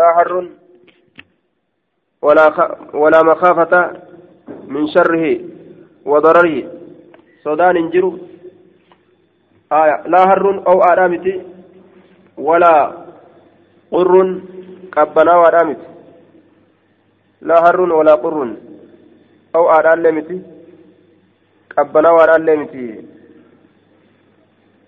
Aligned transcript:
لا 0.00 0.08
حر 0.16 0.48
ولا. 2.22 2.46
ولا 2.94 3.20
مخافة 3.22 3.72
من 4.68 4.88
شره 4.88 5.24
وضرره. 6.04 6.56
صدان 7.44 7.76
انجروا 7.76 8.16
آية. 9.72 9.96
لا 10.06 10.20
حر 10.28 10.46
أو 10.66 10.76
آرامتي 10.82 11.42
ولا 12.38 12.76
قر 13.92 14.40
قبنا 14.92 15.32
وآرامتي 15.36 15.88
لا 17.42 17.56
حر 17.64 17.80
ولا 17.80 18.14
قر 18.14 18.56
أو 19.56 19.70
آرام 19.70 19.98
لمتي 20.06 20.42
قبنا 21.78 22.10
وآرام 22.10 22.42
لمتي 22.48 23.04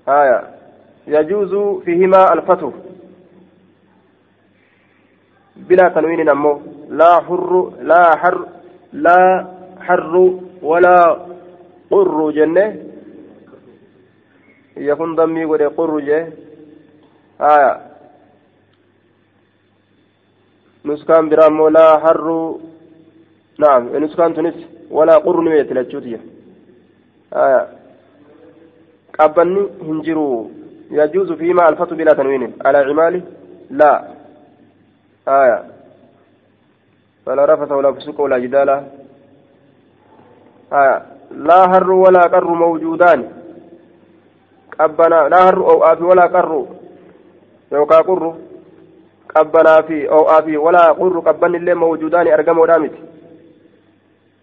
آية. 0.09 0.39
يجوز 1.07 1.83
فيهما 1.85 2.33
الفتح. 2.33 2.73
بلا 5.57 5.89
تنوين 5.89 6.29
أمه 6.29 6.61
لا 6.89 7.21
حر 7.21 7.73
لا 7.81 8.17
حر 8.17 8.47
لا 8.93 9.47
حر 9.81 10.15
ولا 10.63 11.27
قر 11.91 12.31
جنة. 12.31 12.77
يكون 14.77 15.17
ضمي 15.17 15.45
ولا 15.45 15.69
قر 15.69 16.01
جه. 16.01 16.33
آية. 17.41 17.81
نسكان 20.85 21.29
برامو 21.29 21.69
لا 21.69 21.99
حر. 21.99 22.57
نعم 23.59 23.97
نسكان 23.97 24.35
تونس 24.35 24.55
ولا 24.91 25.15
قر 25.17 25.41
نميت 25.41 25.73
لتشوتيا 25.73 26.21
آية. 27.35 27.69
قبني 29.19 29.63
هنجرو. 29.83 30.51
يجوز 30.91 31.33
فيما 31.33 31.69
الفتح 31.69 31.95
بلا 31.95 32.13
تنوين. 32.13 32.53
على 32.65 32.79
عماله 32.79 33.23
لا. 33.71 34.22
آية. 35.29 35.65
فلا 37.27 37.45
رفث 37.45 37.73
ولا 37.73 37.93
فسوق 37.93 38.21
ولا 38.21 38.39
جدال. 38.39 38.69
آية. 40.73 41.03
لا 41.31 41.65
هر 41.65 41.91
ولا 41.91 42.21
قر 42.21 42.49
موجودان. 42.49 43.33
قبنا 44.81 45.29
لا 45.29 45.49
هر 45.49 45.57
أو 45.57 45.85
آفي 45.85 46.03
ولا 46.03 46.23
قر. 46.23 46.67
يوكا 47.73 47.97
قر. 47.97 48.37
قبنا 49.37 49.83
في 49.83 50.11
أو 50.11 50.29
آفي 50.39 50.57
ولا 50.57 50.93
قر. 50.93 51.21
قبن 51.21 51.55
اللي 51.55 51.75
موجودان 51.75 52.27
أرقموا 52.29 52.67
دامت. 52.67 52.93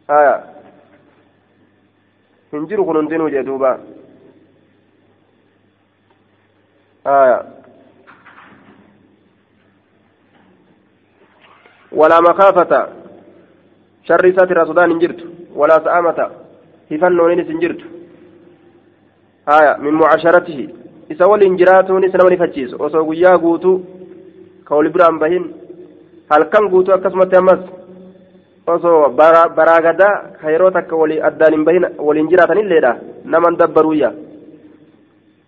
آية. 0.09 0.59
hinjiru 2.52 2.86
kun 2.86 2.98
hundinuu 2.98 3.30
jee 3.30 3.44
duuba 3.45 3.78
aya 7.06 7.45
ولا 11.92 12.20
مخافة 12.22 12.88
شر 14.08 14.32
ساتر 14.38 14.66
صدان 14.66 14.92
انجرت 14.92 15.22
ولا 15.56 15.78
سآمة 15.86 16.30
هفنون 16.92 17.32
انجرت 17.40 17.82
هايا 19.50 19.78
من 19.78 19.94
معاشرته 19.94 20.70
nama 22.17 22.30
ni 22.30 22.38
fachiisu 22.38 22.76
osoo 22.80 23.04
guyyaa 23.06 23.38
guutuu 23.38 23.82
ka 24.64 24.76
wali 24.76 24.90
biraan 24.90 25.20
bahin 25.20 25.45
halkan 26.30 26.70
guutuu 26.70 26.94
akkasumatti 26.94 27.36
ammas 27.36 27.60
osoo 28.67 29.10
baraagadaa 29.58 30.38
ka 30.42 30.52
yeroo 30.52 30.72
takka 30.72 30.95
walii 30.95 31.22
addaan 31.22 31.54
hin 31.54 31.66
bahin 31.66 31.86
waliin 31.98 32.30
jiraatanilleedha 32.30 32.92
naman 33.26 33.58
dabbaruuyya 33.58 34.14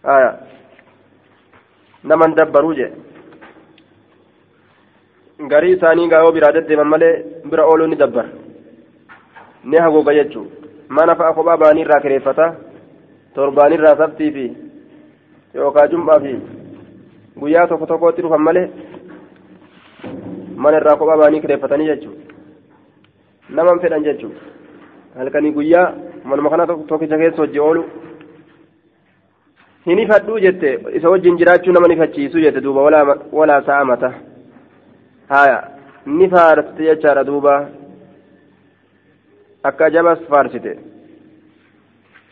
haya 0.03 0.31
naman 2.03 2.35
dabbaruu 2.35 2.73
jee 2.73 2.91
garii 5.47 5.73
isaanii 5.75 6.07
gaa'oo 6.09 6.31
biraa 6.31 6.51
deddeeman 6.53 6.87
malee 6.87 7.13
bira 7.49 7.65
ooluu 7.65 7.87
ni 7.87 7.95
dabbar 7.95 8.25
ni 9.63 9.77
haguuga 9.77 10.13
jechuun 10.13 10.47
mana 10.89 11.15
fa'a 11.15 11.33
kophaa 11.33 11.57
baanii 11.57 11.81
irraa 11.85 11.99
kireeffata 12.01 12.55
torbaan 13.35 13.73
irraa 13.73 13.95
sabtii 14.01 14.31
fi 14.37 14.45
yookaan 15.55 15.89
jum'aa 15.91 16.19
fi 16.19 16.35
guyyaa 17.39 17.67
tokko 17.67 17.85
tokkotti 17.91 18.21
dhufan 18.21 18.41
malee 18.47 18.67
mana 20.55 20.77
irraa 20.77 20.95
kophaa 21.01 21.17
baanii 21.23 21.41
kireeffatanii 21.41 21.87
jechuudha 21.91 22.21
naman 23.59 23.79
fedhan 23.85 24.03
jechuudha 24.03 24.39
halkanii 25.17 25.51
guyyaa 25.59 25.93
manuma 26.23 26.49
kana 26.49 26.67
tokkicha 26.67 27.17
keessa 27.17 27.41
hojii 27.45 27.59
oolu 27.67 27.85
hin 29.85 29.99
ifadhuu 29.99 30.39
jette 30.39 30.79
isa 30.99 31.09
wajjin 31.09 31.37
jiraachuu 31.37 31.73
nama 31.73 31.93
ifachiisu 31.93 32.39
jette 32.39 32.61
duuba 32.61 32.81
walaa 33.31 33.61
sa'a 33.61 33.85
mata. 33.85 34.13
Haya 35.31 35.59
ni 36.05 36.29
faarsite 36.29 36.83
jechaadha 36.89 37.23
duuba. 37.23 37.55
Akka 39.63 39.89
jabas 39.89 40.19
faarsite. 40.29 40.73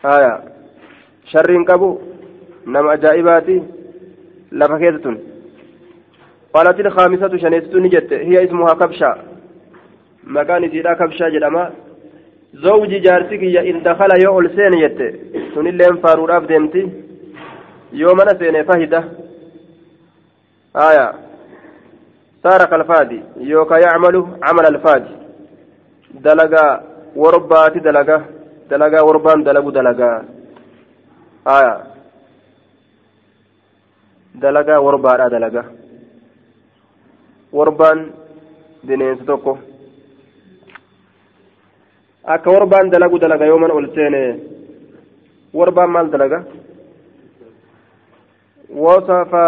Haya 0.04 0.32
sharriin 1.32 1.66
qabu. 1.66 1.90
Nama 2.66 2.92
ajaa'ibaati. 2.96 3.58
Lafa 4.52 4.80
keessa 4.80 5.04
tun 5.04 5.18
قالت 6.54 6.80
الخامسة 6.80 7.38
شنيستو 7.38 7.78
نجت 7.80 8.14
هي 8.14 8.44
اسمها 8.46 8.74
كبشة 8.74 9.16
مكان 10.24 10.70
سيدا 10.70 10.94
كبشة 10.94 11.30
جدما 11.30 11.72
زوجي 12.54 13.00
جارسك 13.00 13.44
إن 13.70 13.84
دخل 13.84 14.12
يؤل 14.26 14.50
سين 14.56 14.74
يت 14.74 15.00
سن 15.54 15.68
اللين 15.68 15.98
فارور 15.98 16.38
أفدمتي 16.38 16.90
يوم 17.94 18.22
أنا 18.22 18.34
سين 18.40 18.64
فهدة 18.64 19.04
آية 20.76 21.28
صار 22.44 22.66
كالفادي 22.66 23.24
يوكا 23.38 23.76
يعمل 23.86 24.16
عمل 24.44 24.66
الفادي. 24.76 25.16
دلقا 26.14 26.84
وربات 27.16 27.78
دلقا 27.78 28.18
دلقا 28.70 29.02
وربان 29.02 29.44
دلقوا 29.44 29.72
دلقا 29.72 30.26
آية. 31.48 31.76
دلقا 34.36 34.78
وربارا 34.78 35.28
دلقا 35.28 35.64
وربان 37.54 38.00
tokko 39.28 39.58
akka 42.24 42.50
warbaan 42.52 42.90
dalagu 42.92 43.20
dalaga 43.20 43.46
yooman 43.46 43.72
ol 43.72 43.88
seene 43.96 44.40
warbaan 45.54 45.90
maal 45.92 46.08
dalaga 46.12 46.40
wasafa 48.70 49.46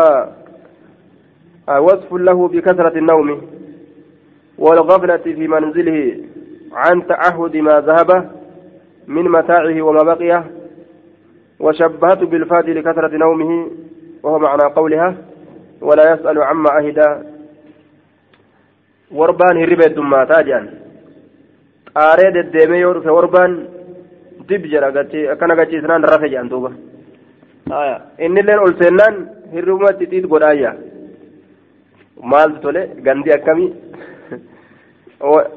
وصف 1.69 2.13
له 2.13 2.47
بكثرة 2.47 2.97
النوم 2.97 3.41
والغفلة 4.57 5.17
في 5.17 5.47
منزله 5.47 6.17
عن 6.73 7.07
تعهد 7.07 7.57
ما 7.57 7.79
ذهب 7.79 8.31
من 9.07 9.23
متاعه 9.23 9.81
وما 9.81 10.03
بقي 10.03 10.43
وشبهته 11.59 12.25
بالفاد 12.25 12.69
لكثرة 12.69 13.17
نومه 13.17 13.67
وهو 14.23 14.39
معنى 14.39 14.63
قولها 14.63 15.15
ولا 15.81 16.13
يسأل 16.13 16.41
عما 16.43 16.69
عهد. 16.69 17.23
وربان 19.11 19.57
هرب 19.57 19.81
الدماتا 19.81 20.41
جان 20.41 20.65
قاري 21.95 22.31
دديمي 22.31 22.77
يورف 22.77 23.05
وربان 23.05 23.51
دب 24.49 24.63
جرا 24.71 24.89
كان 25.39 25.51
غتي 25.51 25.81
سنان 25.81 26.05
رفع 26.05 26.27
جان 26.27 26.49
دوبا 26.49 26.71
آية 27.71 27.97
إن 28.25 28.37
اللين 28.37 28.59
ألسنان 28.67 29.15
هرمت 29.53 29.95
تتيت 29.99 30.25
قرايا 30.31 30.90
maaltu 32.31 32.61
tole 32.61 32.81
gandi 33.05 33.33
akkamii 33.33 33.73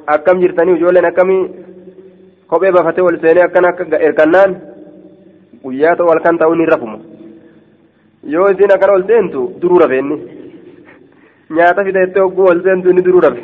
akkam 0.06 0.41
jirtanii 0.41 0.76
ijoolleen 0.76 1.04
akkamii 1.10 1.42
kophee 2.47 2.72
bafatee 2.72 3.04
ol 3.04 3.19
seenee 3.20 3.44
akkana 3.44 3.69
akka 3.69 3.98
erkannaan 4.09 4.56
guyyaa 5.65 5.97
ta'u 5.97 6.09
halkan 6.09 6.38
ta'uu 6.38 6.54
ni 6.54 6.66
rafuma 6.66 6.98
yoo 8.34 8.48
isiin 8.50 8.75
akkana 8.75 8.92
ol 8.92 9.06
seentu 9.06 9.42
duruu 9.60 9.78
rafe 9.78 9.98
inni 9.98 10.16
nyaata 11.50 11.84
fideettee 11.84 12.22
hogguu 12.22 12.48
ol 12.53 12.62
seentu 12.62 12.91
inni 12.91 13.04
duruu 13.04 13.21
rafe 13.26 13.42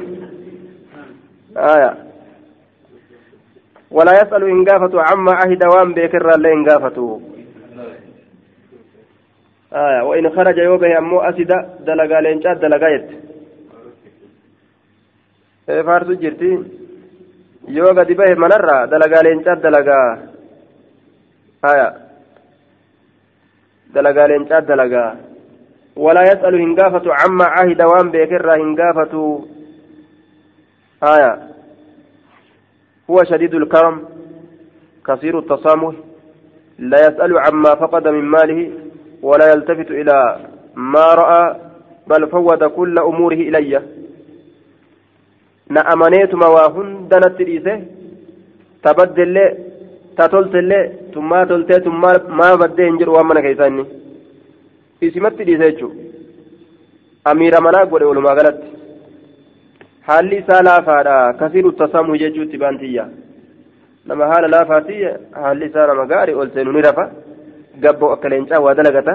يسأل 4.22 4.42
إن 4.44 4.64
قافته 4.64 5.02
عما 5.02 5.32
عهد 5.32 5.64
وان 5.64 5.94
بيكر 5.94 6.34
الله 6.34 6.52
إن 6.52 6.68
قافته 6.68 7.20
آية 9.72 10.02
وإن 10.02 10.30
خرج 10.30 10.58
يوبه 10.58 10.98
أمو 10.98 11.20
أسد 11.20 11.52
دلقا 11.80 12.20
لينشات 12.20 12.56
دلقا 12.56 12.88
يت 12.88 13.10
فارسو 15.68 16.12
جرتي 16.12 16.58
manarra 18.36 18.86
dalagaa 18.90 19.22
leencaa 19.22 19.56
dalagaa 19.56 20.18
haya 21.62 21.94
dalagaa 23.94 24.26
leencaa 24.28 24.60
dalagaa 24.60 25.16
walaa 25.96 26.24
yasalu 26.24 26.58
hin 26.58 26.74
gaafatu 26.74 27.10
cammaa 27.10 27.54
cahida 27.56 27.86
waan 27.86 28.10
beekerraa 28.10 28.56
hin 28.56 28.74
gaafatu 28.74 29.48
haya 31.00 31.38
huwa 33.06 33.26
shadiidu 33.26 33.58
lkaram 33.58 34.06
kasiiru 35.02 35.38
التصامح 35.38 35.94
لا 36.78 36.98
يسأل 37.06 37.38
عما 37.38 37.74
فقد 37.74 38.08
من 38.08 38.24
ماله 38.24 38.89
ولا 39.22 39.46
يلتفت 39.52 39.90
إلى 39.90 40.16
ما 40.76 41.06
رأى 41.14 41.56
بل 42.06 42.28
فوض 42.28 42.64
كل 42.64 42.98
أموره 42.98 43.34
إلي 43.34 43.82
ta 48.82 48.94
baddellee 48.94 49.56
ta 50.16 50.28
toltellee 50.28 50.84
tummaa 51.12 51.46
toltee 51.46 51.80
tummaa 51.86 52.14
maa 52.40 52.56
baddee 52.62 52.86
hin 52.88 52.98
jedhu 53.00 53.16
waan 53.16 53.26
mana 53.30 53.42
keessaa 53.46 53.66
inni 53.72 53.84
isimatti 55.08 55.44
dhiise 55.48 55.70
jechuudha 55.72 56.02
amiira 57.32 57.60
manaa 57.66 57.86
godhe 57.90 58.08
walumaa 58.10 58.34
galatti 58.38 58.68
haalli 60.08 60.36
isaa 60.42 60.62
laafaadha 60.68 61.16
kasii 61.42 61.62
uttasamuu 61.72 62.16
jechuutti 62.22 62.62
baantiyya 62.62 63.08
nama 64.06 64.30
haala 64.32 64.48
laafaati 64.56 65.02
haalli 65.42 65.66
isaa 65.70 65.86
nama 65.92 66.06
gaarii 66.14 66.38
ol 66.44 66.50
seenu 66.54 66.72
gabboo 67.84 68.12
akka 68.14 68.28
leencaa 68.28 68.60
waa 68.66 68.74
dalagata 68.74 69.14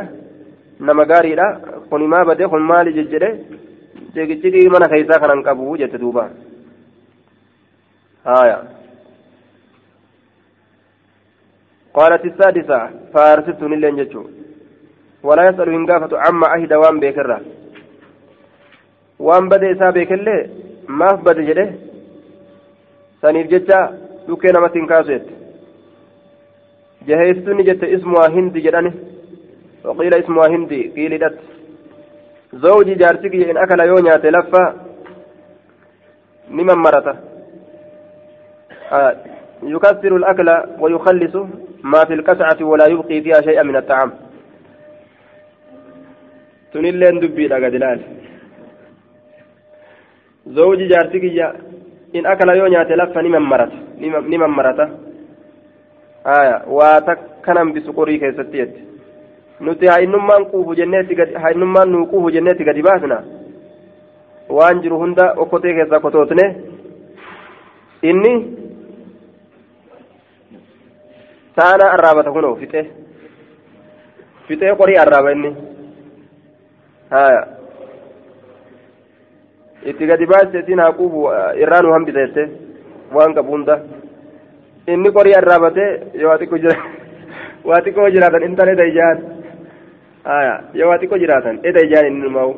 nama 0.79 1.05
gaariidha 1.05 1.47
kuni 1.89 2.07
maa 2.07 2.25
badee 2.25 2.47
kun 2.47 2.63
maali 2.71 2.93
jejjedhe 2.93 3.29
jeegichi 4.15 4.69
mana 4.69 4.91
keessaa 4.93 5.19
kanan 5.19 5.43
qabu 5.43 5.77
jette 5.77 5.97
duuba 6.05 6.29
haya 8.23 8.57
قالت 11.97 12.25
السادسة 12.25 12.79
فارست 13.13 13.61
نلين 13.63 13.95
جتشو 13.99 14.23
ولا 15.27 15.43
يسأل 15.49 15.69
إن 15.69 15.85
قافة 15.89 16.11
عما 16.23 16.47
أهد 16.55 16.73
وان 16.73 16.99
بيكرة 16.99 17.37
وان 19.19 19.49
بدأ 19.49 19.71
إسا 19.71 19.89
بيكلي 19.95 20.37
ما 20.99 21.09
بدأ 21.25 21.41
جده 21.49 21.67
سنيف 23.21 23.47
جتشا 23.47 23.79
يوكي 24.27 24.47
نمتين 24.55 24.85
كاسويت 24.91 25.25
جهيستني 27.07 27.63
جت 27.63 27.83
اسمها 27.83 28.27
هندي 28.29 28.59
جداني. 28.59 28.91
وقيل 29.85 30.13
اسمها 30.13 30.47
هندي 30.47 30.81
قيل 30.95 31.17
دت 31.17 31.39
زوجي 32.53 32.95
جارتك 32.95 33.35
إن 33.35 33.57
أكل 33.57 33.79
يونيا 33.79 34.15
تلفى. 34.17 34.73
نمن 36.51 36.77
مرته. 36.85 37.15
آه 38.91 39.15
يكثر 39.63 40.15
الأكل 40.15 40.49
ويخلص 40.79 41.35
ما 41.83 42.05
في 42.05 42.13
الكسعة 42.13 42.59
ولا 42.61 42.85
يبقي 42.87 43.21
فيها 43.21 43.41
شيئا 43.41 43.63
من 43.63 43.75
الطعام. 43.75 44.11
تنلين 46.73 47.19
دبي 47.19 47.47
لقد 47.47 47.75
لال 47.75 47.99
زوجي 50.47 50.87
جارتك 50.87 51.23
إن 52.15 52.25
أكل 52.25 52.49
يونيا 52.49 52.83
تلفى 52.83 53.19
نمن 53.21 54.49
مرته 56.25 56.33
نمن 56.33 56.33
مرته 56.33 56.41
آية 56.41 56.61
واتكنم 56.67 57.73
بسقوري 57.73 58.17
كيستيت 58.17 58.85
nuti 59.59 59.87
hainummaan 59.87 60.45
quufu 60.45 60.75
jenneetti 60.75 61.15
gadi 61.15 61.33
hainummaan 61.33 61.91
nuu 61.91 62.05
quufu 62.05 62.31
jenneetti 62.31 62.63
gadi 62.63 62.81
baasna 62.81 63.23
waan 64.49 64.81
jiru 64.81 64.97
hunda 64.99 65.33
okkotee 65.37 65.73
keessaa 65.73 65.99
kotootne 65.99 66.55
inni 68.01 68.57
saana 71.55 71.91
arraabata 71.91 72.31
kunoo 72.31 72.55
fixee 72.55 72.91
fixee 74.47 74.75
qorii 74.75 74.97
arraaba 74.97 75.31
inni 75.31 75.55
haya 77.09 77.47
itti 79.85 80.07
gadi 80.07 80.25
baaseetiin 80.25 80.79
haa 80.79 80.91
quufu 80.91 81.29
irraa 81.63 81.81
nu 81.81 81.93
hambiteette 81.93 82.49
waan 83.13 83.33
qabu 83.33 83.51
hunda 83.51 83.79
inni 84.87 85.11
qorii 85.11 85.35
arraabatee 85.39 85.89
yoo 86.13 86.29
waa 86.29 86.37
xiqqoo 86.37 86.57
jira 86.63 86.75
waa 87.63 87.81
xiqqoo 87.85 88.09
jiraatan 88.15 88.43
intala 88.47 88.71
eda 88.71 88.85
aya 90.25 90.53
yoo 90.73 90.89
waa 90.89 90.97
xiqqoo 90.99 91.19
jiraatan 91.23 91.59
eda 91.63 91.85
ijaan 91.87 92.07
inni 92.07 92.21
numaa'u 92.27 92.53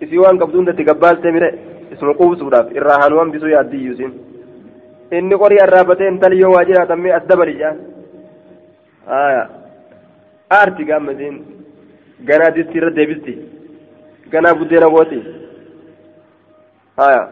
isii 0.00 0.18
waan 0.18 0.38
qabdu 0.38 0.58
hunda 0.58 0.72
itti 0.72 0.84
gabbaaltee 0.84 1.32
mire 1.32 1.48
isuma 1.92 2.14
quubsuudhaaf 2.14 2.72
irraa 2.78 2.98
haan 3.02 3.18
hambisuu 3.18 3.48
yaaddiyyuu 3.54 3.94
isin 3.94 4.12
inni 5.18 5.38
qorii 5.42 5.60
arraabatee 5.66 6.08
intali 6.08 6.40
yoo 6.40 6.52
waa 6.56 6.64
jiraatan 6.70 7.00
mee 7.00 7.12
as 7.18 7.28
dabali 7.28 7.58
jaan 7.60 7.76
aya 9.20 9.48
aarti 10.58 10.84
gaammadeen 10.90 11.40
ganaa 12.28 12.54
disti 12.56 12.78
irra 12.78 12.90
deebisti 12.96 13.38
ganaa 14.32 14.54
buddeena 14.58 14.88
gooti 14.96 15.22
aya 17.06 17.22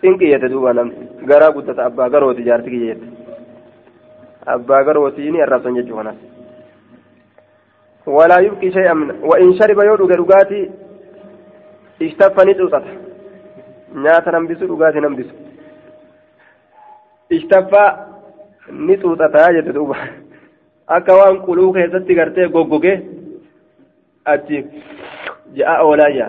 cinqiyyate 0.00 0.48
duuba 0.52 0.72
namni 0.72 1.08
garaa 1.30 1.52
guddata 1.56 1.84
abbaa 1.84 2.08
garooti 2.14 2.44
jaarti 2.48 2.70
kiyyette 2.70 3.06
abbaa 4.46 4.84
garooti 4.84 5.30
ni 5.30 5.42
arraabsan 5.42 5.74
jechuu 5.74 5.96
kanas 5.96 6.16
walaa 8.06 8.40
yubqi 8.40 8.72
shay'an 8.72 8.98
min 8.98 9.10
وإن 9.22 9.58
شرب 9.58 9.78
يودو 9.80 10.06
دغاتي 10.06 10.70
اشتفني 12.02 12.52
دوتata 12.52 13.10
nyaata 13.94 14.32
nambisu 14.32 14.66
dhugaatii 14.66 15.00
nambisu 15.00 15.34
ishtaffaa 17.30 18.06
ni 18.72 18.96
xuuxataa 18.96 19.52
jette 19.52 19.72
duuba 19.74 19.96
akka 20.86 21.16
waan 21.20 21.40
quluu 21.46 21.72
keessatti 21.72 22.14
gartee 22.14 22.48
goggogee 22.48 22.96
achi 24.24 24.64
ja'a 25.58 25.82
oolaayya 25.86 26.28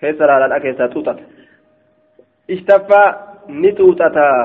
keessa 0.00 0.26
laaladha 0.30 0.60
keessaa 0.60 0.88
xuuxata 0.94 1.22
ishtaffaa 2.56 3.08
ni 3.48 3.72
xuuxataa 3.80 4.38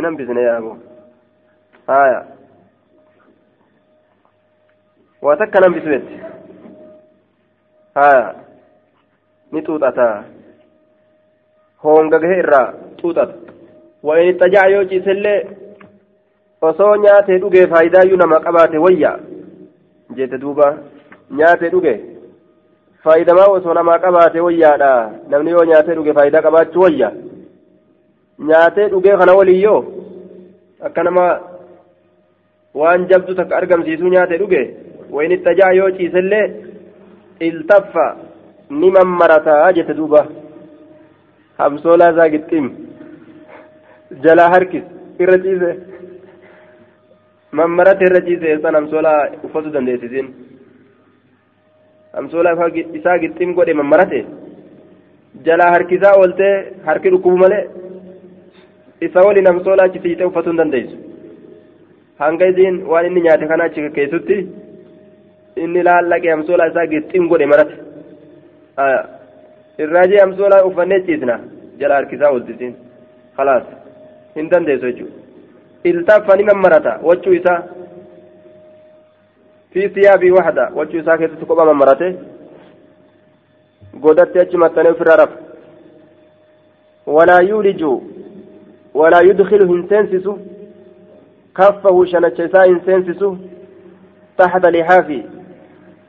nambisne 0.00 0.42
yaabo 0.42 0.76
haya 1.86 2.24
waa 5.22 5.36
takka 5.36 5.60
nambisu 5.60 5.88
jette 5.88 6.20
haya 7.94 8.34
ni 9.52 9.62
xuuxata 9.62 10.24
hoonga 11.82 12.18
gahe 12.18 12.38
irraa 12.42 12.72
xuuxata 13.00 13.34
wain 14.02 14.28
ittajaca 14.30 14.68
yoo 14.74 14.84
ciisellee 14.90 15.40
osoo 16.62 16.96
nyaatee 16.96 17.38
dhugee 17.38 17.66
faayidaayyuu 17.72 18.16
nama 18.22 18.40
qabaate 18.40 18.78
wayya 18.78 19.18
jette 20.16 20.38
duuba 20.38 20.68
nyaatee 21.30 21.70
dhuge 21.70 21.94
faayidamaa 23.04 23.46
osoo 23.56 23.74
namaa 23.74 23.98
qabaate 24.04 24.40
wayyaadha 24.40 24.90
namni 25.30 25.50
yoo 25.50 25.64
nyaatee 25.64 25.94
dhuge 25.94 26.14
faayidaa 26.18 26.42
qabaachuu 26.46 26.82
wayya 26.86 27.12
nyaatee 28.38 28.88
dhugee 28.92 29.16
kana 29.20 29.34
waliyyoo 29.38 29.80
akka 30.86 31.02
nama 31.02 31.24
waan 32.80 33.06
jabdu 33.10 33.34
takka 33.34 33.56
argamsiisuu 33.56 34.08
nyaatee 34.14 34.38
dhuge 34.42 34.62
wain 35.10 35.32
ittajaca 35.36 35.72
yoo 35.78 35.90
ciisellee 35.98 36.46
iltaffa 37.48 38.06
ni 38.70 38.90
mammarataa 38.96 39.72
jette 39.76 39.94
duuba 40.00 40.26
hamsoolaa 41.58 42.10
isaa 42.12 42.28
gixxim 42.34 42.66
jalaa 44.24 44.48
harkis 44.54 44.84
irra 45.24 45.38
ciise 45.44 45.70
mammarate 47.58 48.04
irra 48.08 48.20
ciise 48.26 48.58
san 48.62 48.74
hamsoolaa 48.78 49.20
uffatu 49.46 49.70
dandeessisin 49.76 50.28
hamsoolaa 52.16 52.68
isaa 52.98 53.18
gixxim 53.24 53.54
godhe 53.58 53.74
mammarate 53.80 54.20
jalaa 55.46 55.70
harkisaa 55.76 56.14
ooltee 56.20 56.54
harki 56.86 57.10
dhukkubu 57.14 57.36
malee 57.44 57.64
isa 59.00 59.20
waliin 59.26 59.46
hamsoolaa 59.46 59.84
achi 59.84 60.00
siite 60.04 60.24
uffatu 60.24 60.50
hin 60.50 60.56
dandeessu 60.62 60.96
hanga 62.18 62.46
isiin 62.52 62.82
waan 62.92 63.06
inni 63.06 63.20
nyaate 63.26 63.46
kana 63.52 63.64
achi 63.64 63.90
keessutti 63.98 64.38
inni 65.64 65.82
laallaqe 65.88 66.30
hamsoolaa 66.30 66.66
isaa 66.72 66.86
gixxim 66.92 67.28
godhe 67.28 67.46
marate 67.52 67.74
irraajii 69.84 70.20
amsoolaa 70.26 70.64
uffannee 70.70 71.00
ciisna 71.08 71.40
jala 71.80 71.94
harkisaa 72.00 72.30
ooltisiin 72.36 72.74
khalaas 73.36 73.64
hin 74.36 74.50
dandeessu 74.50 74.86
jechuudha 74.86 75.14
iltaaffa 75.90 76.36
ni 76.36 76.44
mammarata 76.50 76.98
wachuu 77.10 77.32
isaa 77.40 77.62
fi 79.72 79.88
siyaabii 79.94 80.30
waxda 80.38 80.70
wachuu 80.74 80.98
isaa 81.00 81.18
keessatti 81.18 81.46
kopha 81.46 81.64
mammarate 81.70 82.14
godatti 84.00 84.38
achi 84.38 84.56
maxxanee 84.62 84.90
ofirraa 84.96 85.16
rafa 85.16 85.38
walaa 87.06 87.40
yuuliju 87.40 87.90
shanacha 92.10 92.44
isaa 92.44 92.64
hin 92.64 92.80
seensisu 92.86 93.38
taxta 94.36 94.70
lixaafi 94.70 95.24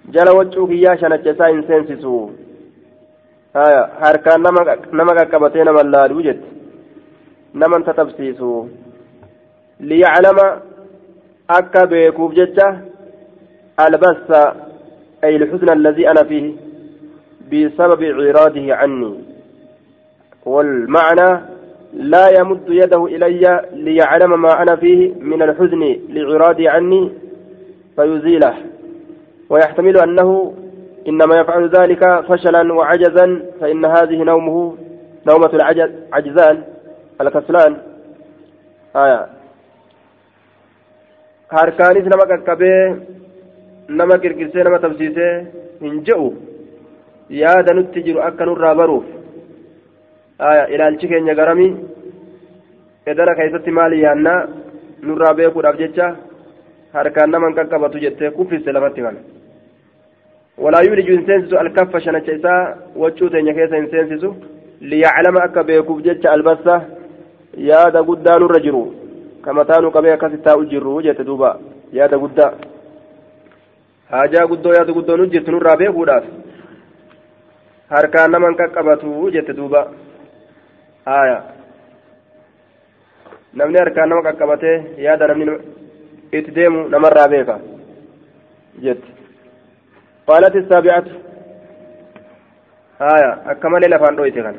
jala 0.10 0.34
wachuu 0.34 0.67
kiyyaa 0.67 0.98
shanacha 0.98 1.32
isaa 1.32 1.48
hin 1.48 1.63
seensisu 1.67 2.13
harkaan 4.03 4.41
nama 4.91 5.15
qaqqabatee 5.20 5.63
nama 5.63 5.84
laaluu 5.84 6.22
jette 6.22 6.48
naman 7.53 7.84
tatabsiisu 7.84 8.70
liyaclama 9.79 10.48
akka 11.60 11.88
beekuuf 11.88 12.34
jecha 12.39 12.67
albassa 13.77 14.41
ay 15.22 15.36
الحزن 15.36 15.70
الذي 15.70 16.12
أنا 16.12 16.24
فيه 16.24 16.53
بسبب 17.51 18.01
إعراضه 18.03 18.74
عني 18.74 19.13
والمعنى 20.46 21.56
لا 21.97 22.39
يمد 22.39 22.69
يده 22.69 23.05
إلي 23.05 23.61
ليعلم 23.73 24.41
ما 24.41 24.61
أنا 24.61 24.75
فيه 24.75 25.13
من 25.19 25.41
الحزن 25.41 25.81
لإعراضي 26.09 26.67
عني 26.67 27.11
فيزيله. 27.95 28.53
ويحتمل 29.49 29.97
أنه 29.97 30.53
إنما 31.07 31.39
يفعل 31.39 31.69
ذلك 31.69 32.25
فشلا 32.29 32.73
وعجزا 32.73 33.41
فإن 33.59 33.85
هذه 33.85 34.23
نومه 34.23 34.75
نومة 35.27 35.51
العجزان 35.53 36.63
الكسلان. 37.21 37.77
آية. 38.95 39.37
harkaanis 41.55 42.03
nama 42.11 42.25
qaqqabee 42.31 42.95
nama 43.99 44.15
girgirsee 44.23 44.63
nama 44.67 44.79
tabsiisee 44.83 45.33
hin 45.83 46.01
je'u 46.07 46.25
yaada 47.41 47.75
nutti 47.77 48.03
jiru 48.07 48.19
akka 48.29 48.47
nurraa 48.49 48.75
baruuf 48.79 49.05
ilaalchi 50.74 51.08
keenya 51.08 51.36
garamii 51.36 51.75
edana 53.06 53.36
keessatti 53.36 53.72
maali 53.72 54.01
yaannaa 54.01 54.48
nurraa 55.08 55.34
beekuudhaaf 55.39 55.79
jecha 55.79 56.12
harkaan 56.94 57.32
nama 57.32 57.48
hin 57.48 57.58
qaqqabatu 57.60 58.03
jettee 58.06 58.32
kuffiste 58.38 58.72
lafatti 58.77 59.01
kana 59.01 59.20
walaa 60.65 60.84
yuuliju 60.88 61.17
hin 61.17 61.25
seensisu 61.25 61.60
alkaffa 61.63 62.01
shanacha 62.06 62.38
isaa 62.39 62.62
waccuu 63.03 63.29
teenya 63.29 63.53
keessa 63.53 63.75
hin 63.75 64.38
liyaclama 64.82 65.44
akka 65.44 65.63
beekuuf 65.63 66.01
jecha 66.08 66.32
albassa 66.32 66.82
yaada 67.70 68.03
guddaa 68.10 68.39
nurra 68.39 68.60
jiru 68.65 68.82
kamataanu 69.41 69.91
qabee 69.91 70.13
akkasi 70.13 70.38
taa'u 70.48 70.65
jirru 70.74 71.01
jette 71.01 71.24
duuba 71.29 71.60
yaada 72.00 72.17
guddaa 72.24 72.51
haajaa 74.12 74.48
guddoo 74.51 74.74
yaada 74.74 74.94
guddoo 74.94 75.17
nu 75.17 75.25
jirtu 75.36 75.51
nurraa 75.51 75.77
beekuudhaaf 75.82 76.25
harkaan 77.96 78.32
nama 78.32 78.51
hin 78.51 78.60
qaqqabatu 78.62 79.32
jette 79.38 79.58
duuba 79.62 79.88
haaya 81.07 81.37
namni 83.57 83.77
harkaan 83.81 84.09
nama 84.09 84.25
qaqqabatee 84.27 84.77
yaada 85.05 85.27
namni 85.31 85.45
itti 86.37 86.51
deemu 86.57 86.79
namarraa 86.93 87.31
beeka 87.33 87.55
jette 88.85 89.07
قالت 90.29 90.55
السابعة 90.55 91.05
آية 93.01 93.31
أكمل 93.51 93.81
لفان 93.91 94.15
رويتي 94.19 94.41
كان 94.41 94.55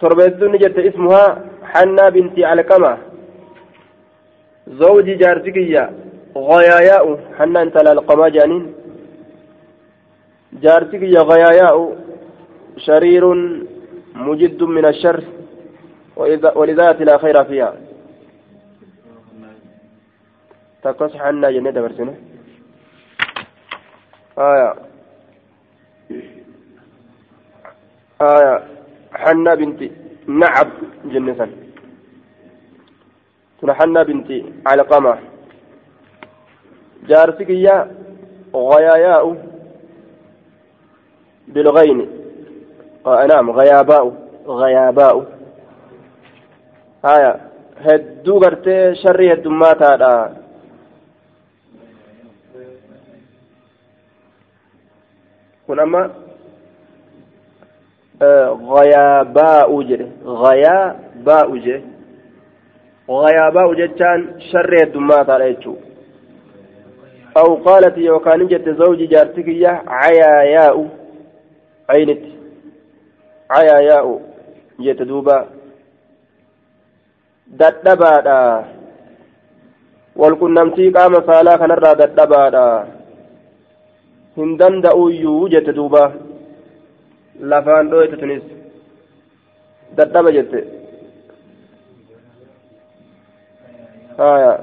تربيتون 0.00 0.58
جت 0.58 0.78
اسمها 0.78 1.24
حنا 1.72 2.08
بنت 2.08 2.36
علقمة 2.50 2.92
زوج 4.80 5.06
جارتكية 5.22 5.84
غياياء 6.36 7.04
حنا 7.38 7.62
انت 7.62 7.76
القما 7.76 8.28
جانين 8.28 8.64
جارتكية 10.52 11.20
غياياء 11.30 11.76
شرير 12.86 13.24
مجد 14.16 14.62
من 14.62 14.84
الشر 14.84 15.24
ولذات 16.56 17.02
لا 17.02 17.18
خير 17.18 17.44
فيها. 17.44 17.76
تقص 20.82 21.16
حنا 21.16 21.50
جنة 21.50 21.70
دبرسنا 21.70 22.14
آية. 24.38 24.74
آية. 28.22 28.64
حنا 29.14 29.54
بنت 29.54 29.90
نعب 30.26 30.68
جنة 31.04 31.48
حنا 33.68 34.02
بنت 34.02 34.30
علقمة. 34.66 35.18
جارسك 37.08 37.50
يا 37.50 37.90
غياياء 38.54 39.24
بالغين. 41.48 42.15
نعم 43.06 43.50
غياباء 43.50 44.12
غياباء 44.46 45.24
آية 47.04 47.40
hedduu 47.84 48.40
gartee 48.40 48.94
sharrii 49.02 49.28
heddummaataadha 49.28 50.30
kun 55.66 55.78
amma 55.78 56.10
غياباء 58.76 59.82
جده 59.82 60.08
غياباء 60.24 61.56
جده 61.56 61.82
غياباء 63.10 63.74
جتان 63.74 64.40
شر 64.50 64.72
الدمات 64.82 65.30
على 65.30 65.50
يجو 65.50 65.76
أو 67.36 67.54
قالت 67.54 67.98
يوكان 67.98 68.46
جت 68.46 68.68
زوجي 68.68 69.06
جارتك 69.06 69.48
يا 69.48 69.82
عياياء 69.86 70.88
عينت 73.50 73.70
عياياء 73.70 74.20
جت 74.80 75.02
دوبا 75.02 75.48
dadhabaadha 77.60 78.38
walqunnamtii 80.20 80.90
qaama 80.96 81.22
saalaa 81.28 81.58
kanarraa 81.62 81.94
dadhabaadha 82.00 82.64
hin 84.38 84.56
danda'uyyuu 84.62 85.48
jette 85.54 85.74
duuba 85.76 86.02
lafaan 87.52 87.90
dhoyte 87.92 88.16
tunis 88.22 88.42
dadhaba 90.00 90.32
jette 90.38 90.60
haya 94.22 94.54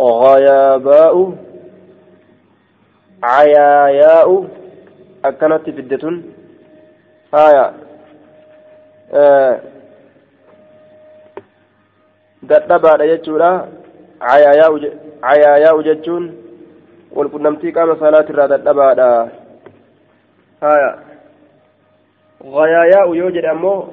غياباء 0.00 1.16
عياياء 3.22 4.28
أكنت 5.24 5.70
فدة 5.70 6.04
هايا 7.34 7.74
dadhabaadha 12.42 13.06
jechuudha 13.06 13.50
cayaayaa'u 14.20 15.82
jechuun 15.88 16.24
walqunnamtii 17.16 17.72
qaama 17.72 17.96
salaatirraa 18.02 18.52
dadhabaadha 18.54 19.08
haya 20.60 20.90
غياياء 22.44 23.14
يوجد 23.14 23.44
أمو 23.44 23.88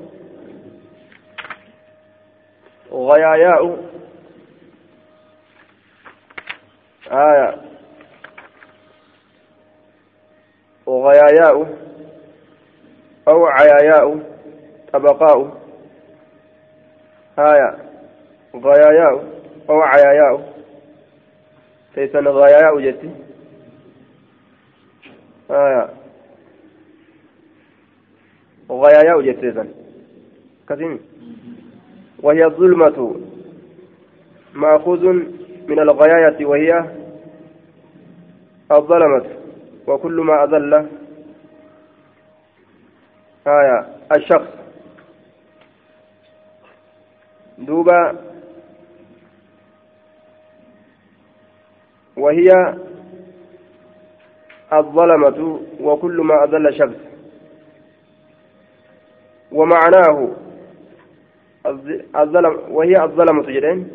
غياياء 2.92 3.64
آية 7.12 7.71
غياياء 10.92 11.78
أو 13.28 13.46
عياياء 13.46 14.20
طبقاء 14.94 15.58
آية 17.40 17.78
غياياء 18.56 19.26
أو 19.70 19.82
عياياء 19.82 20.54
تيسن 21.96 22.28
غياياء 22.28 22.80
جتي 22.80 23.10
آية 25.52 25.90
غياياء 28.72 29.22
جتي 29.22 29.66
كثير. 30.70 31.00
وهي 32.24 32.46
الظلمة. 32.46 33.22
مأخوذ 34.54 35.06
من 35.68 35.80
الغياية 35.80 36.46
وهي 36.46 36.86
الظلمة. 38.72 39.41
وكل 39.92 40.22
ما 40.22 40.44
أذل. 40.44 40.74
آية. 43.48 43.88
الشخص. 44.16 44.48
دوبا. 47.58 48.16
وهي 52.18 52.76
الظلمة 54.74 55.60
وكل 55.82 56.22
ما 56.22 56.44
أذل 56.44 56.78
شخص. 56.78 57.12
ومعناه 59.52 60.32
الظلم 62.16 62.60
وهي 62.70 63.04
الظلمة 63.04 63.44
جدين 63.44 63.90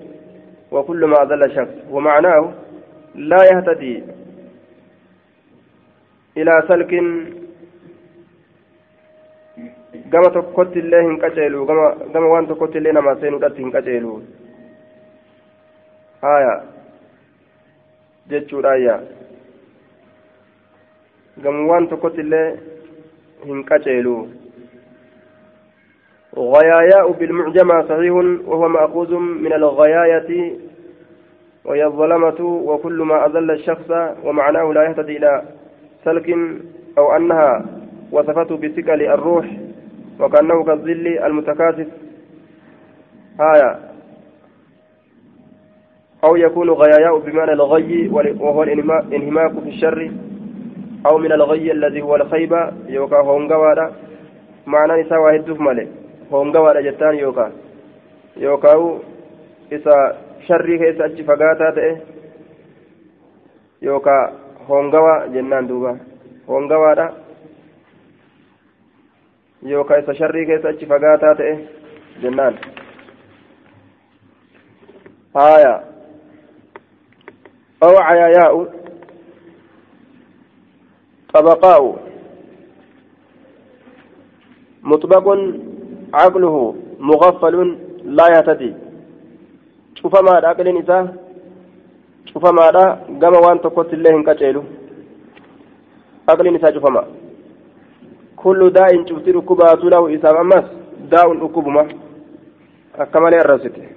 وكل 0.70 1.04
ما 1.04 1.22
أذل 1.22 1.56
شخص. 1.56 1.90
ومعناه 1.90 2.54
لا 3.14 3.36
يهتدي. 3.52 4.15
إلى 6.36 6.62
سلك 6.68 6.92
gama 10.10 10.30
tokkotti 10.30 10.78
illee 10.78 11.02
hin 11.02 11.18
qaceelu 11.18 11.66
gama 11.66 12.26
waan 12.30 12.46
tokkotti 12.46 12.78
illee 12.78 12.92
namaa 12.92 13.14
seenuudhatti 13.20 13.62
hin 13.62 13.72
qaceelu 13.76 14.12
haya 16.22 16.52
jechuudhaayya 18.30 18.96
gama 21.42 21.66
waan 21.72 21.88
tokkotti 21.88 22.20
illee 22.26 22.48
hin 23.44 23.64
qaceelu 23.72 24.16
غياياء 26.36 27.12
بالمعجمة 27.12 27.82
صحيح 27.88 28.12
وهو 28.48 28.68
مأخوذ 28.68 29.12
من 29.18 29.52
الغياية 29.52 30.58
وهي 31.64 31.84
الظلمة 31.84 32.40
وكل 32.40 32.98
ما 33.02 33.26
أذل 33.26 33.50
الشخص 33.50 33.90
ومعناه 34.24 34.72
لا 34.72 34.82
يهتدي 34.84 35.16
إلى 35.16 35.42
سلك 36.06 36.28
أو 36.98 37.16
أنها 37.16 37.66
وصفته 38.12 38.56
بثقل 38.56 39.02
الروح 39.02 39.46
وكأنه 40.20 40.64
كالظل 40.64 41.06
المتكاثف. 41.26 41.86
آية. 43.40 43.78
أو 46.24 46.36
يكون 46.36 46.70
غياياء 46.70 47.18
بمعنى 47.18 47.52
الغي 47.52 48.08
وهو 48.40 48.62
الانهماك 48.62 49.52
في 49.62 49.68
الشر. 49.68 50.10
أو 51.06 51.18
من 51.18 51.32
الغي 51.32 51.72
الذي 51.72 52.02
هو 52.02 52.16
الخيبة 52.16 52.72
يوكا 52.88 53.16
هونغوادا. 53.16 53.92
معنى 54.66 55.02
نساء 55.02 55.18
واحد 55.18 55.50
مالي. 55.50 55.88
هونغوادا 56.32 56.80
جتان 56.80 57.14
يوكا. 57.14 57.52
يوكاو 58.36 58.98
إسا 59.72 60.16
شري 60.46 60.78
كيس 60.78 61.00
أجي 61.00 61.24
فقاتا 61.24 61.70
تأه. 61.70 61.96
يوكا 63.82 64.45
هونغوا 64.68 65.26
جنان 65.26 65.66
دوبا 65.66 65.98
هونغوادا 66.48 67.06
يوكا 69.62 69.98
إسا 69.98 70.12
شري 70.12 70.46
كيس 70.46 70.64
أجي 70.66 70.86
فقاتا 70.86 71.34
تأه 71.38 71.58
جنان 72.22 72.54
آية 75.36 75.84
أو 77.82 77.96
عياياء 77.98 78.72
طبقاء 81.34 82.06
مطبق 84.82 85.38
عقله 86.14 86.76
مغفل 86.98 87.78
لا 88.04 88.26
يهتدي 88.28 88.74
شوف 89.94 90.16
ما 90.22 90.30
عقل 90.48 90.78
نساء 90.78 91.25
شوف 92.32 92.44
ما 92.58 92.66
قام 93.22 93.34
وان 93.44 93.60
تقوت 93.60 93.90
الله 93.94 94.22
كتيلو 94.26 94.62
عقل 96.28 96.46
نساء 96.54 96.74
شوف 96.74 96.86
ما 96.94 97.02
كل 98.36 98.60
داء 98.76 98.90
شفت 99.08 99.26
ركبات 99.28 99.82
له 99.92 100.02
إسام 100.14 100.36
أمس 100.44 100.66
داء 101.12 101.26
ركبما 101.44 101.82
أكمل 103.02 103.34
الرسول 103.34 103.96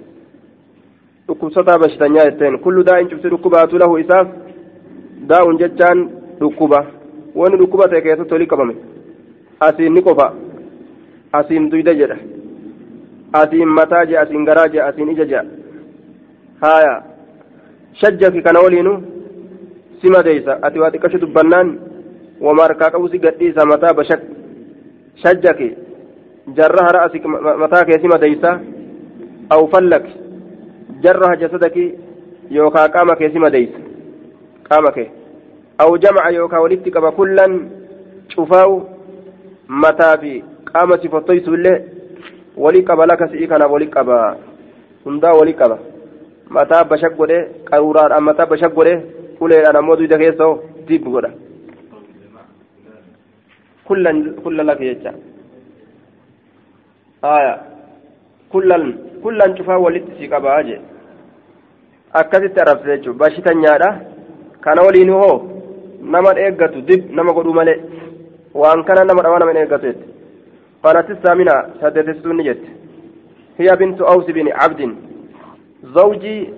dhukkubsataa 1.30 1.78
bashitanyaa 1.78 2.24
jetteen 2.24 2.58
kullu 2.58 2.82
daa'in 2.86 3.08
cufti 3.10 3.30
dhukkubaatu 3.32 3.78
lahu 3.78 3.98
isaaf 3.98 4.28
daa'un 5.32 5.58
jechaan 5.58 6.00
dhukkuba 6.40 6.80
wanni 7.40 7.58
dhukkuba 7.60 7.88
ta'e 7.88 8.00
keessatti 8.06 8.34
olii 8.34 8.48
qabame 8.52 8.74
asiin 9.66 9.94
ni 9.94 10.02
qofa 10.02 10.26
asiin 11.40 11.70
duyda 11.70 11.94
jedha 12.00 12.16
asiin 13.42 13.68
mataa 13.78 14.04
jea 14.06 14.22
asiin 14.22 14.44
garaa 14.48 14.68
jea 14.74 14.86
asiin 14.86 15.12
ija 15.14 15.24
jea 15.32 15.44
haya 16.60 16.94
shajjaki 17.92 18.42
kana 18.42 18.60
waliinu 18.60 19.02
si 20.00 20.08
madeeysa 20.08 20.62
ati 20.62 20.78
waa 20.78 20.90
xiqqasho 20.90 21.18
dubbannaan 21.18 21.78
wama 22.40 22.62
harkaa 22.62 22.90
qabu 22.90 23.08
si 23.08 23.18
gadhiisa 23.18 23.66
mataa 23.66 23.94
bashak 23.94 24.20
shajjaki 25.22 25.68
jarra 26.56 26.86
hara 26.86 27.02
asi 27.02 27.20
mataa 27.62 27.84
kee 27.84 28.00
si 28.02 28.08
madeeysa 28.08 28.60
aw 29.50 29.66
fallaki 29.74 30.20
جرها 31.04 31.34
جسدك 31.34 31.76
يوكا 32.50 32.86
قام 32.86 33.14
كيسي 33.14 33.38
مديس 33.38 33.68
قام 34.70 34.84
كي 34.96 35.06
أو 35.80 35.96
جمع 35.96 36.30
يوكا 36.30 36.58
ولدتك 36.58 36.96
كلا 37.16 37.46
شفاو 38.28 38.82
متى 39.68 40.10
في 40.20 40.42
قام 40.74 40.90
سفتيس 41.02 41.48
الله 41.48 41.84
ولي 42.56 42.80
قبلك 42.80 43.20
سيكنا 43.30 43.66
ولي 43.66 43.86
قبا 43.86 44.36
هندا 45.06 45.30
ولي 45.40 45.52
قبا 45.52 45.78
متى 46.50 46.78
بشك 46.90 47.14
غده 47.20 47.38
قروران 47.70 48.12
أما 48.12 48.32
متى 48.32 48.44
بشك 48.50 48.72
غده 48.78 48.94
كل 49.40 49.52
أنا 49.52 49.80
مودو 49.80 50.04
دكيسو 50.12 50.50
ديب 50.88 51.08
غده 51.14 51.30
كلا 53.88 54.10
كلا 54.44 54.62
لك 54.68 54.80
يجا 54.80 55.12
آية 57.24 57.54
كلا 58.52 58.76
كلا 59.22 59.44
شفاو 59.56 59.84
ولدتك 59.84 60.32
قبا 60.34 60.50
أجي 60.60 60.78
akkasitti 62.12 62.60
arrabse 62.60 62.86
jechuudha 62.90 63.18
bashitan 63.18 63.58
nyaadha 63.62 64.00
kana 64.60 64.82
waliin 64.82 65.10
hoo 65.10 65.34
nama 66.02 66.30
eeggatu 66.44 66.82
dib 66.82 67.10
nama 67.16 67.32
godhuu 67.32 67.54
malee 67.54 67.78
waan 68.54 68.82
kana 68.84 69.04
nama 69.04 69.22
dhawaa 69.22 69.38
nama 69.38 69.60
eeggatu 69.60 69.86
jette 69.86 70.06
قالت 70.84 71.10
الثامنة 71.10 71.54
سدت 71.80 72.08
السنة 72.08 72.42
جت 72.42 72.62
هي 73.60 73.68
بنت 73.76 74.00
أوس 74.00 74.26
بن 74.36 74.48
عبد 75.84 75.94
زوجي 75.94 76.54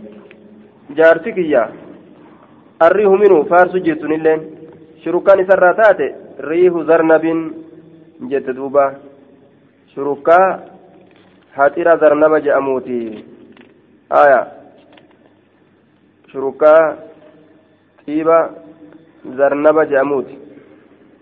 جارتك 0.91 1.39
يا 1.39 1.73
الريه 2.83 3.09
منه 3.09 3.43
فارس 3.43 3.77
جت 3.77 4.05
نلين 4.05 4.41
شركان 5.05 5.47
سراتات 5.51 6.01
ريه 6.41 6.71
زرنب 6.71 7.25
جت 8.21 8.51
دوبا 8.51 8.95
شركا 9.95 10.39
هاتيرا 11.55 11.97
زرنب 11.97 12.35
جأموتي 12.35 13.25
آية 14.13 14.47
شركاء 16.33 17.09
طيبة 18.07 18.51
زرنبة 19.27 19.85
جاموت 19.85 20.27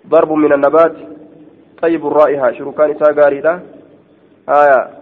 ضرب 0.08 0.32
من 0.32 0.52
النبات 0.52 0.96
طيب 1.82 2.06
الرائحة 2.06 2.52
شركاء 2.52 2.90
نساء 2.90 3.12
قاريدة 3.20 3.60
آية 4.48 4.99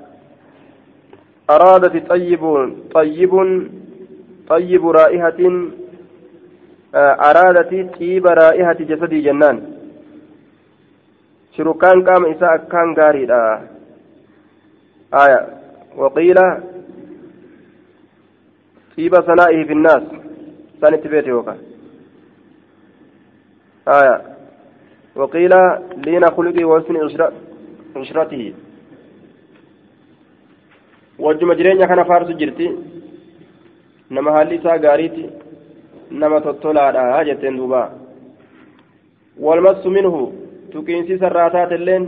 أرادت 1.51 2.09
طيب 2.09 2.73
طيب 2.95 3.33
طيب 4.49 4.89
رائحة 4.89 5.41
أرادت 6.95 7.99
طيب 7.99 8.27
رائحة 8.27 8.73
جسدي 8.73 9.21
جنان. 9.21 9.57
شركان 11.57 12.09
قام 12.09 12.27
إساء 12.27 12.57
كان 12.57 12.95
قاريدة 12.95 13.61
آية. 15.15 15.47
وقيل 15.97 16.37
طيب 18.97 19.15
ثنائه 19.21 19.65
في 19.65 19.73
الناس. 19.73 20.03
ثاني 20.81 20.97
بيت 20.97 21.27
يوكا 21.27 21.57
آية. 23.89 24.23
وقيل 25.17 25.53
لين 25.97 26.27
خلقه 26.27 26.65
وحسن 26.65 26.97
عشرته. 27.97 28.55
Wajjuma 31.19 31.55
jireenya 31.55 31.87
kana 31.89 32.05
faarsu 32.05 32.33
jirti 32.41 32.67
nama 34.11 34.33
haalli 34.33 34.55
isaa 34.61 34.79
gaariiti 34.79 35.25
nama 36.11 36.41
tottolaadha 36.41 37.25
jetteen 37.29 37.57
duuba 37.57 37.83
walmassu 39.47 39.91
minhu 39.97 40.21
tuqiinsi 40.73 41.19
sarraa 41.19 41.51
taate 41.51 41.75
illeen 41.81 42.05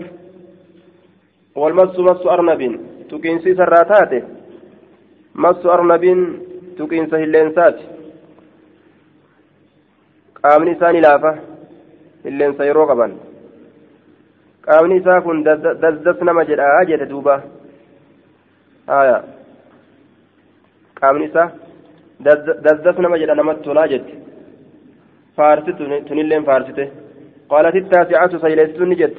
walmassu 1.63 2.03
massu 2.09 2.31
arnabin 2.37 2.75
tuqiinsi 3.11 3.55
sarraa 3.61 3.85
taate 3.93 4.19
massu 5.35 5.71
arnabin 5.77 6.21
tuqiinsa 6.77 7.19
hilleensaati 7.23 7.85
qaamni 10.43 10.71
isaa 10.77 10.93
ni 10.93 11.01
laafa 11.07 11.33
hilleensa 12.25 12.65
yeroo 12.69 12.87
qaban 12.91 13.13
qaamni 14.67 14.97
isaa 15.03 15.21
kun 15.27 15.45
dazdas 15.83 16.21
nama 16.29 16.45
jedhaa 16.51 16.85
jedhe 16.91 17.07
duuba 17.15 17.43
qaamni 21.01 21.25
isaa 21.31 21.49
dazdas 22.65 22.97
nama 23.05 23.21
jedha 23.23 23.35
namatti 23.41 23.67
tolaa 23.69 23.91
jette 23.93 24.15
faarsi 25.37 25.71
tunilleen 26.09 26.45
faarsite 26.51 26.87
قالت 27.53 27.77
التاسعة 27.83 28.33
سيلستني 28.39 28.95
جت 29.01 29.19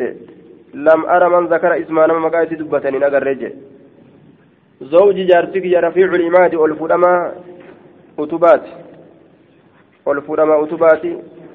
لم 0.73 1.01
أرى 1.15 1.27
من 1.33 1.43
ذكر 1.53 1.71
اسمها 1.81 2.07
نما 2.07 2.19
مقايتي 2.19 2.55
دبتني 2.55 2.97
نقر 3.03 3.23
رجل 3.27 3.53
زوجي 4.91 5.23
جارتك 5.29 5.65
يا 5.65 5.79
رفيع 5.79 6.07
العماد 6.19 6.55
والفلما 6.55 7.13
أتبات 8.19 8.65
والفلما 10.05 10.63
أتبات 10.63 11.03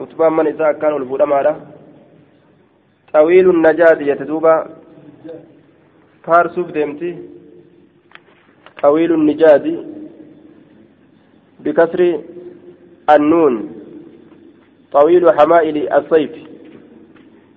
أتبان 0.01 0.33
من 0.37 0.47
إذا 0.53 0.73
كان 0.81 0.95
الفلما 1.01 1.57
طويل 3.15 3.47
النجاد 3.51 4.01
يتدوبا. 4.01 4.55
فارسوف 6.25 6.69
ديمتي. 6.77 7.11
طويل 8.87 9.13
النجاد 9.13 9.67
بكسر 11.61 12.01
النون 13.15 13.55
طويل 14.93 15.25
حمائل 15.39 15.77
الصيف 15.93 16.33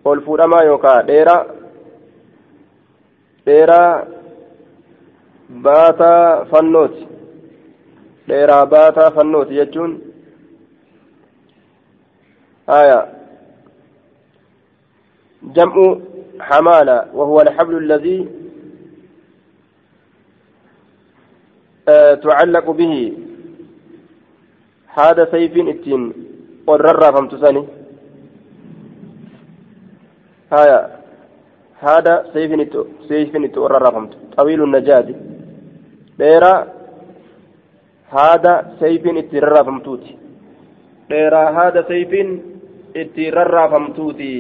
والفلما 0.06 0.60
يوكا 0.62 1.02
ديرا 1.02 1.38
ديرا 3.46 3.84
baataa 5.66 6.46
fannooti 6.46 7.08
dheeraa 8.28 8.66
baataa 8.74 9.12
fannooti 9.16 9.58
jechuun 9.60 9.94
haya 12.68 13.00
jam'u 15.58 15.88
حمالة 16.50 16.98
وهو 17.14 17.42
الحبل 17.42 17.78
الذي 17.78 18.28
تعلق 22.24 22.72
به 22.72 23.14
هذا 24.88 25.26
سيف 25.32 25.68
اتين 25.68 26.14
قرر 26.68 27.12
فمتساني 27.12 27.64
هايا 30.54 30.90
هذا 31.80 32.26
سيف 32.34 32.52
سيف 33.08 33.56
قرر 33.56 33.92
فمت 33.92 34.14
طويل 34.38 34.64
النجاد 34.64 35.30
dheeraa 36.20 36.66
haada 38.14 38.54
sayfiin 38.80 39.18
itti 39.18 39.40
rarraafamtuuti 39.40 40.18
dheeraa 41.10 41.52
haada 41.58 41.84
sayfiin 41.92 42.32
itti 42.96 43.32
rarraafamtuuti 43.32 44.32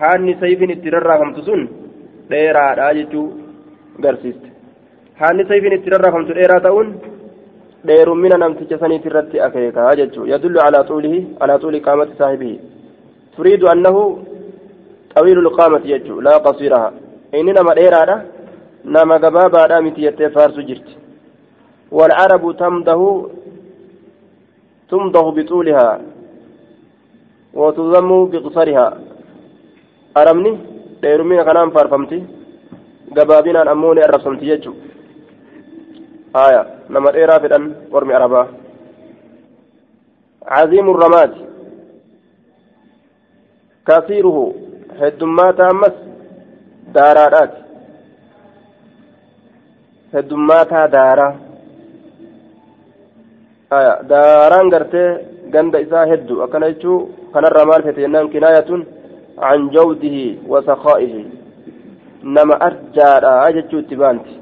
haanni 0.00 0.36
sayfiin 0.40 0.70
itti 0.70 0.90
rarraafamtu 0.96 1.42
sun 1.48 1.68
dheeraadha 2.30 2.94
jechuu 2.98 3.26
haanni 5.20 5.48
sayfiin 5.48 5.76
itti 5.78 5.90
rarraafamtu 5.94 6.38
dheeraa 6.38 6.60
ta'uun 6.66 6.88
dheerummina 7.88 8.38
namticha 8.42 8.78
saniit 8.82 9.04
irratti 9.10 9.40
akeekaa 9.46 9.96
jechuu 10.00 10.26
yadullu 10.32 10.58
calaa 10.64 10.88
xuulihi 10.90 11.20
alaa 11.40 11.58
xuuli 11.62 11.84
qaamati 11.86 12.18
saahibihi 12.22 12.56
turiidu 13.36 13.68
annahu 13.74 14.02
طويل 15.16 15.38
القامة 15.38 15.80
يجو 15.84 16.20
لا 16.20 16.36
قصيرها 16.46 16.92
إني 17.34 17.52
نما 17.56 17.74
ديرادة 17.74 18.16
نما 18.94 19.16
غبابة 19.22 19.80
متي 19.84 20.02
يتي 20.06 20.28
فارسو 20.34 20.60
جرت 20.68 20.88
والعرب 21.96 22.44
تمده 22.60 23.00
تمضغ 24.90 25.26
بطولها 25.36 25.88
وتذم 27.60 28.10
بقصرها 28.32 28.86
أرمني 30.20 30.52
ديرمين 31.02 31.40
كلام 31.48 31.68
فارفمتي 31.76 32.20
gabaabinaan 33.16 33.68
ammoo 33.72 33.94
ni 33.94 34.00
arrabsamti 34.02 34.48
jechuudha 34.50 34.95
haya 36.36 36.62
nama 36.88 37.12
dheeraa 37.16 37.42
fedhan 37.44 37.64
ormi 37.96 38.14
arabaa 38.20 38.46
عظيم 40.56 40.86
الرماد. 40.90 41.32
كثيره 43.88 44.38
هدمات 45.00 45.60
أمس 45.60 45.96
دارات 46.94 47.52
هدمات 50.14 50.72
دارا. 50.94 51.28
آية. 53.72 53.94
داران 54.10 54.66
قرتي 54.74 55.04
قند 55.54 55.74
إساء 55.76 56.04
هدو. 56.12 56.44
أكن 56.44 56.62
يجو 56.62 56.94
كان 57.34 57.44
الرمال 57.50 57.82
فتينان 57.86 58.26
كناية 58.32 58.70
عن 59.38 59.60
جوده 59.74 60.16
وسخائه. 60.50 61.14
nama 62.22 62.54
arjaadha 62.68 63.52
jechuutti 63.54 63.96
baanti 63.96 64.34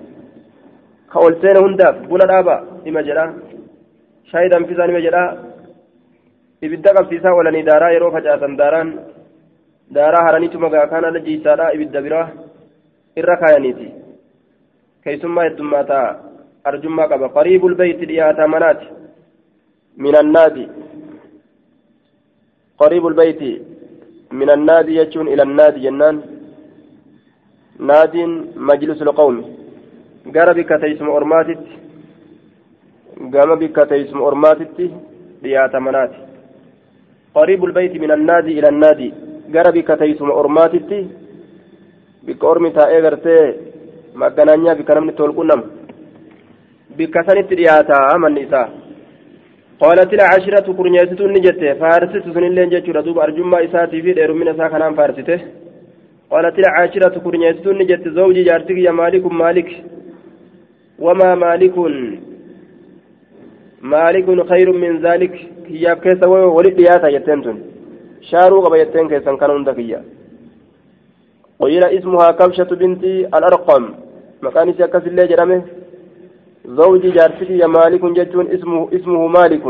ka 1.14 1.20
ol 1.26 1.34
seene 1.42 1.60
hundaaf 1.64 1.96
buna 2.10 2.26
dhaaba 2.30 2.54
nima 2.84 3.02
jedha 3.08 3.24
shaayii 4.30 4.52
danfisaa 4.52 4.86
nima 4.90 5.00
jedha 5.06 5.22
ibidda 6.66 6.94
qabsiisaa 6.96 7.34
oolanii 7.36 7.62
daaraa 7.70 7.90
yeroo 7.96 8.10
facaasan 8.16 8.56
daaraan 8.60 8.90
daaraa 9.98 10.24
haraniitu 10.26 10.58
magaa 10.64 10.86
kaan 10.92 11.04
ala 11.10 11.20
jiisaadha 11.28 11.72
ibidda 11.76 12.02
biraa 12.06 12.26
irra 13.22 13.36
kaayaniiti 13.42 13.88
keeysummaa 15.04 15.46
heddummaata 15.48 15.98
arjummaa 16.72 17.08
qaba 17.12 17.28
qariibul 17.38 17.74
beeyti 17.80 18.06
dhiyaata 18.10 18.48
manaati 18.54 18.86
min 20.04 20.14
annaadi 20.22 20.68
qariibul 22.82 23.14
beeyti 23.20 23.50
min 24.38 24.50
annaadi 24.56 24.98
jechuun 25.00 25.28
ila 25.34 25.42
annaadi 25.48 25.80
jennaan 25.86 26.22
naadiin 27.90 28.32
majlisul 28.70 29.14
qawmi 29.20 29.44
gara 30.35 30.53
bikka 30.53 30.79
teeysuma 30.79 31.11
ormaatitti 31.19 31.73
gama 33.33 33.55
bikka 33.61 33.85
teeysuma 33.91 34.27
ormaatitti 34.29 34.85
dhiyaata 35.43 35.79
manaati 35.87 36.19
qariibul 37.37 37.73
beeyti 37.77 37.99
min 38.03 38.11
annaadi 38.17 38.51
ila 38.59 38.67
annaadi 38.73 39.07
gara 39.55 39.71
bikka 39.77 39.97
teeysuma 40.01 40.33
ormaatitti 40.41 40.99
bikka 42.27 42.47
ormi 42.51 42.71
taa'ee 42.77 43.01
gartee 43.05 43.43
magganaanyaa 44.21 44.75
bikka 44.79 44.95
namni 44.95 45.13
tolqunnama 45.21 45.65
bikka 46.97 47.23
sanitti 47.27 47.59
dhiyaata 47.59 47.97
manni 48.25 48.41
isaa 48.47 48.67
قالت 49.83 50.11
العاشرة 50.17 50.67
كرنيست 50.77 51.21
نجت 51.35 51.61
فارست 51.81 52.25
سنين 52.35 52.69
جتشورا 52.73 53.01
دوب 53.05 53.19
أرجما 53.25 53.57
إساتي 53.65 54.01
في 54.03 54.11
دير 54.17 54.31
من 54.39 54.47
إسا 54.51 54.67
كلام 54.73 54.93
فارسته 54.99 55.39
قالت 56.31 56.55
العاشرة 56.63 57.15
كرنيست 57.25 57.65
نجت 57.79 58.03
زوجي 58.17 58.43
جارتك 58.47 58.77
يا 58.87 58.91
مالك 58.99 59.25
مالك 59.41 59.69
وما 60.98 61.34
مالك 61.34 61.78
مالك 63.82 64.48
خير 64.48 64.72
من 64.72 65.00
ذلك 65.06 65.34
كياب 65.66 65.96
كيسا 65.96 66.26
ولد 66.26 66.80
ياتا 66.80 67.08
يتنتن 67.08 67.58
شارو 68.20 68.60
قبا 68.60 68.76
يتن 68.76 69.08
كيسا 69.08 69.36
كانون 69.36 69.64
دكيا 69.64 70.04
قيل 71.60 71.84
اسمها 71.84 72.30
كبشة 72.30 72.70
بنت 72.80 73.04
الأرقم. 73.04 73.84
مكان 74.42 74.72
سيكس 74.72 75.06
اللي 75.06 75.26
جرمه 75.26 75.62
زوجي 76.66 77.10
جارتك 77.10 77.50
يا 77.50 77.66
مالك 77.66 78.04
جتون 78.04 78.46
اسمه 78.46 78.88
اسمه 78.92 79.26
مالك. 79.26 79.64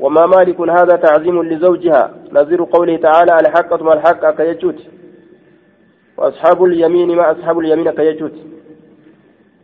وما 0.00 0.26
مالك 0.26 0.60
هذا 0.60 0.96
تعظيم 0.96 1.42
لزوجها. 1.42 2.14
نظير 2.32 2.64
قوله 2.64 2.96
تعالى 2.96 3.32
الحق 3.40 3.82
ما 3.82 3.92
الحق 3.92 4.36
كيجوت. 4.36 4.80
وأصحاب 6.16 6.64
اليمين 6.64 7.16
ما 7.16 7.32
أصحاب 7.32 7.58
اليمين 7.58 7.90
كيجوت. 7.90 8.36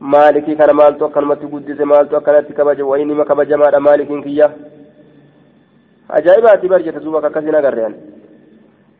مالكي 0.00 0.54
كان 0.54 0.70
مالتو 0.76 1.08
كلمة 1.08 1.42
قدس 1.52 1.80
مالتو 1.80 2.20
كانت 2.20 2.52
كبج 2.52 2.80
وإنما 2.82 3.24
كبج 3.24 3.52
ما 3.52 3.78
مالك 3.78 4.10
كيا 4.24 4.48
أجائبات 6.10 6.62
برجة 6.66 6.98
زوبك 7.04 7.26
كسنا 7.34 7.58
قريان 7.64 7.94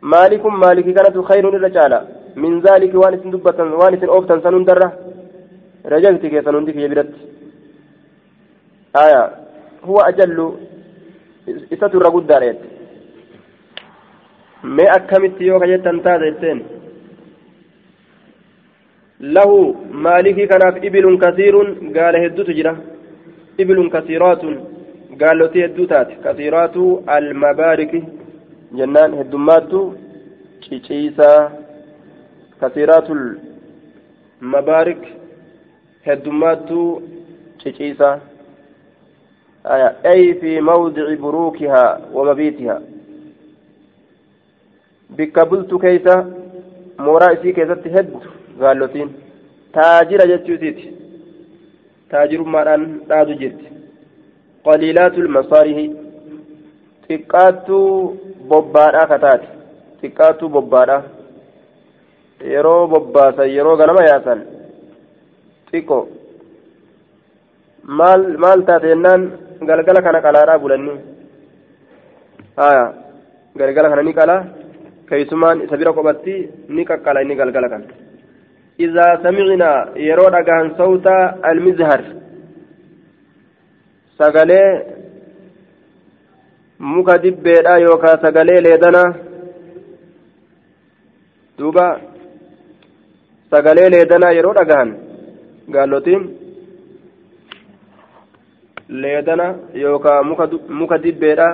مالك 0.02 0.44
مالكي 0.46 0.92
كانت 0.92 1.16
خير 1.28 1.44
الرجال 1.48 1.92
من 2.42 2.52
ذلك 2.66 2.94
وانس 2.94 3.22
دبة 3.32 3.59
وانس 3.80 4.02
أوفتا 4.04 4.40
سنون 4.44 4.64
درة 4.64 4.88
رجلت 5.92 6.22
كي 6.32 6.42
سنون 6.46 6.64
ديك 6.64 6.76
يبرت 6.76 7.12
آية 9.02 9.22
هو 9.88 9.98
أجل 10.11 10.38
إستر 11.72 12.02
رقود 12.06 12.26
داريت 12.26 12.61
ما 14.62 14.85
أكملت 14.96 15.40
يوكا 15.40 15.66
جتن 15.66 16.02
تاتين 16.02 16.59
له 19.20 19.74
مالكي 19.92 20.46
كناف 20.46 20.76
إبل 20.76 21.18
كثير 21.24 21.55
قال 21.96 22.14
هدو 22.24 22.42
تجرى 22.42 22.76
إبل 23.61 23.79
كثيرات 23.94 24.42
قال 25.20 25.38
له 25.38 25.46
هدوتات 25.64 26.09
كثيرات 26.24 26.76
المبارك 27.16 27.92
جنان 28.79 29.12
kasiiraatul 32.61 33.24
mabaarik 34.40 35.02
heddummaattuu 36.07 37.02
ciciisa 37.62 38.20
ay 40.12 40.35
fi 40.40 40.61
mawdici 40.61 41.16
buruukihaa 41.24 42.00
wamabiitihaa 42.14 42.81
bikka 45.16 45.46
bultu 45.46 45.79
keeysa 45.79 46.14
mooraa 46.98 47.33
isii 47.37 47.52
keessatti 47.59 47.94
heddu 47.96 48.22
gaallotiin 48.61 49.11
taajira 49.77 50.25
jechuusiiti 50.33 50.85
taajirummaadhaan 52.11 52.85
dhaadu 53.09 53.35
jirti 53.42 53.66
qaliilaatul 54.66 55.29
masaarihi 55.37 55.87
xiqqaattuu 57.07 57.88
bobbaadhaa 58.51 59.07
kataati 59.12 59.49
xiqqaattuu 60.01 60.49
bobbaadha 60.57 60.99
yeroo 62.55 62.83
bobbaasan 62.95 63.49
yeroo 63.57 63.77
ganama 63.81 64.03
yaasan 64.11 64.40
xiqqo 65.71 65.99
maal 68.01 68.23
maal 68.45 68.61
taate 68.69 68.87
jennaan 68.92 69.23
galgala 69.69 70.01
kana 70.07 70.21
qalaadhaa 70.27 70.62
bulanni 70.64 70.95
haya 72.61 72.85
galgala 73.61 73.88
kana 73.92 74.03
ni 74.09 74.12
qalaa 74.21 74.40
keeysumaan 75.09 75.62
isa 75.64 75.77
bira 75.81 75.92
qophatti 75.99 76.35
ni 76.75 76.83
qaqqala 76.90 77.23
inni 77.25 77.35
galgala 77.40 77.69
kana 77.73 77.87
إذا 78.80 79.06
سمعنا 79.22 79.72
يرون 79.96 80.34
أجان 80.34 80.74
صوت 80.78 81.06
المزهر 81.50 82.02
سقالي 84.18 84.62
مكدب 86.80 87.46
يوكا 87.86 88.16
سقالي 88.22 88.60
ليدنا 88.60 89.04
duuba 91.58 92.00
sagalee 93.50 93.88
leedanaa 93.92 94.32
yeroo 94.36 94.54
dhagahan 94.58 94.90
gaallotiin 95.74 96.24
leedana 99.02 99.46
yookaan 99.82 100.26
muka 100.80 100.98
dibbeedha 101.04 101.48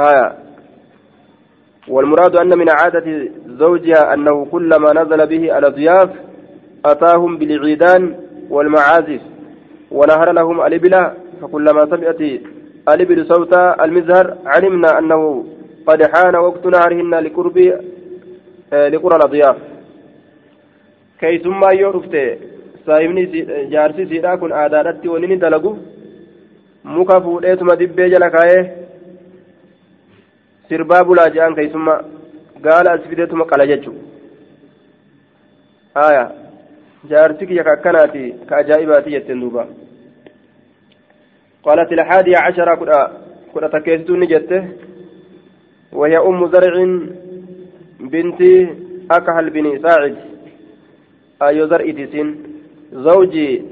haya 0.00 0.26
والمراد 1.90 2.36
أن 2.36 2.58
من 2.58 2.70
عادة 2.70 3.28
زوجها 3.46 4.14
أنه 4.14 4.44
كلما 4.44 4.92
نزل 4.92 5.26
به 5.26 5.52
على 5.52 5.68
ضياف 5.68 6.10
أتاهم 6.84 7.38
بالعيدان 7.38 8.14
والمعازف 8.50 9.20
ونهر 9.90 10.32
لهم 10.32 10.66
الإبل 10.66 11.10
فكلما 11.42 11.86
سمعت 11.86 12.20
الإبل 12.88 13.26
صوت 13.26 13.54
المزهر 13.54 14.36
علمنا 14.46 14.98
أنه 14.98 15.44
قد 15.86 16.02
حان 16.02 16.36
وقت 16.36 16.66
نهرهن 16.66 17.14
لقرب 17.14 17.58
لقرى 18.72 19.16
الأضياف. 19.16 19.56
كي 21.20 21.38
ثم 21.38 21.62
يعرفت 21.72 22.38
saahibni 22.88 23.22
jaarsi 23.72 24.06
siidhaa 24.10 24.36
kun 24.42 24.52
aadaadhatti 24.52 25.08
wanni 25.12 25.26
ni 25.26 25.36
dalagu 25.36 25.70
muka 26.84 27.20
fuudheetuma 27.20 27.76
sirbaa 30.68 31.04
bulaa 31.04 31.30
je'an 31.34 31.54
keessummaa 31.58 32.04
gaala 32.66 32.92
as 32.92 33.10
fideetuma 33.10 33.50
qala 33.50 33.66
jechuudha 33.66 34.02
haaya 35.94 36.24
jaarsi 37.10 37.46
kiyya 37.46 37.64
ka 37.64 37.72
akkanaati 37.78 38.24
ka 38.48 38.56
ajaa'ibaati 38.56 39.14
jetteen 39.16 39.40
duuba. 39.40 39.66
قالت 41.68 41.92
الحادية 41.92 42.38
عشرة 42.38 42.74
كنا 43.54 43.68
تكيستوني 43.68 44.26
جته 44.26 44.68
وهي 45.92 46.16
أم 46.18 46.40
زرع 46.52 46.74
بنت 48.00 48.40
أكهل 49.10 49.50
بن 49.50 49.66
ساعد 49.82 50.16
أيو 51.42 51.66
زرع 51.66 51.90
تسين 51.98 52.28
زوجي 52.92 53.62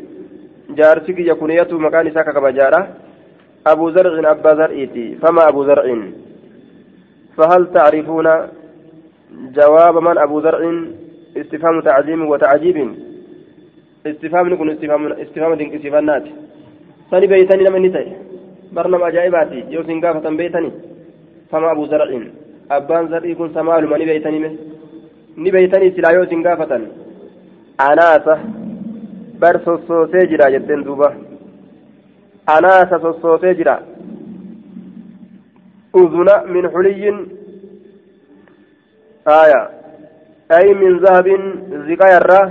جارسك 0.78 1.18
يكون 1.18 1.50
يتو 1.50 1.78
مكان 1.78 2.14
ساكا 2.14 2.32
كبجارة 2.32 2.80
أبو 3.66 3.90
زرع 3.90 4.30
أبا 4.30 4.54
زرعتي 4.54 5.14
فما 5.22 5.48
أبو 5.48 5.64
زرع 5.64 5.84
فهل 7.36 7.62
تعرفون 7.74 8.28
جواب 9.56 9.96
من 10.06 10.18
أبو 10.18 10.40
زرع 10.40 10.60
استفهام 11.36 11.80
تعظيم 11.80 12.20
وتعجيب؟ 12.28 12.76
استفهام 14.06 14.48
نكون 14.48 14.70
استفهام 14.70 15.12
استفهام 15.12 15.54
دين 15.54 15.74
استفهامات. 15.74 16.24
سني 17.10 17.26
بيتني 17.26 17.64
لما 17.64 17.78
نتاي 17.78 18.12
برنامج 18.72 19.02
أجائباتي 19.02 19.64
يوسين 19.74 20.00
قافة 20.04 20.30
بيتني. 20.40 20.70
فما 21.50 21.72
أبو 21.72 21.86
زرع 21.86 22.08
أبان 22.70 23.08
زرع 23.08 23.26
يكون 23.32 23.48
سمال 23.54 23.82
من 23.90 23.98
بيتني 23.98 24.38
من 24.38 24.52
ni 25.36 25.50
beeytanii 25.52 25.90
silaa 25.90 26.12
yoo 26.12 26.24
isin 26.24 26.42
gaafatan 26.42 26.84
anaasa 27.86 28.38
bar 29.40 29.56
sossoosee 29.64 30.22
jira 30.30 30.50
jetteen 30.54 30.84
duuba 36.00 36.42
anaasa 36.42 36.44
sossoosee 36.44 36.44
jira 36.44 36.44
uduna 36.44 36.44
min 36.52 36.68
xuliyyin 36.70 37.16
aya 39.24 39.70
ay 40.48 40.74
min 40.74 41.00
zahabin 41.00 41.42
ziqaa 41.86 42.16
irraa 42.16 42.50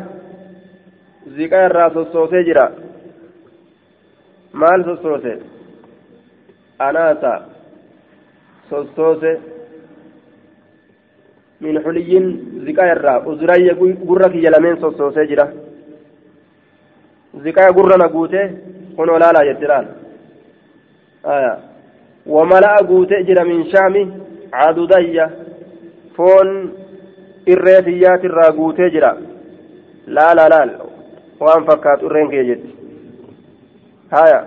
ziqaa 1.35 1.65
irraa 1.65 1.89
sossoosee 1.89 2.43
jira 2.43 2.71
maal 4.53 4.83
sossoose 4.85 5.39
anaasa 6.79 7.41
sossoose 8.69 9.39
min 11.61 11.83
xuliyyin 11.83 12.25
ziqaa 12.65 12.91
irraa 12.91 13.19
uzurayya 13.25 13.73
gurra 13.75 14.29
kiyya 14.29 14.51
lameen 14.51 14.79
sossoosee 14.79 15.27
jira 15.27 15.47
ziqaa 17.43 17.71
gurra 17.71 17.97
na 17.97 18.09
cadudayya 24.51 25.29
foon 26.15 26.49
irree 27.53 27.81
tiyyaatirraa 27.81 28.51
guutee 28.57 28.89
jira 28.89 29.11
laala 30.07 30.49
laal 30.53 30.71
waan 31.39 31.65
fakkaatu 31.65 32.05
irreen 32.05 32.29
kiyya 32.29 32.43
jetti 32.49 32.75
haya 34.15 34.39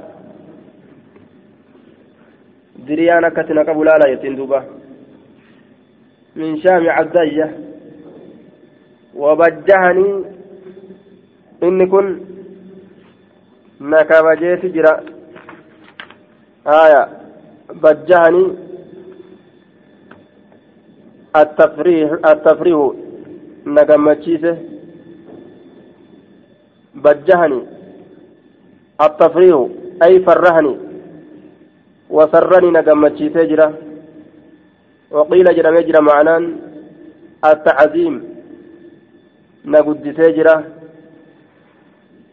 diriyaan 2.86 3.24
akkatti 3.24 3.54
na 3.54 3.64
qabu 3.64 3.84
laala 3.84 4.10
jettiin 4.14 4.36
duuba 4.36 4.60
من 6.38 6.56
شام 6.62 6.88
عبدية 6.90 7.58
وبجهني 9.14 10.24
إني 11.62 11.86
كن 11.86 12.20
نكبجيت 13.80 14.66
جرا 14.66 15.00
آية 16.66 17.17
بجهني 17.68 18.54
التفريح 21.36 22.12
التفريح 22.26 22.92
نجمتشيسه. 23.66 24.58
بجهني 26.94 27.62
التفريح 29.00 29.68
أي 30.02 30.20
فرهني 30.20 30.76
وسرني 32.10 32.70
نجمتشيسه 32.70 33.44
جرا. 33.44 33.74
وقيل 35.10 35.44
جرى 35.56 35.70
مجرى 35.70 36.00
معنان 36.00 36.56
التعظيم 37.44 38.24
نقد 39.64 40.14
تجرى 40.16 40.64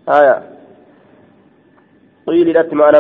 آية. 0.10 0.44
قيل 2.28 2.58
لت 2.58 2.74
معنى 2.74 3.00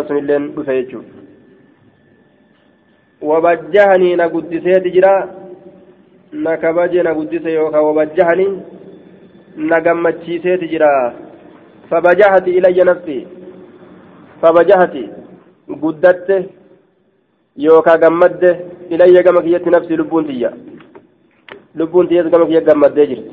سن 3.25 3.31
اللين 3.31 3.31
بفيجو 3.31 3.31
وبجهني 3.31 4.15
نقد 4.15 4.49
تجرى 4.85 5.15
نكبج 6.33 6.97
نقد 6.97 7.33
يوكا 7.45 7.79
وبجهني 7.79 8.47
نقمتشيسي 9.57 10.57
تجرى 10.57 11.13
فبجهت 11.89 12.47
إلي 12.47 12.83
نفسي 12.83 13.27
فبجهت 14.41 14.95
قدت 15.81 16.29
يوكا 17.57 17.93
قمد 18.03 18.43
ilayya 18.89 19.23
gama 19.23 19.41
kiyyatti 19.41 19.69
nafsi 19.69 19.97
lubbuun 19.97 20.25
tiyya 20.27 20.51
lubbuun 21.75 22.07
tiyyas 22.07 22.29
gama 22.29 22.45
kiyya 22.45 22.61
gammaddee 22.61 23.07
jirti 23.07 23.31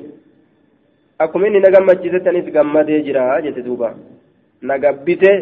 akkuma 1.19 1.47
inni 1.47 1.61
na 1.61 1.71
gammachiisetti 1.71 2.29
anis 2.29 2.47
gammadee 2.55 3.03
jira 3.03 3.41
jette 3.43 3.63
duuba 3.63 3.95
na 4.63 4.79
gabbite 4.79 5.33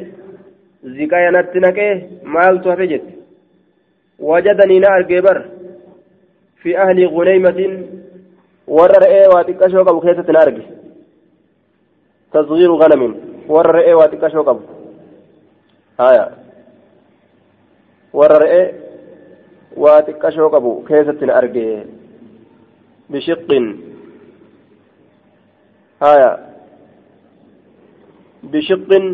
ziqaya 0.97 1.31
natti 1.31 1.61
naqee 1.61 1.93
maaltu 2.25 2.69
hafe 2.71 2.87
jette 2.89 3.20
guneymatin 7.15 7.73
warra 8.77 8.99
re'ee 9.05 9.27
waa 9.33 9.45
xiqqashoo 9.45 9.85
qabu 9.85 10.01
keessatti 10.01 10.33
na 10.33 10.41
arge 10.41 10.65
tasgiiru 12.33 12.77
ganamin 12.83 13.13
warra 13.49 13.73
re'ee 13.79 13.95
waa 14.01 14.11
xiqqashoo 14.13 14.45
qabu 14.45 14.63
haya 15.99 16.25
warra 18.13 18.39
re'ee 18.45 18.67
waa 19.77 20.03
xiqqashoo 20.03 20.51
qabu 20.51 20.71
keessatti 20.89 21.27
na 21.27 21.35
arge 21.41 21.67
bishiqqin 23.11 23.67
haya 26.01 26.31
bishiqqin 28.53 29.05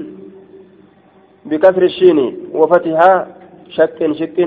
بكسر 1.46 1.82
الشين 1.82 2.18
وفتحها 2.54 3.12
شك 3.68 3.98
شك 4.12 4.38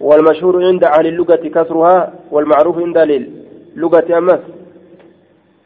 والمشهور 0.00 0.64
عند 0.64 0.84
أهل 0.84 1.06
اللغة 1.06 1.48
كسرها 1.54 2.12
والمعروف 2.30 2.78
عند 2.78 2.98
أهل 2.98 3.30
اللغة 3.76 4.18
أمس 4.18 4.40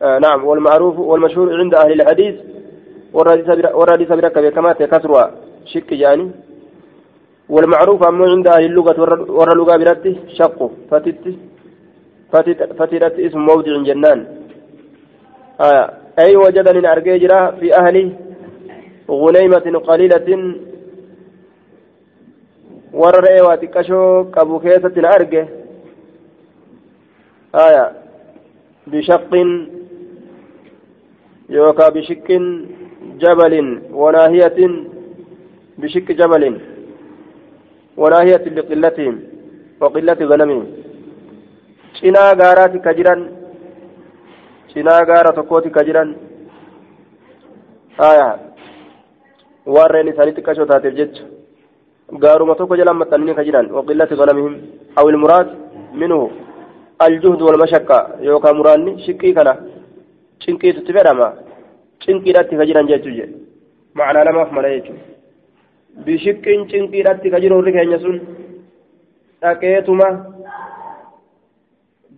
آه 0.03 0.19
نعم 0.19 0.45
والمعروف 0.45 0.99
والمشهور 0.99 1.59
عند 1.59 1.75
أهل 1.75 2.01
الحديث. 2.01 2.35
والرديس 3.13 4.09
بركة 4.09 4.51
كما 4.51 4.73
كسرها. 4.73 5.31
شك 5.65 5.93
يعني؟ 5.93 6.31
والمعروف 7.49 8.09
أمو 8.09 8.25
عند 8.25 8.49
أهل 8.49 8.65
اللغة 8.65 9.01
ورى 9.31 9.53
اللغة 9.53 9.77
براتي 9.77 10.17
شق. 10.39 10.71
فتت 10.91 11.35
فتت 12.79 13.19
اسم 13.21 13.39
موضع 13.39 13.83
جنان. 13.83 14.27
آه 15.61 15.91
أي 16.19 16.37
وجدني 16.37 16.93
أرجي 16.93 17.19
جرا 17.19 17.51
في 17.51 17.75
أهلي 17.77 18.13
غنيمة 19.11 19.79
قليلة 19.87 20.49
ورى 23.01 23.41
واتكشو 23.41 24.31
كابو 24.35 24.59
كيسة 24.59 24.97
أرجي 25.15 25.45
آية 27.55 27.85
بشق 28.87 29.31
يوكا 31.49 31.89
بشك 31.89 32.29
جبل 33.23 33.55
وناهية 34.01 34.59
بشك 35.79 36.09
جبل 36.21 36.61
وناهية 37.97 38.45
لقلتهم 38.57 39.17
وقلة 39.81 40.21
غنمهم 40.31 40.67
cinaa 42.03 42.35
gaaraati 42.35 42.81
ka 42.85 42.95
jiran 42.99 43.21
cinaa 44.73 45.05
gaara 45.11 45.33
tokkooti 45.37 45.71
ka 45.71 45.85
jiran 45.89 46.15
haya 47.99 48.29
warreen 49.75 50.09
isaanii 50.13 50.35
xiqqashoo 50.39 50.67
taateef 50.71 50.97
jecha 51.01 51.23
maxxananii 52.13 53.35
ka 53.35 53.45
jiran 53.45 53.67
waqillati 53.77 54.15
ganamihim 54.21 54.55
aw 54.97 55.05
ilmuraad 55.11 55.49
minhu 56.01 56.21
aljuhdu 56.99 57.47
walmashakka 57.47 57.99
yookaan 58.29 58.57
muraanni 58.57 58.93
shiqqii 59.05 59.35
kana 59.35 59.53
cinqiitutti 60.43 60.93
fedhama 60.97 61.29
cinqiidhatti 62.05 62.59
ka 62.59 62.67
jiran 62.69 62.89
jechuu 62.91 63.17
jedhe 63.19 63.35
macnaa 63.95 64.25
lamaaf 64.29 64.53
mala 64.57 64.75
jechuudha 64.75 65.05
bishiqqin 66.05 66.69
cinqiidhatti 66.71 67.33
ka 67.33 67.41
jiru 67.43 67.57
warri 67.59 67.73
keenya 67.77 67.99
sun 68.05 68.17
dhaqeetuma 69.43 70.09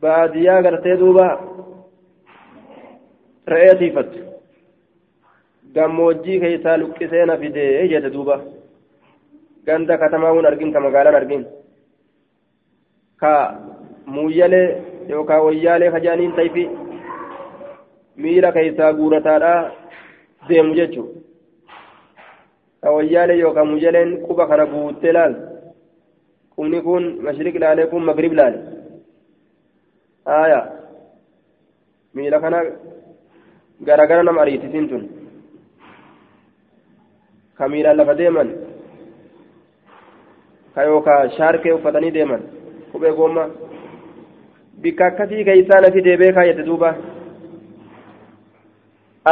baadiyyaa 0.02 0.62
gartee 0.66 0.96
duuba 1.02 1.26
re'ee 3.52 3.74
tiifattu 3.80 4.18
gammoojjii 5.74 6.40
keessaa 6.44 6.76
luqqisee 6.82 7.24
na 7.30 7.36
fidee 7.42 7.88
jette 7.92 8.10
duuba 8.16 8.36
ganda 9.66 9.98
katamaa 9.98 10.32
hun 10.36 10.46
argin 10.46 10.72
ka 10.72 10.80
magaalaan 10.86 11.18
argin 11.20 11.44
ka 13.22 13.32
muuyyalee 14.06 14.66
yookaan 15.08 15.44
wayyaalee 15.46 15.90
kajaaniin 15.94 16.36
tayfi 16.38 16.64
miila 18.16 18.52
keessaa 18.56 18.92
guurataadha 18.98 19.52
deemu 20.48 20.74
jechuudha 20.78 21.20
ka 22.82 22.92
wayyaalee 22.96 23.38
yookaan 23.42 23.68
muuyyaleen 23.72 24.10
quba 24.26 24.46
kana 24.50 24.66
guuttee 24.72 25.12
laal 25.16 25.34
qubni 26.56 26.80
kun 26.86 27.04
mashriq 27.26 27.56
laalee 27.64 27.86
kun 27.92 28.04
magrib 28.10 28.32
laale 28.40 28.58
aayaa 30.38 30.64
miila 32.14 32.40
kana 32.44 32.58
garagara 33.88 34.22
nama 34.22 34.42
ariitisiin 34.42 34.88
tun 34.88 35.08
ka 37.58 37.68
miilaan 37.68 37.96
lafa 37.96 38.14
deeman 38.20 38.48
ka 40.74 40.82
yookaan 40.90 41.30
shaarkee 41.36 41.72
uffatanii 41.76 42.12
deeman 42.16 42.42
kophee 42.92 43.12
goommaa 43.18 43.48
bikka 44.82 45.06
akkasii 45.06 45.44
keessaa 45.48 45.80
nafi 45.84 46.04
deebee 46.06 46.32
kaayyate 46.38 46.66
duuba 46.68 46.94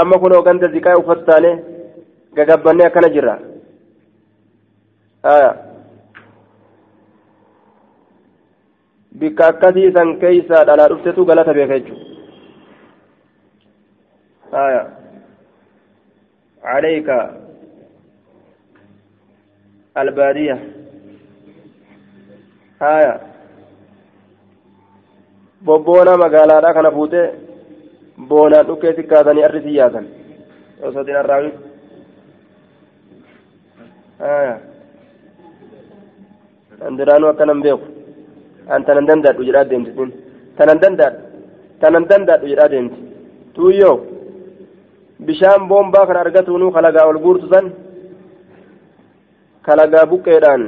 amma 0.00 0.18
kun 0.24 0.34
hoganta 0.36 0.68
ziqaa 0.74 0.96
uffatu 1.00 1.24
taane 1.30 1.50
gagabbannee 2.36 2.86
akkana 2.86 3.08
jirra 3.16 3.34
bikka 9.24 9.46
akkasii 9.52 9.92
san 9.98 10.16
keeysaa 10.24 10.64
dhalaa 10.70 10.88
dhuftetu 10.94 11.24
galata 11.32 11.54
beeka 11.60 11.78
jechuudha 11.78 12.10
عليك 16.64 17.08
البادية 19.98 20.81
haya 22.82 23.14
bobboona 25.66 26.16
magaalaadha 26.24 26.74
kana 26.76 26.90
fuute 26.96 27.22
boonaan 28.28 28.66
dhukkee 28.68 28.92
sikkaatanii 28.98 29.44
arri 29.48 29.60
siyyaatan 29.66 30.06
osoo 30.86 31.04
din 31.06 31.16
arraawi 31.22 31.50
haya 34.24 34.54
an 36.86 36.96
duraanuu 36.98 37.30
akkanan 37.32 37.62
beeku 37.66 37.86
an 38.74 38.84
tanan 38.86 39.06
dandadhu 39.10 39.46
jedhaa 39.48 39.68
deemti 39.70 39.90
sin 39.96 40.10
tanan 40.58 40.78
dandadhu 40.82 41.18
tanan 41.80 42.04
dandadhu 42.10 42.46
jedhaa 42.52 42.70
deemti 42.74 42.98
tuuyyoo 43.54 43.96
bishaan 45.26 45.68
boombaa 45.70 46.06
kana 46.08 46.20
argatuunuu 46.24 46.70
kalagaa 46.76 47.06
ol 47.10 47.18
guurtu 47.24 47.46
san 47.54 47.66
kalagaa 49.66 50.06
buqqeedhaan 50.12 50.62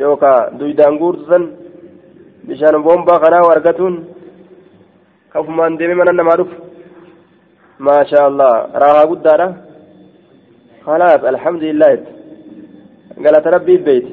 yookaan 0.00 0.58
duydaan 0.58 0.98
guurtu 1.00 1.24
san 1.30 1.44
bishaan 2.46 2.82
boombaa 2.86 3.20
kanaa 3.24 3.50
argatuun 3.54 3.94
kafumaan 5.32 5.78
deemee 5.78 5.98
mana 6.00 6.12
namaa 6.12 6.36
dhufu 6.40 6.56
maashaa 7.86 8.24
allah 8.30 8.52
raahaa 8.82 9.06
guddaadha 9.12 9.48
khalaas 10.84 11.22
alhamdulillah 11.32 11.90
galata 13.24 13.50
rabbii 13.56 13.78
beeyti 13.86 14.12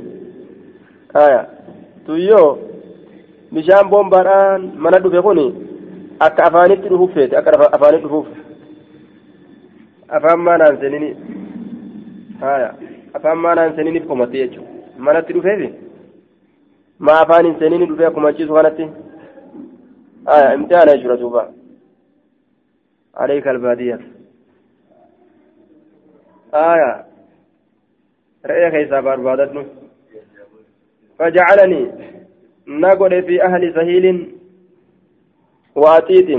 aya 1.23 1.41
tuyyoo 2.05 2.49
bishaan 3.53 3.89
boombaadhaan 3.93 4.61
mana 4.83 4.97
dhufe 5.03 5.21
kun 5.27 5.39
akka 6.27 6.41
afaanitti 6.49 6.89
dhufuuf 6.91 7.13
feete 7.17 7.37
akka 7.39 7.51
afaanitti 7.77 8.05
dhufuuf 8.07 8.27
afaan 10.17 10.39
maanaan 10.47 10.77
seenini 10.81 11.09
haya 12.43 12.69
afaan 13.17 13.37
maanaan 13.45 13.75
seeniniif 13.75 14.05
komatte 14.11 14.37
jechuudha 14.41 14.68
manatti 15.05 15.33
dhufeefi 15.38 15.69
ma 16.99 17.21
afaan 17.21 17.45
hin 17.45 17.59
seenini 17.59 17.89
dhufee 17.91 18.09
akkuma 18.09 18.29
achiisu 18.29 18.59
kanatti 18.59 18.89
aya 20.35 20.53
imtihaana 20.57 20.97
jechuudha 20.97 21.21
duuba 21.23 21.43
عليك 23.15 23.47
البادية 23.47 23.99
آية 26.53 27.05
رأي 28.45 28.71
كيسا 28.71 28.99
باربادتنا 28.99 29.65
فجعلني 31.19 31.91
نقل 32.67 33.23
في 33.23 33.43
أهل 33.43 33.73
سهيل 33.73 34.35
وأتيت 35.75 36.29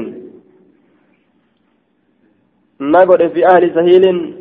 نقل 2.81 3.31
في 3.31 3.47
أهل 3.47 3.75
سهيل 3.75 4.35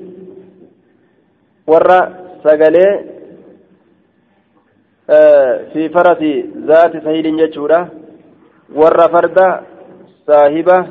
ورى 1.68 2.00
سقلي 2.44 3.19
في 5.74 5.90
فرس 5.90 6.22
ذات 6.70 7.04
سهيل 7.04 7.38
جتشورا 7.38 7.90
ورى 8.76 9.06
فرد 9.14 9.40
صاحبة 10.28 10.88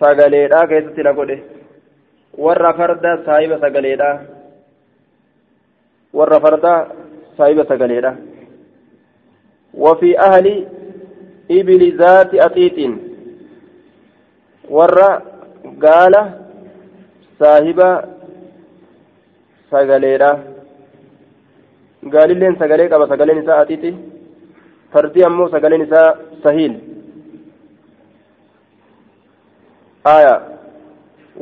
سقليدا 0.00 0.64
كيست 0.70 0.98
نقل 0.98 1.30
ورى 2.38 2.72
فرد 2.78 3.04
صاحبة 3.26 3.56
سقليدا 3.58 4.26
ورى 6.12 6.40
فرد 6.40 6.86
صاحبة 7.38 7.64
سقليدا 7.64 8.16
وفي 9.74 10.18
أهل 10.18 10.66
إبل 11.50 11.96
ذات 11.96 12.34
أتيت. 12.34 12.78
ورى 14.70 15.22
قال 15.82 16.14
صاحبة 17.40 18.02
سقليدا 19.70 20.51
gaalilleen 22.14 22.56
sagalee 22.58 22.88
qaba 22.88 23.06
sagaleen 23.08 23.42
isaa 23.42 23.60
atiiti 23.60 23.94
fardi 24.92 25.24
ammoo 25.24 25.48
sagaleen 25.48 25.82
isaa 25.86 26.08
sahiil 26.42 26.74
aya 30.04 30.34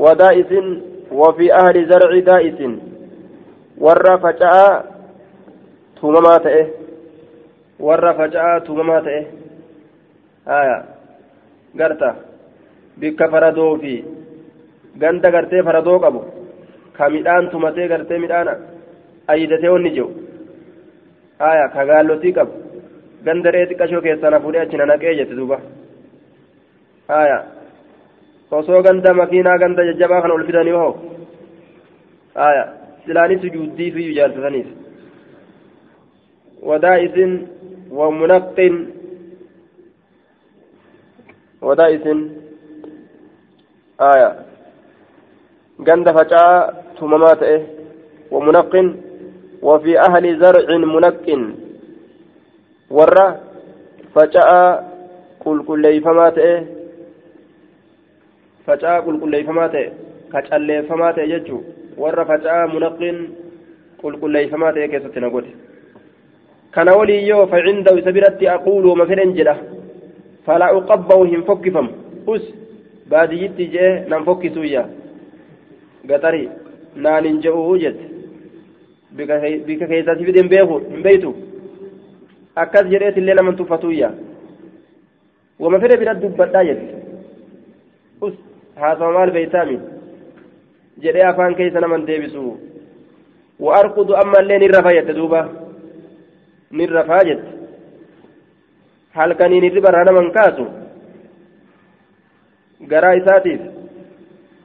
wadaa'isin 0.05 0.91
وفي 1.11 1.55
أهل 1.55 1.89
زرع 1.91 2.19
دائس 2.19 2.61
ورى 3.79 4.19
فجأة 4.19 4.85
تومما 6.01 6.37
تئه 6.39 6.67
ورى 7.81 8.15
فجأة 8.15 8.59
تومما 8.59 9.01
تئه 9.01 9.25
آية 10.49 10.85
قرتا 11.81 12.11
بك 12.97 13.21
فردو 13.31 13.77
في 13.83 14.05
ganda 15.01 15.31
gartee 15.31 15.63
faradoo 15.63 15.99
qabu 16.03 16.21
ka 16.97 17.09
midhaan 17.11 17.51
tumatee 17.51 17.89
gartee 17.89 18.19
midhaan 18.19 18.49
ayyidatee 19.33 19.71
onni 19.71 19.91
jiru 19.97 20.11
haya 21.43 21.69
ka 21.75 21.85
gaallotii 21.91 22.33
qabu 22.39 22.53
ganda 23.25 23.51
reeti 23.51 23.75
qashoo 23.81 24.01
keessaa 24.07 24.31
na 24.31 24.41
fuudhee 24.41 24.63
achi 24.65 24.77
na 24.77 24.97
jette 24.99 25.35
duuba 25.39 25.61
haya 27.09 27.39
osoo 28.59 28.83
ganda 28.83 29.15
makiinaa 29.15 29.59
ganda 29.63 29.85
jajjabaa 29.89 30.23
kana 30.23 30.35
ol 30.35 30.45
fidanii 30.51 30.77
hoo 30.81 30.93
haya 32.35 32.65
silaanis 33.07 33.41
sujuuddii 33.43 33.91
fi 33.97 34.15
jaaltataniif 34.19 34.69
wadaa'isin 36.71 37.33
wa 37.99 38.11
munaqqin 38.21 38.75
wadaa'isin 41.69 42.21
haya 44.05 44.29
ganda 45.89 46.13
facaa 46.19 46.73
tumamaa 46.99 47.37
ta'e 47.45 47.57
wa 48.31 48.41
munaqqin 48.49 48.89
وفي 49.63 50.01
أهل 50.01 50.25
زرع 50.41 50.77
منق. 50.77 51.27
ورّا 52.91 53.41
فجاء 54.15 54.51
قل 55.45 55.63
كل 55.69 56.01
فما 56.01 56.31
تئه 56.31 56.65
فجاء 58.67 59.01
قل 59.01 59.21
كل 59.21 59.45
فما 59.45 59.67
تئه 59.67 60.81
فما 60.89 61.13
تئه 61.13 61.23
يجو 61.23 61.61
ورّا 61.97 62.25
فجاء 62.25 62.67
منق 62.67 63.01
قل 64.03 64.13
كل 64.21 64.49
فما 64.49 64.71
تئه 64.73 64.87
كان 66.75 66.89
ولي 66.89 67.29
يو 67.29 67.47
فعنده 67.47 68.01
سبرت 68.01 68.43
أقول 68.43 68.87
وما 68.87 69.05
فرن 69.05 69.35
جده 69.35 69.57
فلا 70.47 70.67
أقبه 70.77 71.17
هم 71.23 71.43
فكفم. 71.43 71.89
أس 72.29 72.45
jee 73.75 74.07
nan 74.09 74.25
fokkisuyya 74.25 74.83
gaxari 76.09 76.49
naan 76.97 77.25
hin 77.25 77.41
je'uu 77.43 77.79
jette 77.83 78.10
bika 79.17 79.87
keessatti 79.87 80.25
fide 80.25 80.41
hin 80.43 80.49
beeku 80.49 80.79
hin 80.91 81.03
beeytu 81.03 81.35
akkas 82.65 82.91
jedheetillee 82.93 83.35
naman 83.35 83.57
tuffatuyya 83.57 84.11
wama 85.61 85.81
fedhe 85.81 85.97
bira 86.03 86.15
dubbadhaa 86.15 86.65
jette 86.65 86.95
us 88.27 88.35
haasama 88.83 89.13
maal 89.19 89.31
beeytaami 89.37 89.79
jedhee 91.07 91.25
afaan 91.31 91.55
keessa 91.61 91.81
naman 91.81 92.07
deebisu 92.07 92.45
nin 94.49 94.75
rafa 94.77 94.95
jette 94.99 95.17
duuba 95.19 95.49
nin 96.71 96.91
rafaa 96.99 97.25
jette 97.31 97.49
halkaniin 99.19 99.65
irri 99.65 99.81
baraa 99.81 100.05
naman 100.05 100.31
kaasu 100.39 100.67
garaa 102.93 103.15
isaatiif 103.21 103.61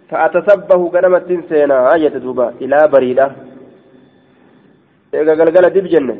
fa'atasabbahu 0.09 0.89
ganamattiin 0.95 1.43
seenaa 1.49 1.97
jette 2.03 2.23
duuba 2.27 2.53
ilaa 2.59 2.87
bariidha 2.87 3.27
eega 5.13 5.35
galgala 5.39 5.69
dib 5.75 5.87
jenne 5.93 6.15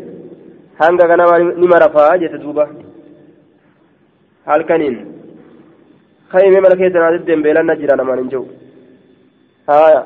hanga 0.82 1.08
ganama 1.12 1.40
nima 1.62 1.80
rafaa 1.86 2.18
jette 2.22 2.38
duuba 2.44 2.66
halkaniin 4.50 4.98
kaymee 6.32 6.62
mana 6.66 6.76
keessa 6.82 7.00
naa 7.00 7.14
deddeembeelan 7.16 7.66
na 7.70 7.76
jira 7.82 7.96
namaan 8.02 8.20
hin 8.24 8.30
jiru 8.34 8.46
haaya 9.72 10.04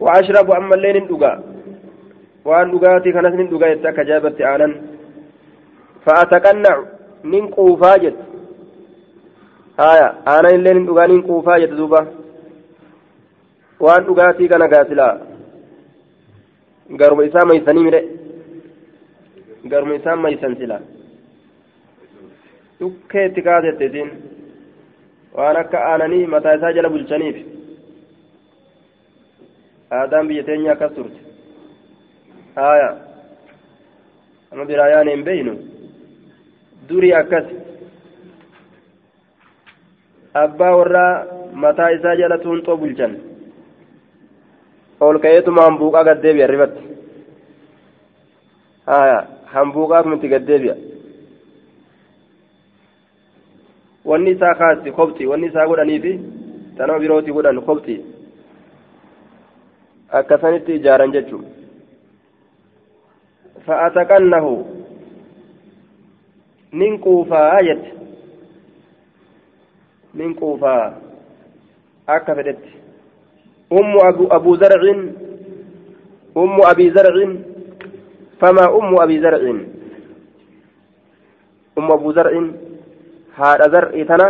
وأشرب 0.00 0.50
أما 0.50 0.74
الليل 0.74 0.96
ندقا 1.04 1.32
وأن 2.44 2.70
دقاتي 2.72 3.12
كانت 3.12 3.34
من 3.40 3.48
دقا 3.52 3.66
يتأكى 3.66 4.04
جابت 4.04 4.40
آنا 4.40 4.68
فأتقنع 6.04 6.76
من 7.24 7.42
قوفاجت 7.56 8.16
هايا 9.80 10.08
أنا 10.28 10.48
الليل 10.56 10.76
ندقا 10.82 11.06
من 11.06 11.22
قوفاجت 11.22 11.70
دوبا 11.78 12.00
وأن 13.80 14.02
دقاتي 14.08 14.48
كان 14.48 14.62
قاتلا 14.72 15.08
قرب 17.00 17.20
إسام 17.20 17.48
ميساني 17.48 17.80
مره 17.86 18.02
قرب 19.72 19.88
إسام 19.92 20.22
ميسان 20.22 20.54
سلا 20.60 20.80
dukkeetti 22.80 23.42
kaasetteetiin 23.42 24.10
waan 25.36 25.56
akka 25.56 25.78
aananii 25.90 26.26
mataa 26.32 26.52
isaa 26.58 26.72
jala 26.76 26.90
bulchaniif 26.94 27.36
aadaan 29.98 30.28
biyya 30.28 30.42
teenya 30.48 30.72
akkas 30.72 30.92
turte 30.96 31.20
haaya 32.56 32.90
ama 34.52 34.64
biraa 34.70 34.88
yaane 34.94 35.10
hin 35.14 35.24
beeynu 35.28 35.54
durii 36.88 37.14
akkas 37.22 37.46
abbaa 40.44 40.76
warraa 40.80 41.14
mataa 41.64 41.90
isaa 41.96 42.16
jala 42.22 42.38
tuunxoo 42.44 42.76
bulchan 42.82 43.16
ol 45.00 45.18
ka'eetuma 45.20 45.62
hambuuqaa 45.62 46.04
gaddeebi'a 46.08 46.46
ribatti 46.46 46.82
haaya 48.86 49.18
hambuuqaa 49.54 50.02
kumatti 50.02 50.28
gaddeebi'a 50.34 50.76
wanni 54.04 54.30
isaa 54.30 54.54
kaasti 54.54 54.92
kobxi 54.98 55.26
wanni 55.26 55.46
isaa 55.46 55.66
godhaniifi 55.66 56.12
tanama 56.76 56.98
birooti 56.98 57.32
godhan 57.32 57.60
kobxi 57.68 57.96
akkasanitti 60.20 60.76
ijaaran 60.78 61.12
jechuun 61.12 61.44
fa'ataqannahu 63.66 64.52
nin 66.72 66.98
quufaa 67.04 67.62
jette 67.68 67.90
nin 70.14 70.34
quufaa 70.40 70.84
akka 72.16 72.34
fedhetti 72.34 72.85
ummu 73.70 73.98
abu 74.30 74.56
zarcin 74.56 75.00
ummu 76.34 76.62
abi 76.70 76.90
zarcin 76.90 77.32
famaa 78.40 78.70
ummu 78.70 79.00
abi 79.02 79.20
zarcin 79.20 79.58
ummu 81.76 81.92
abu 81.94 82.12
zarcin 82.12 82.46
haadha 83.36 83.68
zar'i 83.68 84.04
tana 84.06 84.28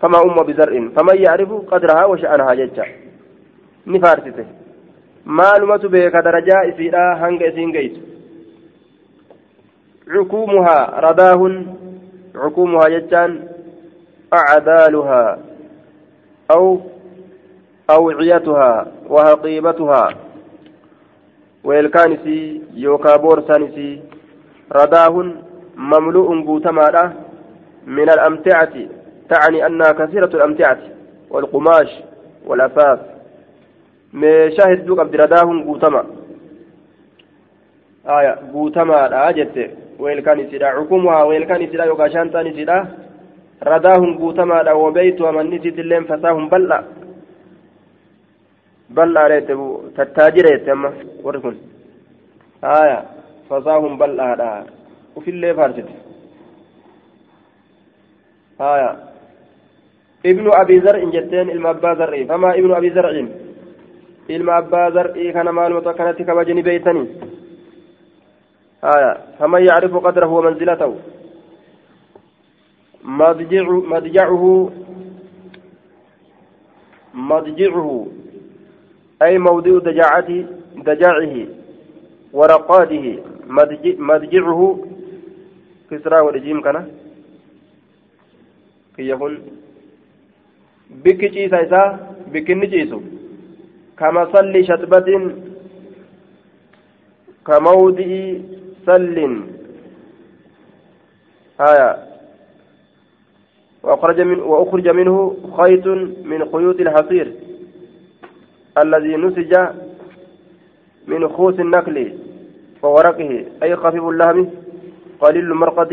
fama 0.00 0.22
umma 0.22 0.44
bizar'in 0.44 0.90
faman 0.90 1.16
yacrifu 1.16 1.62
qadrahaa 1.70 2.06
washa'anahaa 2.12 2.56
jecha 2.60 2.84
ni 3.86 4.00
faarsite 4.00 4.44
maalumatu 5.24 5.88
beeka 5.88 6.22
darajaa 6.22 6.64
isiidha 6.70 7.04
hanga 7.22 7.46
isiin 7.46 7.72
geysu 7.72 8.00
cukuumuhaa 10.12 11.00
radaahun 11.06 11.54
cukuumuhaa 12.42 12.90
jechaan 12.96 13.32
acdaaluhaa 14.40 15.38
aw 16.56 16.64
أوعيتها 17.90 18.86
وهقيبتها 19.08 20.08
ويلكانسي 21.64 22.62
يوكا 22.74 23.16
بورسانسي. 23.16 24.00
رداه 24.72 25.32
مملوء 25.76 26.44
قوتما 26.46 27.12
من 27.86 28.10
الأمتعة. 28.10 28.74
تعني 29.28 29.66
أنها 29.66 29.92
كثيرة 29.92 30.26
الأمتعة. 30.26 30.78
والقماش 31.30 31.90
والأثاث 32.46 32.98
شاهد 34.56 34.86
دوك 34.86 35.00
عبد 35.00 35.16
رداهم 35.16 35.64
قوتما 35.64 36.04
آية 38.06 38.38
قوتما 38.52 39.08
لا 39.08 39.30
جت. 39.30 39.70
ويل 39.98 40.20
كان 40.20 40.50
سيدا 40.50 40.66
عكومها. 40.66 41.22
ويل 41.22 41.44
كان 41.44 41.66
سيدا 41.66 41.84
يوكا 41.84 42.08
شانتاني 42.08 42.52
سيدا 42.52 42.86
رداهم 43.62 44.18
قوتما 44.18 44.62
لا 44.62 44.72
وبيت 44.72 45.20
ومن 45.20 45.50
نسيت 45.50 45.78
اللين 45.78 46.04
فتاهم 46.04 46.48
بلّا. 46.48 46.84
بلّا 48.90 49.26
ريت 49.26 49.48
تتاجر 49.96 50.44
ريت 50.44 50.68
أما 50.68 50.92
وركن 51.22 51.56
آية 52.64 53.04
فصاهم 53.50 53.98
بلّا 53.98 54.64
وفي 55.16 55.30
اللي 55.30 55.54
فارجت 55.54 55.88
آية 58.60 58.90
ابن 60.26 60.50
أبي 60.52 60.80
زرع 60.80 61.04
جتين 61.14 61.50
إلما 61.50 61.70
أبا 61.70 61.94
زرع 61.94 62.24
فما 62.24 62.54
ابن 62.54 62.72
أبي 62.74 62.90
زرع 62.90 63.10
إلما 64.30 64.58
أبا 64.58 64.90
زرع 64.90 65.30
كان 65.32 65.48
مال 65.48 65.74
متكنت 65.74 66.22
كوجن 66.22 66.62
بيتني 66.62 67.04
آية 68.84 69.12
فمن 69.38 69.66
يعرف 69.68 69.96
قدره 69.96 70.26
ومنزلته 70.26 70.94
مضجع 73.04 73.66
مضجعه 73.92 74.70
مضجعه 77.14 78.06
أي 79.22 79.38
موضع 79.38 79.78
دجاعته 79.78 80.46
دجاعه 80.76 81.46
ورقاده 82.32 83.06
مضجعه 83.98 84.78
كسرى 85.90 86.20
والجيم 86.20 86.60
كان. 86.60 86.86
kiyya 88.96 89.18
kun 89.18 89.34
bikki 91.02 91.30
ciisa 91.34 91.66
isaa 91.66 91.98
bikkinni 92.32 92.70
ciisu 92.70 93.02
kama 93.98 94.30
salli 94.32 94.62
shatbatin 94.66 95.22
kamawdi'i 97.42 98.42
sallin 98.86 99.34
haya 101.58 102.14
وأخرج, 103.84 104.20
من 104.20 104.40
وأخرج 104.40 104.88
منه 104.88 105.36
خيط 105.56 105.86
من 106.24 106.40
خيوط 106.52 106.80
الحصير. 106.80 107.26
الذي 108.78 109.16
نسج 109.16 109.52
من 111.06 111.28
خوص 111.28 111.54
النخل 111.58 112.18
وورقه 112.82 113.44
أي 113.62 113.76
خفيف 113.76 114.04
اللهم 114.04 114.50
قليل 115.20 115.44
المرقد 115.44 115.92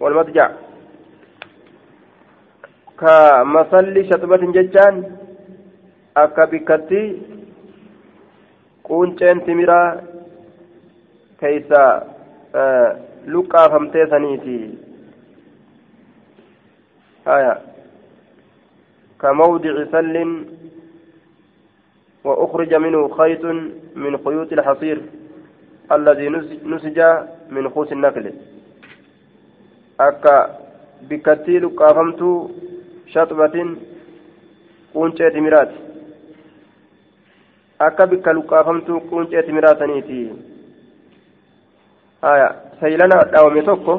والمضجع 0.00 0.50
ka 3.00 3.40
shatbatin 4.08 4.52
jechaan 4.52 4.96
akka 6.22 6.44
bikkatti 6.52 7.00
quunceen 8.84 9.40
timiraa 9.46 10.04
keeysa 11.40 11.80
luqqaafamtee 13.32 14.04
saniiti 14.12 14.58
haya 17.24 17.54
كموضع 19.20 19.74
سل 19.92 20.16
وأخرج 22.24 22.74
منه 22.74 23.08
خيط 23.08 23.44
من 23.96 24.18
خيوط 24.24 24.52
الحصير 24.52 24.98
الذي 25.92 26.28
نسج 26.64 26.98
من 27.50 27.68
خوص 27.68 27.92
النخل 27.92 28.32
أكا 30.00 30.56
بكتي 31.08 31.58
لقافمتو 31.58 32.50
shaxbatin 33.14 33.70
quuncee 34.92 35.30
timiraati 35.34 35.78
akka 37.86 38.06
bikka 38.10 38.32
luqqaafamtuu 38.36 39.00
quuncee 39.10 39.42
timiraataniiti 39.46 40.18
haya 42.22 42.48
saylana 42.80 43.18
dhawame 43.32 43.62
tokko 43.68 43.94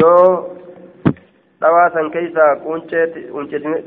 yoo 0.00 0.26
dhawaasan 1.60 2.10
keeysaa 2.16 2.50
quuncee 2.66 3.06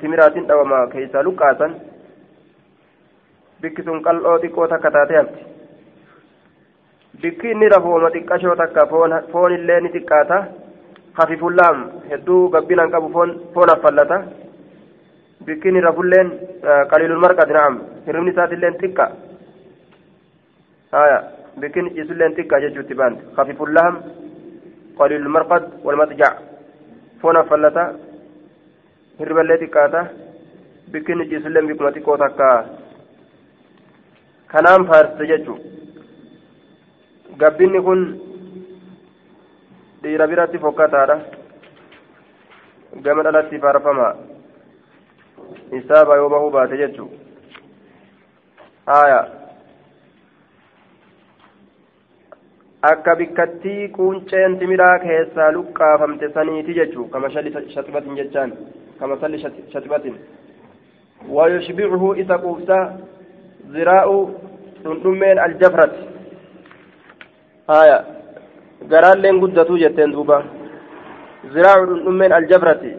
timiraatiin 0.01 0.47
dhawama 0.47 0.87
keeysaa 0.95 1.23
luqqaasan 1.29 1.75
bikki 3.61 3.83
sun 3.83 4.01
qal'oo 4.05 4.39
xiqqoo 4.43 4.67
takka 4.67 4.91
taate 4.91 5.13
hafti 5.19 5.41
bikki 7.21 7.51
inni 7.51 7.69
rafooma 7.73 8.09
xiqqashoo 8.15 8.55
takka 8.61 8.85
foon 9.31 9.51
illee 9.57 9.79
ni 9.81 9.89
xiqqaata 9.95 10.37
hafifullaam 11.19 11.77
hedduu 12.09 12.49
gabbinaan 12.53 12.91
qabu 12.91 13.09
foon 13.53 13.69
affallata 13.75 14.17
bikkin 15.47 15.75
irra 15.79 15.93
fulleen 15.97 16.27
qaliilul 16.91 17.21
marqati 17.25 17.53
na'am 17.57 17.75
hirribni 18.05 18.31
isaatilleen 18.31 18.75
xiqqa 18.81 19.05
haya 20.91 21.17
bikkin 21.61 21.89
ciisulleen 21.95 22.35
xiqqa 22.37 22.61
jechuutti 22.63 22.93
baante 22.99 23.21
hafifullaam 23.37 23.93
qaliilul 24.99 25.33
marqad 25.37 25.63
walmatjac 25.85 26.35
foon 27.21 27.37
affallata 27.41 27.83
hirriballee 29.19 29.57
xiqqaata 29.63 30.01
bikkin 30.93 31.25
ciisulleen 31.29 31.67
bikkuma 31.69 31.91
xiqqoo 31.97 32.17
takka 32.23 32.47
kanaan 34.51 34.87
faarsite 34.89 35.27
jechuu 35.31 35.57
gabbinni 37.41 37.81
kun 37.87 38.01
dhiira 40.03 40.27
biratti 40.31 40.57
fokkataadha 40.65 41.17
gama 43.07 43.23
dhalatti 43.27 43.59
faarfamaa 43.65 44.13
isaaba 45.79 46.15
yoo 46.21 46.29
bahuu 46.35 46.51
baate 46.57 46.77
jechuu 46.83 47.09
haya 48.91 49.19
akka 52.91 53.15
bikkattii 53.19 53.89
quunceen 53.97 54.57
timiraa 54.59 54.95
keessaa 55.05 55.51
luqqaafamte 55.57 56.29
saniiti 56.39 56.77
jechuu 56.79 57.05
kama 57.15 57.29
shalli 57.35 57.53
shaxibatin 57.75 58.17
jechaan 58.21 58.53
kama 58.99 59.19
salli 59.21 59.43
shaxibatin 59.45 60.15
wayushbicuhu 61.37 62.13
isa 62.23 62.37
quubsa 62.45 62.77
ziraa'u 63.73 64.17
dhundhummeen 64.83 65.39
aljafrati 65.45 66.01
haya 67.67 67.97
garaalleen 68.91 69.39
guddatuu 69.43 69.77
jetteen 69.83 70.11
duuba 70.15 70.37
ziraa'u 71.53 71.85
dhundhummeen 71.89 72.33
aljafrati 72.39 72.91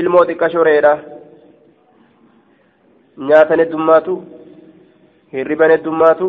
ilmoo 0.00 0.24
xiqqashoreedha 0.28 0.92
nyaatan 3.28 3.58
heddummaatu 3.62 4.14
hirriban 5.32 5.70
heddummaatu 5.74 6.28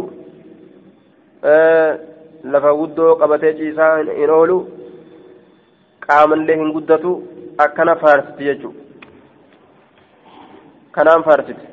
lafa 2.53 2.71
guddoo 2.79 3.15
qabatee 3.21 3.53
ciisaa 3.59 3.95
hin 4.19 4.29
oolu 4.37 4.57
qaamallee 6.07 6.57
hin 6.61 6.71
guddatu 6.77 7.11
akkana 7.65 7.95
faarsiti 8.03 8.43
jechuudha 8.49 8.79
kanaan 10.97 11.23
faarsiti 11.27 11.70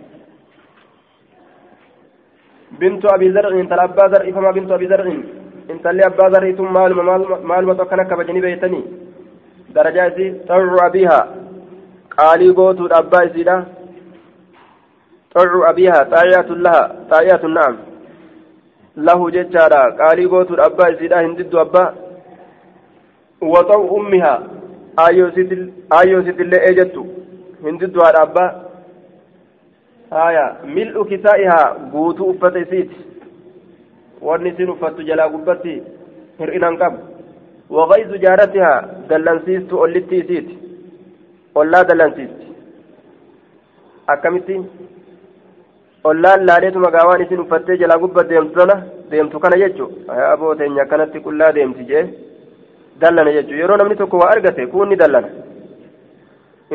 bintu 2.80 3.08
abii 3.14 3.32
zar'in 3.32 3.58
intala 3.64 3.82
abbaa 3.88 4.08
zar'ii 4.14 4.32
famaa 4.32 4.52
bintu 4.52 4.74
abii 4.74 4.88
zar'in 4.92 5.20
intalli 5.74 6.02
abbaa 6.10 6.30
zar'ii 6.30 6.56
tun 6.56 6.72
maaluma 6.76 7.02
maalumatu 7.50 7.82
akkana 7.82 8.04
kabajanii 8.04 8.44
beeytanii 8.46 8.84
darajaa 9.74 10.06
isii 10.10 10.30
xarru 10.48 10.78
abiihaa 10.86 11.24
qaalii 12.16 12.52
gootuudha 12.58 13.00
abbaa 13.02 13.24
isiidha 13.28 13.56
xarru 15.34 15.64
abiihaa 15.70 16.04
xaa'iyatun 16.12 16.62
laha 16.66 16.82
xaa'iyatun 17.10 17.54
na'am 17.58 17.76
lahu 19.08 19.30
jechaadha 19.36 19.80
qaalii 20.00 20.28
gootuudha 20.34 20.68
abbaa 20.70 20.92
isiidha 20.94 21.24
hin 21.26 21.36
diddu 21.40 21.60
abbaa 21.64 21.88
waxa'u 23.54 23.90
ummihaa 23.98 24.38
aayyoo 25.04 26.22
sitillee 26.28 26.64
eejettu 26.70 27.06
hin 27.66 27.78
diddu 27.82 28.00
haadha 28.04 28.22
abbaa 28.28 28.50
guutuu 31.92 32.30
uffata 32.30 32.58
isiiti 32.58 32.96
wanni 34.22 34.48
isin 34.50 34.70
uffattu 34.70 35.02
jalaa 35.02 35.28
gubbatti 35.28 35.82
hir'inan 36.40 36.76
qabu 36.82 36.98
waqayzu 37.78 38.18
jaaratihaa 38.24 38.78
dallansiistu 39.08 39.80
ollitti 39.80 40.16
isiiti 40.22 40.58
ollaa 41.54 41.84
dallansiisti 41.88 42.46
akkamitti 44.14 44.56
ollaan 46.04 46.46
laaleetu 46.46 46.78
magaawaan 46.86 47.22
isin 47.26 47.40
uffattee 47.44 47.76
jalaa 47.82 47.98
gubba 47.98 48.24
deemtu 48.30 48.60
sana 48.60 48.76
deemtu 49.10 49.40
kana 49.40 49.60
jechu 49.64 49.90
aboo 50.32 50.54
teenya 50.54 50.82
akkanatti 50.82 51.20
qullaa 51.26 51.52
deemti 51.58 51.84
jee 51.90 52.04
dallana 53.00 53.32
jechu 53.36 53.54
yeroo 53.60 53.76
namni 53.76 53.96
tokko 54.00 54.18
waa 54.22 54.30
argate 54.30 54.66
kuun 54.72 54.88
ni 54.88 54.96
dallana 55.02 55.28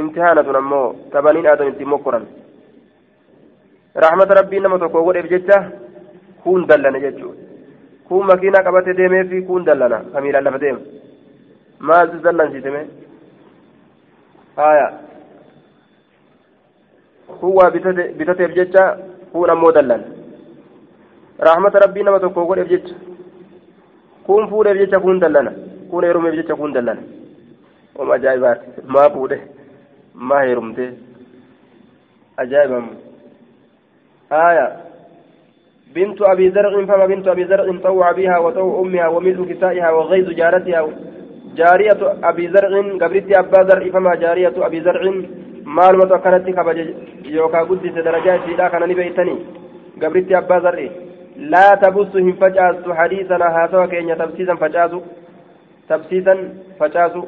imtihaanatun 0.02 0.56
ammoo 0.62 0.88
tabaniin 1.12 1.48
aadam 1.48 1.68
ittiin 1.74 1.90
mokkoran 1.96 2.26
rahmata 3.96 4.34
rabbii 4.39 4.60
nama 4.60 4.80
tokko 4.80 5.04
godheef 5.04 5.30
jecha 5.30 5.58
kuun 6.44 6.68
dallana 6.68 7.00
jechuudha 7.00 7.41
kuun 8.08 8.26
makiinaa 8.28 8.64
qabatee 8.68 8.94
deemee 9.00 9.24
fi 9.32 9.41
kuun 9.50 9.66
dallana 9.66 10.00
kamiilaan 10.14 10.44
lafa 10.48 10.60
deemu 10.64 10.82
maaltu 11.80 12.20
dallansiiseme 12.26 12.82
haya 14.56 14.88
kuun 17.39 17.56
waa 17.58 17.72
bitateef 18.18 18.56
jecha 18.60 18.84
kuun 19.32 19.50
ammoo 19.56 19.72
dallana 19.72 20.04
rahmata 21.50 21.80
rabbii 21.86 22.04
nama 22.04 22.20
tokko 22.20 22.46
godheef 22.52 22.70
jecha 22.74 22.96
kuun 24.26 24.50
fuudheef 24.50 24.78
jecha 24.84 25.00
kuun 25.00 25.20
dallana 25.20 25.52
kuun 25.89 26.04
heerumeef 26.06 26.36
jecha 26.41 26.56
kuun 26.56 26.74
dallana 26.74 27.02
oma 27.96 28.14
ajaa'ibaati 28.20 28.68
maa 28.98 29.10
fuudhe 29.16 29.38
maa 30.30 30.44
heerumte 30.46 30.86
ajaa'ibamu 32.44 32.91
آية. 34.32 34.78
بنت 35.96 36.22
أبي 36.22 36.52
زرع 36.52 36.86
فما 36.86 37.06
بنت 37.06 37.28
أبي 37.28 37.46
زرع 37.46 37.78
طوع 37.84 38.12
بها 38.12 38.38
وطوع 38.38 38.80
أمها 38.82 39.08
وملء 39.08 39.54
كسائها 39.54 39.90
وغيظ 39.92 40.30
جارتها. 40.30 40.90
جارية 41.56 42.02
أبي 42.24 42.48
زرع 42.48 42.82
قبرت 43.02 43.38
أبا 43.38 43.64
زرع 43.70 43.90
فما 43.90 44.16
جارية 44.16 44.54
أبي 44.58 44.82
زرع 44.82 45.02
مال 45.66 45.98
متوكلت 45.98 46.50
كبج 46.50 46.80
يوكا 47.26 47.60
قدس 47.60 47.94
درجات 48.08 48.40
سيدا 48.46 48.68
كان 48.68 48.90
نبيتني. 48.90 49.36
قبرت 50.02 50.32
أبا 50.32 50.60
زرع 50.60 50.90
لا 51.38 51.76
تبص 51.82 52.16
هم 52.16 52.34
فجأس 52.34 52.76
حديثنا 52.90 53.64
هاتوا 53.64 53.86
كين 53.86 54.18
تبسيسا 54.18 54.56
فجأسوا 54.56 55.02
تبسيسا 55.90 56.54
فجأسوا 56.80 57.26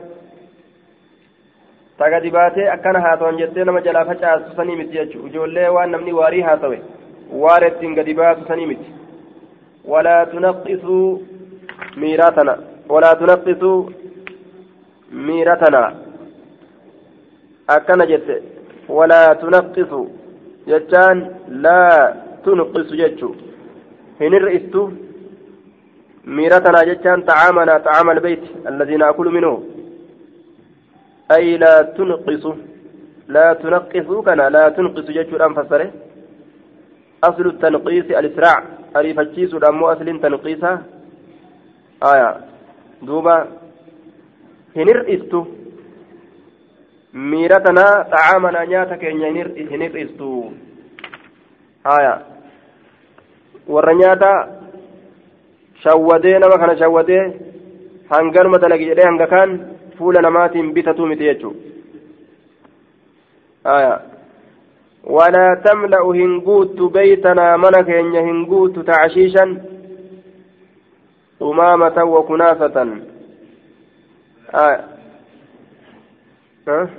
tagadi 1.99 2.31
baatee 2.37 2.69
akkana 2.75 2.99
haasawwan 3.05 3.37
jettee 3.41 3.63
nama 3.63 3.81
jalaa 3.81 4.05
facaasu 4.05 4.55
sanii 4.55 4.75
miti 4.75 4.97
jechuudha 4.97 5.29
ijoollee 5.29 5.67
waan 5.75 5.91
namni 5.95 6.13
waarii 6.19 6.41
haasawe 6.47 6.81
waan 7.43 7.67
ittiin 7.67 7.95
gadi 7.99 8.13
baasu 8.21 8.47
sanii 8.47 8.65
miti 8.71 8.89
walaa 9.93 10.25
tunaqqisuu 10.33 11.07
miiratana 12.01 12.57
walaa 12.89 13.15
tunaqqisuu 13.21 13.79
miiratana 15.29 15.81
akkana 17.75 18.05
jette 18.11 18.35
walaa 18.97 19.35
tunaqqisu 19.41 19.99
jechaan 20.67 21.21
laa 21.65 21.99
tunqisu 22.43 22.99
jechuu 23.01 23.31
hin 24.19 24.33
hir'istu 24.37 24.81
miiratanaa 26.39 26.83
jechaan 26.89 27.23
xacaamanaa 27.29 27.79
xacaama 27.79 28.11
albeyti 28.15 28.49
alladii 28.71 28.99
naakulu 29.03 29.31
minhu 29.37 29.53
أي 31.31 31.57
لا 31.57 31.81
تنقص 31.81 32.45
لا 33.27 33.53
تنقص 33.53 34.25
كان 34.25 34.37
لا 34.55 34.69
تنقص 34.69 35.05
جيش 35.15 35.27
فسره 35.57 35.91
أصل 37.23 37.45
التنقيص 37.47 38.05
الإسراع 38.05 38.63
أريفتشيس 38.97 39.53
الأمو 39.53 39.85
أصل 39.87 40.19
تنقيصها 40.21 40.83
آية 42.03 42.37
دوبا 43.01 43.47
miiratanaa 47.15 48.03
xacaamana 48.11 48.65
nyaata 48.65 48.97
keenya 48.97 49.27
hin 49.27 49.69
hir'istu 49.69 50.51
haya 51.83 52.21
warra 53.67 53.93
nyaata 53.95 54.31
shawwadee 55.83 56.39
nama 56.39 56.57
kana 56.57 56.77
shawwadee 56.77 57.23
hanganuma 58.09 58.57
dalagi 58.57 58.85
jedhee 58.89 59.07
hanga 59.07 59.27
kaan 59.27 59.53
fuula 59.97 60.21
namaatiin 60.21 60.73
bitatu 60.73 61.07
miti 61.07 61.23
jechuudha. 61.23 61.75
ولا 65.05 65.61
تملأ 65.65 66.01
هنقوت 66.01 66.81
بيتنا 66.81 67.57
منك 67.57 67.89
إن 67.89 68.15
هنقوت 68.15 68.79
تعشيشا 68.79 69.61
أمامة 71.41 72.03
وكنافة 72.03 73.01
آه. 74.53 74.83
أه؟ 76.67 76.89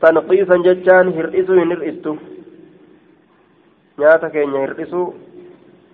تنقيصا 0.00 0.56
جتان 0.56 1.08
هرئسو 1.08 1.52
هنرئستو 1.52 2.16
نياتا 3.98 4.28
كينيا 4.28 4.64
هرئسو 4.64 5.12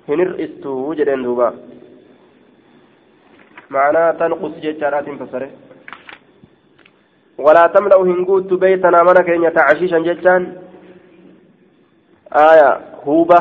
هنرئستو 0.08 0.94
جدين 0.94 1.22
دوبا 1.22 1.73
معناه 3.74 4.10
تنقص 4.20 4.54
جتارات 4.64 5.06
فسره 5.20 5.50
ولا 7.38 7.66
تملأ 7.74 7.98
هنقوت 8.08 8.52
بيتنا 8.62 9.02
منك 9.08 9.28
إن 9.30 9.54
تعشيشا 9.54 9.98
جتان 9.98 10.42
آية 12.32 12.70
هوبة. 13.06 13.40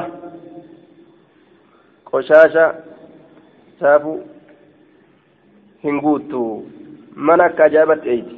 قشاشة. 2.12 2.66
سافو. 3.80 4.20
هنقوت. 5.84 6.34
منك 7.16 7.62
أجابت 7.62 8.04
أيدي 8.04 8.38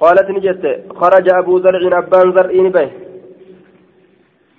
قالت 0.00 0.28
نجت 0.30 0.64
خرج 1.00 1.26
أبو 1.38 1.58
زرع 1.64 1.98
أبان 1.98 2.32
زرعين 2.36 2.68
به. 2.70 2.90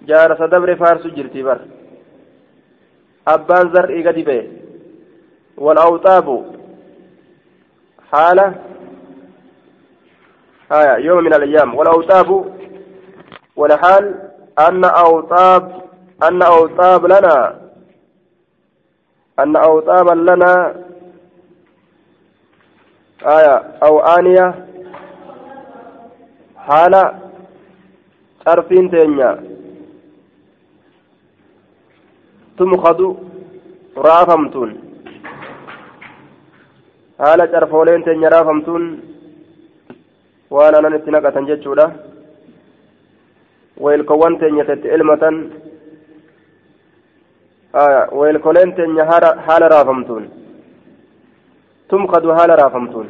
جار 0.07 0.30
صدبر 0.39 0.76
فارس 0.76 1.07
جرتي 1.07 1.43
بر. 1.43 1.59
أبان 3.28 3.66
زرع 3.74 4.11
قد 4.11 4.20
به. 4.30 4.64
والأوطاب 5.58 6.56
حالة 8.12 8.56
آية 10.72 11.06
يوم 11.06 11.24
من 11.24 11.34
الأيام. 11.34 11.76
والأوطاب 11.76 12.56
والحال 13.56 14.30
أن 14.60 14.86
أوطاب 14.86 15.82
أن 16.24 16.41
أوطاب 16.41 17.06
لنا 17.06 17.62
أن 19.39 19.56
أوطابا 19.56 20.12
لنا 20.32 20.76
آية 23.26 23.56
أو 23.84 23.99
آنية 23.99 24.66
حالة 26.58 27.20
طرفين 28.45 28.91
تينيا 28.91 29.43
تمخض 32.58 33.18
رافمتون. 33.97 34.85
Haala 37.24 37.47
carfooleen 37.47 38.03
teenya 38.03 38.30
raafamtuun 38.36 38.86
waan 40.55 40.76
anan 40.76 40.97
itti 40.97 41.11
naqatan 41.11 41.47
jechuudha 41.49 41.86
weelkowwan 43.84 44.39
teenya 44.39 44.66
tetti 44.70 44.93
ilmatan 44.95 45.36
weelkoleen 48.20 48.74
teenya 48.80 49.05
haala 49.47 49.70
raafamtuun 49.76 50.26
tumkadu 51.89 52.36
haala 52.39 52.61
raafamtuun 52.63 53.07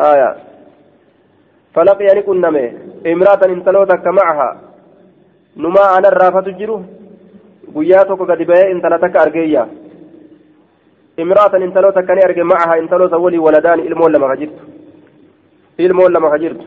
haya 0.00 0.30
فلقي 1.74 2.06
أن 2.12 2.20
كنا 2.20 2.48
امرأة 3.12 3.42
انتلو 3.54 3.84
تك 3.84 4.06
معها 4.06 4.50
نما 5.56 5.84
أنا 5.98 6.08
الرافة 6.08 6.46
جرو 6.58 6.76
قياتك 7.74 8.20
قد 8.30 8.40
بيا 8.48 8.70
انتلا 8.72 8.96
تك 9.02 9.16
أرقيا 9.16 9.64
امرأة 11.20 11.56
انتلو 11.56 11.90
تكني 11.90 12.24
أرقي 12.24 12.42
معها 12.42 12.78
انتلو 12.78 13.08
سولي 13.08 13.38
ولدان 13.38 13.78
إلمون 13.80 14.12
لما 14.12 14.28
خجرت 14.28 14.58
إلمون 15.80 16.12
لما 16.12 16.30
خجرت 16.30 16.60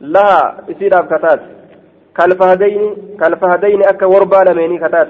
لها 0.00 0.64
إسير 0.70 0.94
كتات 1.10 1.40
كالفهدين 2.16 2.96
كالفهدين 3.20 3.80
أكا 3.84 4.06
وربا 4.06 4.36
لميني 4.46 4.78
كتات 4.78 5.08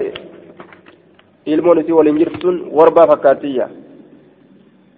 إلمون 1.47 1.79
إسي 1.79 1.91
والإنجرتون 1.91 2.69
وربا 2.71 3.05
فكاتية. 3.05 3.67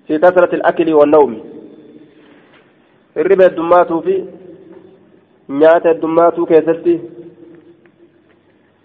في 0.07 0.17
كثرة 0.17 0.55
الأكل 0.55 0.93
والنوم. 0.93 1.43
الربا 3.17 3.45
الدماتو 3.45 4.01
في 4.01 4.23
nyaata 5.49 5.89
heddummaatu 5.89 6.45
keessatti 6.45 7.01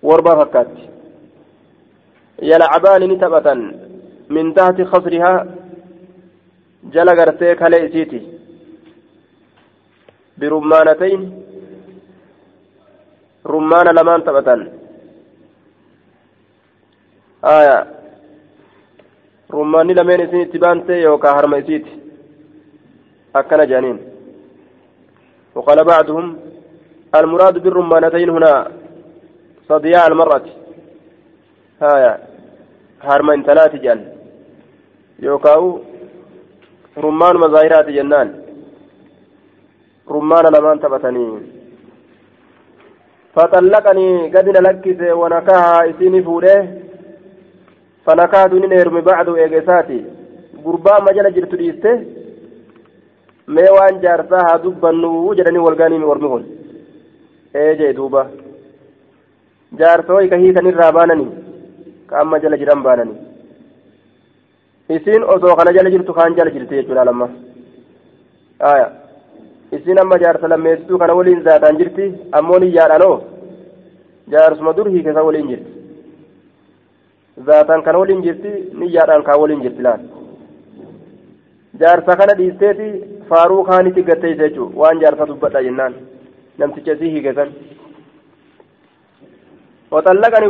warba 0.03 0.36
fakkaatti 0.36 0.82
khasrihaa 4.93 5.38
jala 6.95 7.12
gartee 7.18 7.55
kalee 7.61 7.82
isiiti 7.86 8.20
birummaanatayn 10.38 11.22
rummaana 13.53 13.93
lamaan 13.99 14.22
taphatan 14.26 14.61
aya 17.57 17.76
rummaanni 19.57 19.95
lameen 19.99 20.20
isin 20.26 20.40
itti 20.47 20.59
baantee 20.64 21.01
yookaa 21.07 21.34
harma 21.38 21.57
isiiti 21.62 21.93
akkana 23.40 23.66
jedhaniin 23.70 24.01
وقال 25.55 25.84
بعضهم 25.84 26.36
المراد 27.14 27.59
بالرمانتين 27.59 28.30
هنا 28.30 28.53
صدياء 29.68 30.07
المرأة 30.09 30.43
هايا 33.03 33.12
هارما 33.12 33.34
انتلات 33.34 33.76
جان 33.76 34.00
يوكاو 35.18 35.80
رمان 36.98 37.36
مظاهرات 37.36 37.88
جنان 37.96 38.28
رمان 40.11 40.44
لمان 40.55 40.80
تبتني 40.80 41.26
فطلقني 43.34 44.09
قد 44.34 44.48
لكس 44.48 45.00
ونكاها 45.20 45.90
اسيني 45.90 46.22
فوده 46.22 46.57
فنكاد 48.07 48.55
نيرم 48.55 49.00
بعد 49.00 49.28
ايجساتي 49.28 50.05
غربا 50.64 50.94
مجل 51.00 51.34
جرت 51.34 51.55
ديسته 51.55 51.94
mee 53.55 53.70
waan 53.76 54.00
jaarsaa 54.03 54.42
haa 54.48 54.59
dubbannu 54.64 55.34
jedhanii 55.38 55.64
walgaanii 55.66 56.05
warmi 56.11 56.28
kun. 56.32 56.44
Ee 57.55 57.76
jee 57.76 57.92
duuba. 57.96 58.30
Jaarsooyi 59.80 60.28
ka 60.28 60.36
hiikan 60.36 60.66
irraa 60.66 60.92
baananii. 60.92 61.41
Amma 62.20 62.38
jala 62.42 62.56
jiran 62.62 62.82
baananii 62.86 63.18
isiin 64.96 65.24
osoo 65.34 65.56
kana 65.56 65.72
jala 65.76 65.90
jirtu 65.94 66.12
kaan 66.18 66.36
jala 66.38 66.50
jirti 66.56 66.74
jechuudha 66.78 67.04
lamma 67.08 67.28
aya 68.70 68.86
isiin 69.76 69.98
amma 70.02 70.18
jaarsa 70.22 70.48
lammeessituu 70.52 70.98
kana 71.02 71.14
waliin 71.18 71.42
zaataan 71.48 71.78
jirti 71.80 72.06
ammoo 72.38 72.58
niyyaadhaanoo 72.64 73.16
jaarsuma 74.34 74.76
dur 74.76 74.88
hiikesa 74.94 75.22
waliin 75.28 75.48
jirti 75.52 75.70
zaataan 77.48 77.82
kana 77.86 77.98
waliin 78.02 78.22
jirti 78.26 78.52
niyyaadhaan 78.80 79.24
kaa 79.28 79.38
waliin 79.42 79.62
jirti 79.66 79.82
laal 79.88 80.02
jaarsa 81.80 82.16
kana 82.20 82.34
dhiisteeti 82.40 82.88
faaruu 83.28 83.62
kaanitti 83.70 84.02
gatteeyse 84.10 84.42
jechuudha 84.48 84.80
waan 84.82 85.00
jaarsa 85.04 85.26
dubbadha 85.30 85.64
jennaan 85.68 85.94
namticha 86.58 86.92
isii 86.98 87.10
hiikesan 87.16 87.52
وطلقني 89.92 90.48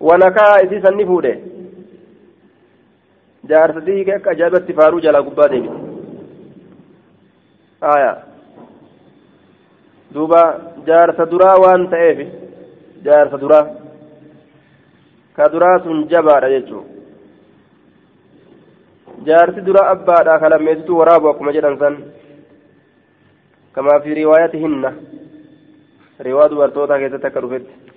فرنا 0.00 0.26
هيك 0.26 0.36
يتدوبا 0.36 0.58
ونكا 0.60 0.64
إسي 0.64 0.80
سني 0.80 1.06
فوده 1.06 1.38
جارتي 3.44 3.92
هيك 3.98 4.28
أجابت 4.28 4.72
فارو 4.72 4.98
جلا 4.98 5.20
قبا 5.20 5.46
ديبت 5.46 5.70
آية 7.82 8.18
دوبا 10.12 10.72
جارت 10.86 11.20
درا 11.20 11.54
وان 11.54 11.90
تأيفي 11.90 12.28
جارت 13.04 13.34
درا 13.34 13.60
كدرا 15.36 15.78
سنجبا 15.84 16.38
رججو 16.38 16.82
jaarti 19.26 19.60
dura 19.66 19.88
abbaadha 19.90 20.38
kalammeessitu 20.38 20.98
waraabu 20.98 21.28
akkuma 21.28 21.52
jedhan 21.52 21.78
san 21.78 21.94
kamaa 23.72 24.00
fi 24.00 24.14
riwaayatihinna 24.14 24.92
riwaa 26.26 26.48
dubartootaa 26.48 26.98
keessatti 26.98 27.26
akka 27.26 27.40
dhufetti 27.40 27.87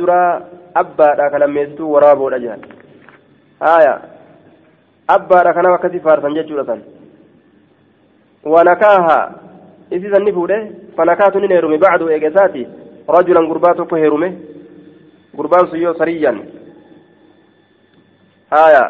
duraa 0.00 0.42
abbaadha 0.74 1.30
kalammeessitu 1.30 1.92
waraaboodha 1.92 2.38
jedhan 2.38 2.60
haya 3.60 3.94
abbaadha 5.16 5.54
kanaaf 5.54 5.74
akkasii 5.78 6.04
faarsan 6.06 6.34
jechuudha 6.34 6.64
san 6.64 6.82
wanakaaha 8.44 9.18
isi 9.90 10.10
sanni 10.10 10.32
fuudhe 10.32 10.58
fanakaatu 10.96 11.40
nin 11.40 11.50
heerume 11.50 11.78
bacdu 11.78 12.10
eegesaati 12.10 12.68
rajulan 13.16 13.48
gurbaa 13.50 13.74
tokko 13.74 13.96
heerume 13.96 14.28
gurbaan 15.34 15.68
sun 15.70 15.80
yoo 15.80 15.94
sariyyan 15.94 16.38
آية 18.52 18.84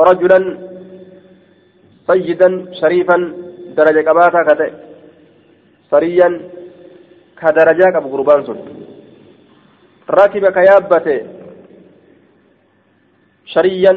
رجلا 0.00 0.58
سيدا 2.06 2.48
شريفا 2.80 3.16
درجة 3.76 4.10
قباتا 4.10 4.42
كتئ 4.42 4.72
سريا 5.90 6.28
كدرجة 7.40 7.98
أبو 7.98 8.08
قربان 8.16 8.46
سن. 8.46 8.58
ركب 10.10 10.44
كيابته 10.56 11.26
شريا 13.46 13.92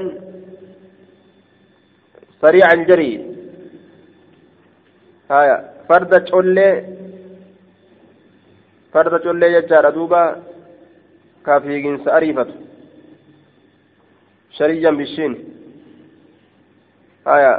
سريع 2.41 2.67
الجري 2.73 3.13
آية 5.31 5.57
فرد 5.89 6.23
تشولي 6.23 6.69
فرد 8.93 9.19
تشولي 9.19 9.53
يجار 9.53 9.89
دوبا 9.89 10.43
كافيين 11.45 12.05
سأريفته 12.05 12.55
شريا 14.57 14.91
بالشين 14.91 15.33
آية 17.27 17.53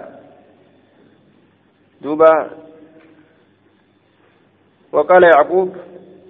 دوبا 2.02 2.50
وقال 4.92 5.22
يعقوب 5.22 5.76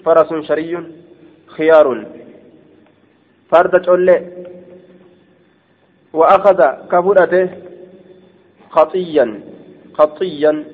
فرس 0.04 0.46
شري 0.48 0.92
خيار. 1.46 2.06
فرد 3.50 3.82
تولي 3.82 4.18
وأخذ 6.12 6.60
كفرته 6.92 7.48
خطيا 8.70 9.40
خطيا. 9.94 10.64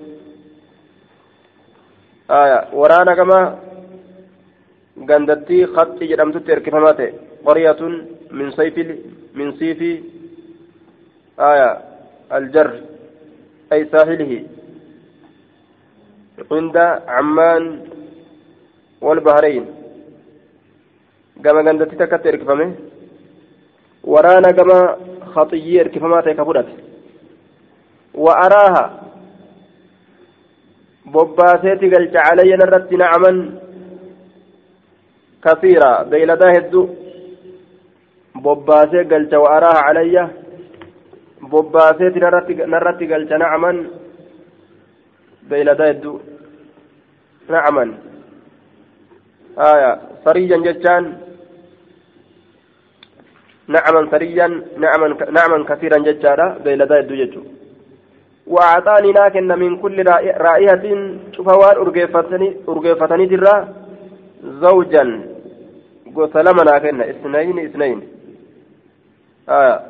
آية 2.30 2.68
ورانا 2.72 3.14
كما 3.14 3.58
غندتي 5.10 5.66
خطي 5.66 6.06
جرمت 6.06 6.36
تركفماته 6.36 7.12
قرية 7.44 7.80
من 8.30 8.50
سيف 8.50 8.76
من 9.34 9.56
سيف 9.58 9.80
آية 11.38 11.70
الجر 12.32 12.80
أي 13.72 13.84
ساحله. 13.92 14.44
عند 16.52 16.76
عمان 17.08 17.64
والبحرين 19.00 19.64
كما 21.44 21.60
غندتي 21.66 21.96
تكت 21.96 22.26
اركفمه 22.26 22.68
ورانا 24.04 24.50
كما 24.58 24.78
خطيي 25.34 25.80
اركفما 25.80 26.20
تكفرت 26.20 26.68
وأراها 28.14 28.84
بوباسيتي 31.12 31.86
قلت 31.94 32.16
علي 32.16 32.50
نرت 32.60 32.92
نعما 32.92 33.32
كثيرا 35.44 36.02
بيلدا 36.10 36.48
هدو 36.56 36.82
بوباسي 38.44 39.02
قلت 39.10 39.34
وأراها 39.34 39.80
علي 39.86 40.16
بوباسي 41.50 42.04
نرتي 42.72 43.04
قلت 43.12 43.32
نعما 43.32 43.72
بيلدا 45.50 45.90
هدو 45.90 46.20
نعما 47.48 47.84
آية. 49.58 49.92
صريا 50.24 50.56
جتان 50.66 51.04
نعما 53.68 54.10
صريا 54.10 54.46
نعما 54.76 55.06
نعما 55.30 55.64
كثيرا 55.64 55.98
جتارا 55.98 56.58
بيلدا 56.64 57.00
هدو 57.00 57.14
جتو 57.14 57.42
وأعطاني 58.46 59.12
لكن 59.12 59.48
من 59.48 59.76
كل 59.82 59.96
رائحة 60.46 60.84
شفوان 61.32 61.76
أرقيفتني 62.68 63.26
ترى 63.26 63.54
زوجا. 64.62 65.04
قلت 66.14 66.36
لما 66.36 66.62
لكن 66.62 67.00
اثنين 67.00 67.58
اثنين. 67.58 68.08
آه 69.48 69.82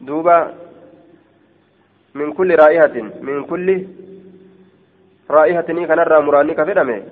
دوبا. 0.00 0.54
من 2.14 2.32
كل 2.32 2.50
رائحة 2.58 2.96
من 3.22 3.44
كل 3.44 3.68
رائحة 5.30 5.62
كنرى 5.62 6.20
مراني 6.26 6.54
كفرمه 6.54 7.02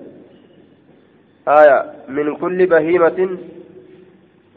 آية 1.49 1.79
من 2.09 2.37
كل 2.37 2.67
بهيمة 2.67 3.19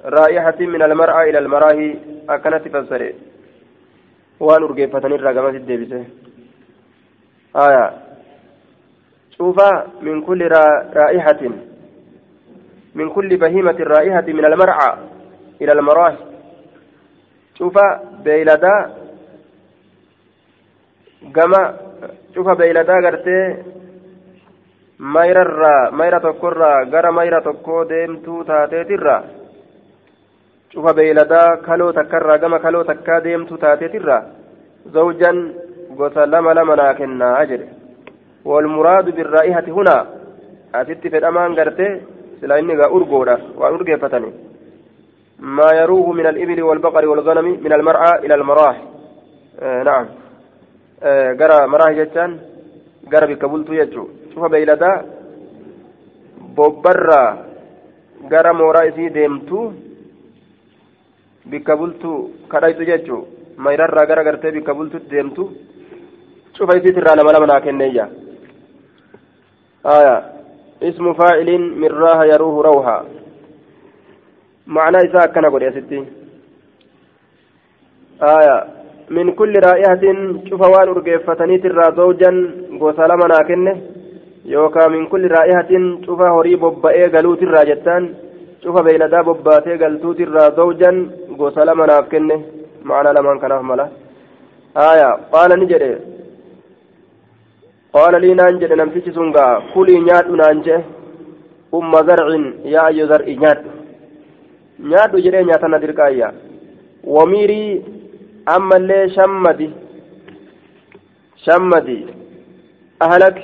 رائحة 0.06 0.60
من 0.60 0.82
المرأة 0.82 1.24
إلى 1.30 1.40
المراهي 1.40 1.96
أكنت 2.30 2.68
فسره 2.68 3.14
waan 4.42 4.64
urgeeffatanii 4.66 5.18
irraa 5.20 5.34
gamasitti 5.38 5.68
deebise 5.70 6.00
aya 7.64 7.84
cuufa 9.38 9.68
min 10.02 10.24
kulli 10.26 10.48
raa'ihatin 10.50 11.54
min 12.96 13.12
kulli 13.18 13.38
bahiimatin 13.44 13.92
raa'ihati 13.94 14.34
min 14.34 14.46
almarca 14.50 14.88
ila 15.60 15.72
almaraahi 15.78 16.18
cufa 17.58 17.86
beeyladaa 18.24 18.80
gama 21.30 21.74
cufa 22.34 22.56
beeyladaa 22.56 23.02
gartee 23.02 23.46
mayrarraa 24.98 25.92
mayra 25.92 26.20
tokkorraa 26.20 26.86
gara 26.86 27.12
mayra 27.12 27.42
tokkoo 27.42 27.86
deemtuu 27.90 28.44
taateetirraa 28.44 29.24
cufa 30.74 30.94
beeyladaa 30.94 31.58
kaloo 31.68 31.92
takkarraa 31.94 32.38
gama 32.38 32.60
kaloo 32.60 32.84
takkaa 32.84 33.24
deemtu 33.24 33.58
taateetirraa 33.58 34.24
zawjan 34.94 35.54
gosa 35.98 36.26
lama 36.26 36.54
lama 36.54 36.76
naa 36.76 36.94
kennaa 36.94 37.46
jedhe 37.46 37.68
والمراد 38.46 39.12
بالرائحة 39.18 39.72
هنا 39.72 40.06
asitti 40.74 41.10
fedhamaan 41.10 41.56
gartee 41.56 41.92
sila 42.40 42.60
inni 42.60 42.76
gaa 42.76 42.90
urgoodha 43.00 43.38
waan 43.60 43.74
urgeeffatani 43.80 44.32
ما 45.58 45.70
يروه 45.74 46.12
من 46.12 46.26
الإبل 46.28 46.62
والبقر 46.64 47.08
والغنم 47.08 47.46
من 47.66 47.74
المرعى 47.74 48.20
إلى 48.26 48.36
المراح 48.36 48.82
آه 49.62 49.84
نعم 49.84 50.06
آه 51.04 51.34
قرى 51.40 51.68
مراح 51.68 51.92
jechaan 52.00 52.32
قرى 53.12 53.26
bakka 53.30 53.50
bulti 53.50 53.70
jechu 53.70 54.04
شوف 54.34 54.44
بيلدا 54.52 54.92
بوبرا 56.56 57.24
قرى 58.32 58.52
مورايسي 58.54 59.10
ديمتو 59.10 59.60
bikka 61.46 61.74
bultu 61.78 62.32
kadhaytu 62.48 62.86
jechuun 62.86 63.26
mayrarraa 63.58 64.06
gara 64.06 64.24
gartee 64.24 64.52
bikka 64.52 64.74
bultutti 64.74 65.10
deemtu 65.10 65.50
cufa 66.54 66.78
isiitirraa 66.78 67.16
lama 67.16 67.34
lama 67.34 67.48
naa 67.48 67.62
kenneeyya 67.62 68.06
faa'iliin 71.18 71.64
min 71.82 71.92
raaha 71.92 72.26
yaruuhu 72.26 72.64
rawha 72.64 73.06
macnaa 74.66 75.06
isaa 75.08 75.26
akkana 75.28 75.50
godhe 75.50 75.68
asitti 75.68 76.00
aya 78.20 78.56
min 78.66 78.81
kulli 79.36 79.60
raa'ihatin 79.60 80.18
cufa 80.50 80.72
waan 80.72 80.90
urgeeffataniitirraa 80.90 81.92
zawjan 81.92 82.38
gosa 82.80 83.08
lama 83.08 83.28
naa 83.28 83.44
kenne 83.44 83.72
yookaan 84.46 84.92
min 84.92 85.08
kulli 85.10 85.28
raa'ihatin 85.28 86.06
cufa 86.06 86.30
horii 86.36 86.56
bobba'ee 86.56 87.10
galuutirraa 87.10 87.66
jettaan 87.66 88.10
cufa 88.64 88.84
beeyladaa 88.84 89.24
bobbaatee 89.24 89.78
galtuutirraa 89.78 90.52
zawjan 90.52 90.98
gosa 91.38 91.66
lama 91.66 91.88
naaf 91.88 92.08
kenne 92.10 92.36
ma'ana 92.84 93.14
lamaan 93.14 93.40
kanaaf 93.40 93.64
mala 93.64 93.90
aya 94.76 95.10
qaala 95.34 95.56
ni 95.58 95.66
jedhe 95.72 95.92
qaala 97.94 98.20
lii 98.20 98.36
naan 98.36 98.60
jedhe 98.62 98.76
namtichi 98.76 99.12
sun 99.18 99.32
gaa 99.38 99.62
kulii 99.74 100.00
nyaadhu 100.08 100.36
naan 100.44 100.64
jedhe 100.68 100.86
umma 101.80 102.04
zarcin 102.10 102.46
yaa 102.76 102.86
ayyo 102.92 103.08
zar'i 103.12 103.36
nyaadhu 103.44 103.70
nyaadhu 104.92 105.18
ammallee 108.56 109.04
shammadi 109.16 109.68
shammadi 111.46 111.98
ahlak 113.06 113.38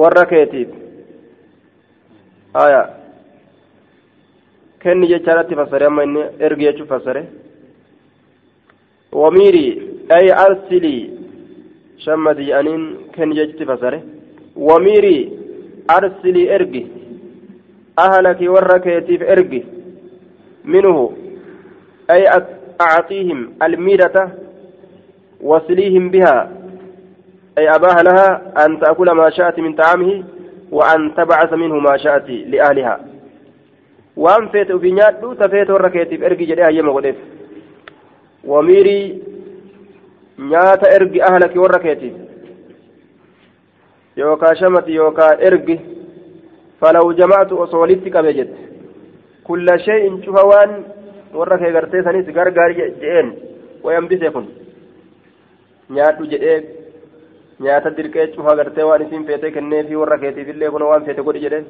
warra 0.00 0.24
keetiif 0.32 0.68
aya 2.64 2.82
kenni 4.82 5.06
jechaadhatti 5.12 5.54
fassare 5.60 5.86
amma 5.90 6.02
inni 6.08 6.22
ergi 6.46 6.64
jechuun 6.68 6.88
fassare 6.92 7.22
wamiirii 9.22 9.72
ay 10.16 10.26
arsilii 10.44 11.02
shammati 12.04 12.42
jedhaniin 12.48 12.84
kenni 13.16 13.34
jechutti 13.40 13.64
fassare 13.72 13.98
wamiirii 14.68 15.22
arsilii 15.96 16.46
ergi 16.56 16.82
ahlaki 18.04 18.46
warra 18.54 18.78
keetiif 18.86 19.22
ergi 19.34 19.60
minhu 20.72 21.04
ay 22.14 22.22
أعطيهم 22.80 23.52
الميرة 23.62 24.32
وصليهم 25.42 26.10
بها 26.10 26.50
أي 27.58 27.68
أباها 27.74 28.02
لها 28.02 28.52
أن 28.66 28.80
تأكل 28.80 29.10
ما 29.10 29.30
شاءت 29.30 29.58
من 29.60 29.74
طعامه 29.74 30.24
وأن 30.70 31.14
تبعث 31.14 31.52
منه 31.52 31.74
ما 31.78 31.96
شاءت 31.96 32.30
لأهلها 32.30 33.00
waan 34.16 34.48
feete 34.52 34.74
ofii 34.74 34.92
nyaadhu 34.92 35.34
tafeete 35.34 35.72
warra 35.72 35.90
keetiif 35.90 36.22
ergi 36.22 36.46
jedhee 36.46 36.62
hayyama 36.62 36.92
godheef 36.92 37.16
wamiirii 38.44 39.22
nyaata 40.38 40.90
ergi 40.96 41.22
ahlaki 41.22 41.58
warra 41.58 41.78
keetiif 41.78 42.14
yookaa 44.16 44.54
shamati 44.54 44.94
yookaa 44.94 45.36
ergi 45.48 45.80
falaw 46.80 47.12
jamaatu 47.12 47.60
osoo 47.60 47.80
walitti 47.80 48.10
qabe 48.10 48.34
warra 51.38 51.58
kee 51.58 51.72
gartee 51.72 52.02
sanis 52.02 52.26
gargaari 52.38 52.74
je'een 52.80 53.28
wayambise 53.84 54.30
kun. 54.34 54.46
Nyaadhu 55.90 56.26
jedhee 56.32 56.58
nyaata 57.60 57.90
dirqee 57.96 58.26
cufa 58.34 58.56
gartee 58.56 58.84
waan 58.88 59.02
isiin 59.06 59.24
feete 59.28 59.50
kenneefi 59.56 59.96
warra 59.96 60.18
keetiifillee 60.18 60.70
kun 60.70 60.82
waan 60.90 61.04
feete 61.04 61.22
godhi 61.22 61.40
jedheen. 61.44 61.66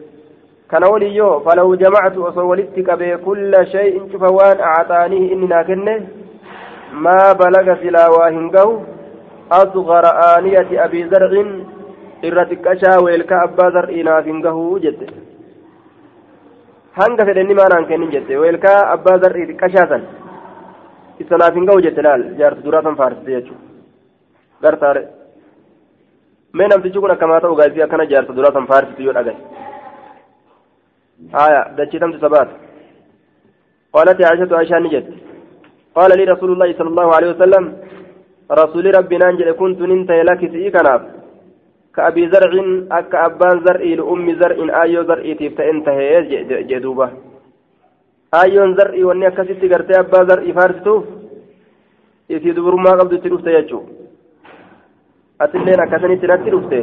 Kana 0.70 0.88
waliyyoo 0.92 1.40
falahu 1.44 1.76
jamactu 1.76 2.24
osoo 2.24 2.48
walitti 2.48 2.82
qabee 2.88 3.16
kulla 3.26 3.64
shay'in 3.72 4.08
cufa 4.10 4.28
waan 4.38 4.60
acaxaanihi 4.72 5.32
inni 5.34 5.46
naa 5.52 5.64
kenne 5.64 5.94
maa 6.92 7.34
balaga 7.34 7.76
silaa 7.82 8.10
waa 8.16 8.30
hin 8.30 8.50
gahu 8.56 8.74
asgara 9.60 10.12
aaniyati 10.26 10.78
abii 10.84 11.04
zarcin 11.12 11.50
irra 12.28 12.44
xiqqashaa 12.50 13.00
weelka 13.06 13.42
abbaa 13.46 13.70
zar'iinaaf 13.76 14.24
hin 14.30 14.40
gahuu 14.46 14.78
jette. 14.84 15.06
Hanga 17.00 17.24
fedhenni 17.28 17.54
maanaan 17.60 17.86
kennin 17.90 18.12
jette 18.14 18.34
weelkaa 18.42 18.78
abbaa 18.94 19.18
zar'iiti 19.24 19.60
qashaa 19.62 19.86
san 19.92 20.02
isa 21.22 21.40
naaf 21.42 21.54
hin 21.58 21.68
gahu 21.70 21.84
jette 21.86 22.02
laal 22.06 22.22
jaarsa 22.40 22.66
duraa 22.66 22.82
san 22.86 22.98
faarsite 23.00 23.30
jechuudha 23.36 23.64
gartaare 24.64 25.02
mee 26.58 26.68
namtichi 26.72 27.02
kun 27.02 27.14
akkamaa 27.16 27.40
ta'u 27.44 27.58
gaazii 27.60 27.84
akkana 27.86 28.10
jaarsa 28.12 28.36
duraa 28.38 28.54
san 28.58 28.70
faarsitu 28.72 29.08
yoo 29.08 29.16
dhagaye 29.18 29.40
آية 31.44 31.62
دجتمت 31.78 32.16
ثبات 32.24 32.48
قالت 33.94 34.18
عائشة 34.28 34.56
عائشة 34.56 34.78
نجد 34.84 35.06
قال 35.96 36.10
لي 36.18 36.24
رسول 36.32 36.50
الله 36.52 36.70
صلى 36.78 36.88
الله 36.92 37.08
عليه 37.16 37.30
وسلم 37.34 37.64
رسول 38.62 38.84
ربي 38.98 39.16
نانجل 39.22 39.52
كنت 39.60 39.80
ننتهي 39.90 40.22
لك 40.28 40.40
سيكناف 40.52 41.02
كأبي 41.95 42.23
زرع 42.27 42.53
أك 42.91 43.15
أبان 43.15 43.63
زرع 43.65 43.83
لأم 43.99 44.27
زرع 44.39 44.57
آيو 44.83 45.03
زرع 45.03 45.25
تفت 45.39 45.59
انتهي 45.59 46.09
جدوبة 46.69 47.07
آيون 48.41 48.75
زرع 48.77 49.05
واني 49.05 49.27
أكسيت 49.27 49.63
قرتي 49.73 49.99
أبا 49.99 50.19
زرع 50.29 50.45
فارستوف 50.51 51.03
isii 52.29 52.55
dubrummaa 52.57 52.97
qabdutti 52.97 53.29
dhufte 53.29 53.51
jechuu 53.53 53.83
atilleen 55.39 55.81
akkasanitti 55.83 56.27
natti 56.31 56.53
dhufte 56.53 56.79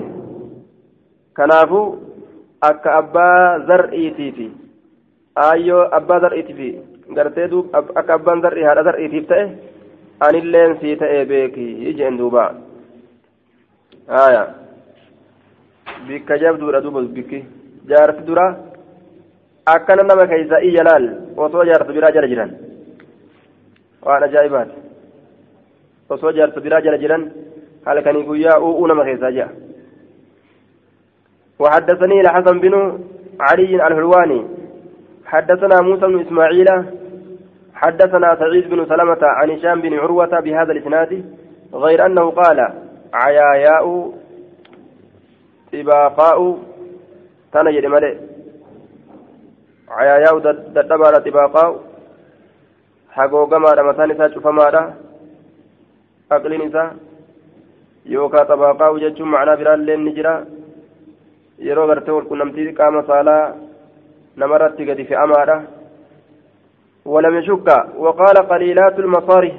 kanaafuu 1.38 1.86
akka 2.68 2.94
abbaa 3.00 3.58
zar'iitiifi 3.70 4.46
aayyoo 5.46 5.82
abbaa 5.98 6.20
zar'iitiifi 6.24 6.68
gartee 7.16 7.48
duub 7.50 7.74
akka 7.74 8.14
abbaan 8.14 8.42
zar'ii 8.44 8.66
haadha 8.68 8.86
zar'iitiif 8.88 9.26
ta'e 9.32 9.44
anilleen 10.28 10.78
sii 10.80 10.96
ta'e 11.02 11.24
beeki 11.32 11.66
jeen 11.98 12.18
duuba 12.22 12.44
aya 14.24 14.44
bikka 16.07 16.39
jabduudha 16.43 16.81
duuba 16.81 17.01
bikki 17.17 17.39
jaarti 17.89 18.23
dura 18.27 18.45
akkana 19.65 20.03
nama 20.03 20.27
keeysa 20.27 20.61
iyya 20.67 20.83
laal 20.87 21.05
osoo 21.37 21.65
jaartu 21.69 21.93
biraa 21.93 22.11
jala 22.15 22.27
jiran 22.31 22.51
waan 24.05 24.23
ajaa'ibaati 24.23 24.75
osoo 26.09 26.31
jaartu 26.37 26.61
biraa 26.65 26.81
jala 26.81 26.97
jiran 27.03 27.23
halkanii 27.85 28.27
guyyaa 28.29 28.59
u'uu 28.67 28.87
nama 28.87 29.07
keessaa 29.09 29.31
ji'a 29.37 29.49
وحدثني 31.59 32.21
الحسن 32.21 32.59
بن 32.59 32.73
علي 33.39 33.87
الحلواني 33.87 34.39
حدثنا 35.25 35.81
موسى 35.81 36.05
بن 36.07 36.19
إسماعيل 36.21 36.69
حدثنا 37.73 38.35
سعيد 38.39 38.69
بن 38.69 38.85
سلمة 38.85 39.17
عن 39.21 39.49
هشام 39.51 39.81
بن 39.81 39.93
عروة 39.93 40.39
بهذا 40.39 40.71
الإسناد 40.71 41.25
غير 41.73 42.05
أنه 42.05 42.25
قال 42.31 42.59
عياياء 43.13 44.13
طباقاء 45.73 46.37
تنجد 47.53 47.85
ملئ 47.85 48.13
عياياء 49.89 50.35
ددبار 50.75 51.13
طباقاء 51.27 51.87
hagoogamaadha 53.17 53.83
mataan 53.83 54.11
isaa 54.13 54.29
cufamaadha 54.33 54.81
aqliin 56.35 56.65
isaa 56.69 56.89
yookaan 58.15 58.47
xabaaqaa'u 58.49 58.99
jechuun 59.03 59.31
macnaa 59.33 59.55
biraallee 59.61 59.95
ni 60.01 60.11
jira 60.17 60.33
yeroo 61.67 61.87
gartee 61.91 62.15
walqunnamtii 62.17 62.75
qaama 62.79 63.01
saalaa 63.09 63.55
namarratti 64.43 64.87
gadi 64.89 65.09
fe'amaadha 65.11 65.57
ولم 67.13 67.35
يشك 67.39 67.67
وقال 67.97 68.37
قليلات 68.51 68.99
المصاري 68.99 69.53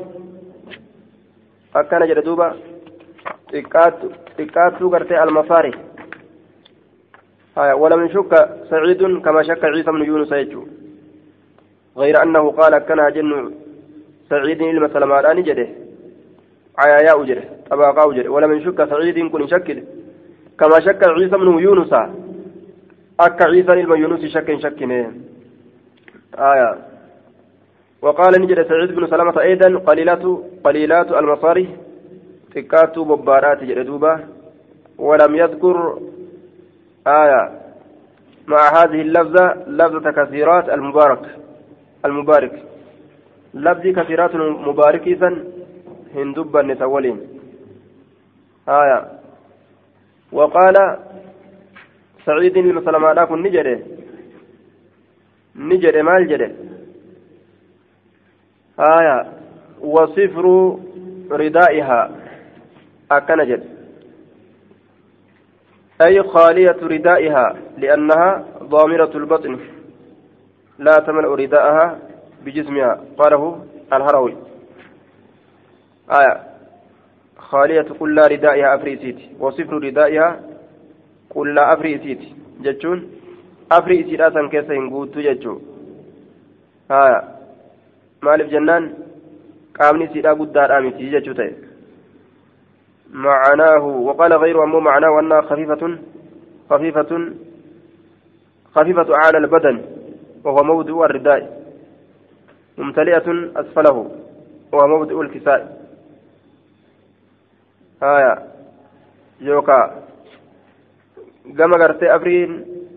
أكن 1.76 2.02
جدوبا 2.06 2.48
تكاتو 4.38 4.90
قرتي 4.92 5.22
المصاري 5.22 5.72
ولم 7.58 8.06
يشك 8.06 8.32
سعيد 8.70 9.18
كما 9.24 9.42
شك 9.42 9.64
عيسى 9.64 9.90
بن 9.90 10.02
يونس 10.02 10.32
يجو. 10.32 10.62
غير 11.96 12.22
أنه 12.22 12.50
قال 12.50 12.78
كان 12.78 13.12
جن 13.12 13.54
سعيد 14.30 14.62
إلما 14.62 14.88
سلمان 14.88 15.42
جده. 15.42 15.68
عيايا 16.78 17.22
أجره 17.22 17.44
طباقا 17.70 18.10
أجره 18.10 18.28
ولم 18.28 18.52
يشك 18.52 18.84
سعيد 18.84 19.18
كن 19.32 19.46
شكل 19.46 19.82
كما 20.58 20.80
شك 20.80 21.02
عيسى 21.08 21.36
بن 21.36 21.58
يونس. 21.58 21.92
أكا 23.20 23.44
عيسى 23.44 23.72
إلما 23.72 23.96
يونس 23.96 24.24
شك 24.34 24.48
شك 24.64 24.82
آية 26.38 26.78
وقال 28.02 28.42
نجد 28.42 28.68
سعيد 28.68 28.92
بن 28.94 29.06
سلمة 29.06 29.40
أيضا 29.40 29.78
قليلات 29.78 30.22
قليلات 30.64 31.12
المصاري 31.12 31.68
تكات 32.54 32.98
ببارات 32.98 33.64
جردوبة 33.64 34.20
ولم 34.98 35.34
يذكر 35.34 35.98
آية 37.08 37.60
مع 38.46 38.68
هذه 38.68 39.00
اللفظة 39.00 39.54
لفظة 39.66 40.10
كثيرات 40.10 40.68
المبارك 40.68 41.36
المبارك. 42.04 42.62
لفظ 43.54 43.86
كثيرات 43.86 44.34
المبارك 44.34 45.02
إذن 45.02 45.44
هندبا 46.14 46.62
نتولين. 46.62 47.20
آية. 48.68 49.08
وقال 50.32 50.98
سعيد 52.26 52.52
بن 52.58 52.84
سلمة 52.84 53.12
لكن 53.12 53.42
نجده 53.42 53.78
نجده 55.56 56.02
مال 56.02 56.28
جده 56.28 56.50
آية. 58.80 59.32
وصفر 59.80 60.76
ردائها. 61.30 62.10
أكنجد 63.12 63.77
أي 66.02 66.22
خالية 66.22 66.76
ردائها 66.82 67.56
لأنها 67.78 68.44
ضامرة 68.62 69.10
البطن. 69.14 69.58
لا 70.78 70.96
تملأ 71.06 71.34
رداءها 71.34 71.98
بجسمها. 72.44 73.00
قاله 73.18 73.64
الهروي. 73.92 74.36
آية. 76.10 76.40
خالية 77.38 77.88
كل 78.00 78.16
ردائها 78.18 78.74
أفريسيت 78.74 79.18
وصفر 79.40 79.82
ردائها 79.82 80.40
كل 81.28 81.58
أفريسيت 81.58 82.20
جتشون. 82.60 83.10
أفريسيت 83.72 84.20
أسان 84.20 84.48
كيسا 84.48 84.74
هنقوت 84.74 85.18
جتشو. 85.18 85.58
آية. 86.90 87.38
maaliif 88.22 88.50
jennaan 88.50 88.86
qaamni 89.78 90.08
siidhaa 90.12 90.34
guddaadhaa 90.38 90.80
miti 90.80 91.10
jechuu 91.10 91.34
معناه 93.12 93.84
وقال 93.84 94.32
غيره 94.32 94.64
أمه 94.64 94.80
معناه 94.80 95.20
أنها 95.20 95.40
خفيفة 95.40 95.98
خفيفة 96.70 97.32
خفيفة 98.74 99.06
على 99.08 99.38
البدن 99.38 99.84
وهو 100.44 100.62
موضع 100.64 101.04
الرداء 101.04 101.58
ممتلئة 102.78 103.50
أسفله 103.56 104.10
وهو 104.72 104.86
موضع 104.86 105.20
الكساء. 105.20 105.88
آية. 108.02 108.38
يوكا. 109.40 110.02
gama 111.48 111.78
gartee 111.78 112.12
afriin 112.12 112.50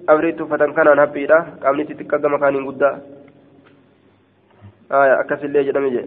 afriitu 0.08 0.48
fatan 0.48 0.74
kanaan 0.74 1.00
haphiidha 1.00 1.38
qaamni 1.64 1.86
xixiqqa 1.88 2.20
gama 2.20 2.40
kaaniin 2.40 2.66
guddaa 2.66 3.00
آية. 4.92 5.20
أكس 5.20 5.44
اللي 5.44 5.64
جدمي 5.64 6.06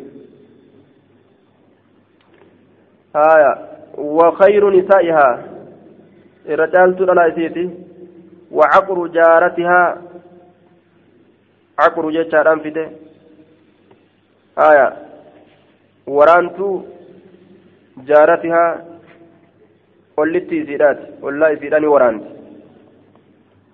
آية. 3.17 3.74
وخير 3.99 4.71
نسائها 4.71 5.45
الرجال 6.49 6.97
تدلا 6.97 7.29
إسيتي 7.29 7.71
وعقر 8.51 9.07
جارتها 9.07 10.03
عقر 11.79 12.11
جتشاران 12.11 12.59
فيده 12.61 12.91
آية 14.59 14.89
ورانتو 16.07 16.83
جارتها 18.09 18.65
ollitti 20.23 20.57
isiidhaati 20.63 21.05
ollaa 21.27 21.49
isiidhani 21.55 21.87
waraanti 21.95 22.29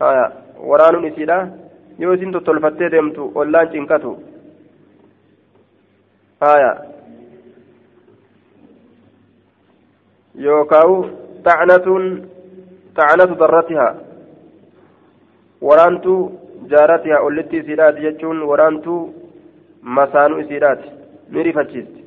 haya 0.01 0.25
waraanuun 0.71 1.05
isiidha 1.09 1.37
yoo 2.03 2.15
isin 2.17 2.33
tottolfattee 2.33 2.89
deemtu 2.95 3.33
ollaan 3.35 3.69
cinqatu 3.73 4.13
haya 6.45 6.71
yookaan 10.35 11.11
tacnatuun 11.43 12.29
tacnatu 12.95 13.35
darratihaa 13.35 13.95
waraantuu 15.69 16.21
jaaratihaa 16.73 17.25
ollitti 17.29 17.57
isiidhaati 17.57 18.07
jechuun 18.07 18.43
waraantuu 18.51 19.01
masaanuu 19.83 20.39
isiidhaati 20.39 20.93
ni 21.31 21.43
rifachiisti 21.43 22.01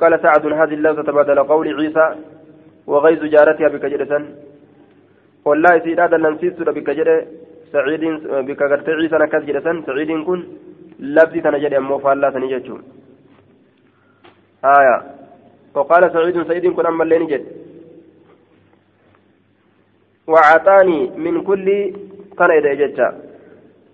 قال 0.00 0.20
سعد 0.22 0.46
هذه 0.46 0.74
اللفظة 0.74 1.12
بدل 1.12 1.38
قول 1.42 1.66
عيسى 1.80 2.06
وغيظ 2.86 3.24
جارتها 3.24 3.68
بك 3.68 3.84
جلسا 3.92 4.18
والله 5.44 5.78
سيداد 5.84 6.14
ننسيس 6.14 6.52
بك 6.76 6.88
سعيد 7.72 8.04
بك 8.48 8.62
عيسى 9.00 9.16
جلسا 9.48 9.82
سعيد 9.86 10.10
كن 10.26 10.40
لفظي 10.98 11.40
تنجد 11.40 11.74
أمو 11.74 11.98
فالله 11.98 12.30
تنجد 12.30 12.66
آية 14.64 14.96
وقال 15.74 16.12
سعيد 16.12 16.42
سعيد 16.48 16.66
كن 16.66 16.86
أما 16.86 17.04
اللي 17.04 17.18
نجد 17.18 17.46
وعطاني 20.26 21.10
من 21.16 21.42
كل 21.42 21.94
كان 22.38 22.50
إذا 22.50 23.14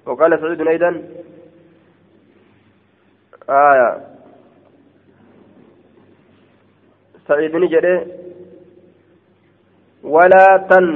وقال 0.07 0.41
سعيد 0.41 0.61
أيضا. 0.69 1.03
آية 3.51 4.01
سعيد 7.29 7.57
نجد 7.57 7.87
ولا 10.03 10.67
تن 10.71 10.87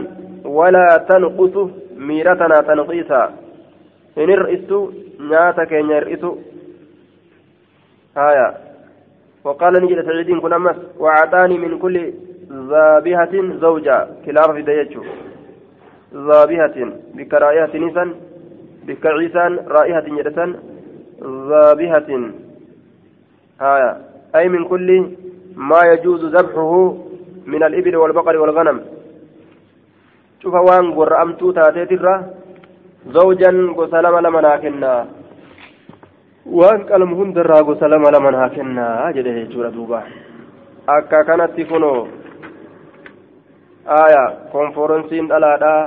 ولا 0.45 1.07
تنقص 1.09 1.71
ميرتنا 1.97 2.61
تنقيسا 2.61 3.35
إن 4.19 4.31
الرئيس 4.31 4.71
ناتك 5.21 5.73
إن 5.73 5.91
الرئيس 5.91 6.25
آية 8.17 8.68
وقال 9.45 9.73
نجد 9.73 10.05
سعيد 10.05 10.39
كن 10.39 10.53
أمس 10.53 10.77
وعطاني 10.99 11.59
من 11.59 11.79
كل 11.79 12.13
ذابحة 12.51 13.35
زوجة. 13.61 14.07
كلا 14.25 14.43
في 14.53 14.63
ديجو 14.63 15.03
ذابحة 16.15 16.77
بك 17.15 17.35
رائحة 17.35 17.79
نسان 17.79 18.15
بك 18.87 19.07
عيسان 19.07 19.53
رائحة 19.69 20.07
جدسان 20.19 20.51
ذابحة. 21.23 22.11
آية. 23.61 23.91
أي 24.37 24.49
من 24.49 24.65
كل 24.65 24.89
ما 25.57 25.81
يجوز 25.93 26.25
ذبحه 26.25 26.97
من 27.47 27.63
الإبل 27.63 27.97
والبقر 27.97 28.37
والغنم. 28.37 28.81
شوف 30.43 30.55
وان 30.55 30.93
قرأمتو 30.93 31.51
تاتيت 31.51 31.93
الرا. 31.93 32.17
زوجا 33.07 33.51
قسلم 33.77 34.15
waan 36.49 36.85
qalmu 36.89 37.17
hundarraa 37.17 37.63
gosa 37.63 37.89
lama 37.89 38.11
laman 38.11 38.35
haa 38.35 38.49
kennaa 38.57 39.13
jedhe 39.17 39.33
jechuudha 39.39 39.71
duuba 39.77 40.03
akka 40.97 41.25
kanatti 41.25 41.65
kunoo 41.65 42.09
aayaa 43.99 44.31
konforonsiin 44.53 45.29
dhalaadhaa 45.29 45.83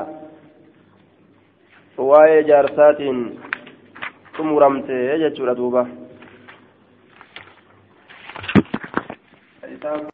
waa'ee 2.10 2.44
jaarsaatiin 2.50 3.20
xumuramte 4.38 5.00
jechuudha 5.24 5.56
duuba 5.58 5.86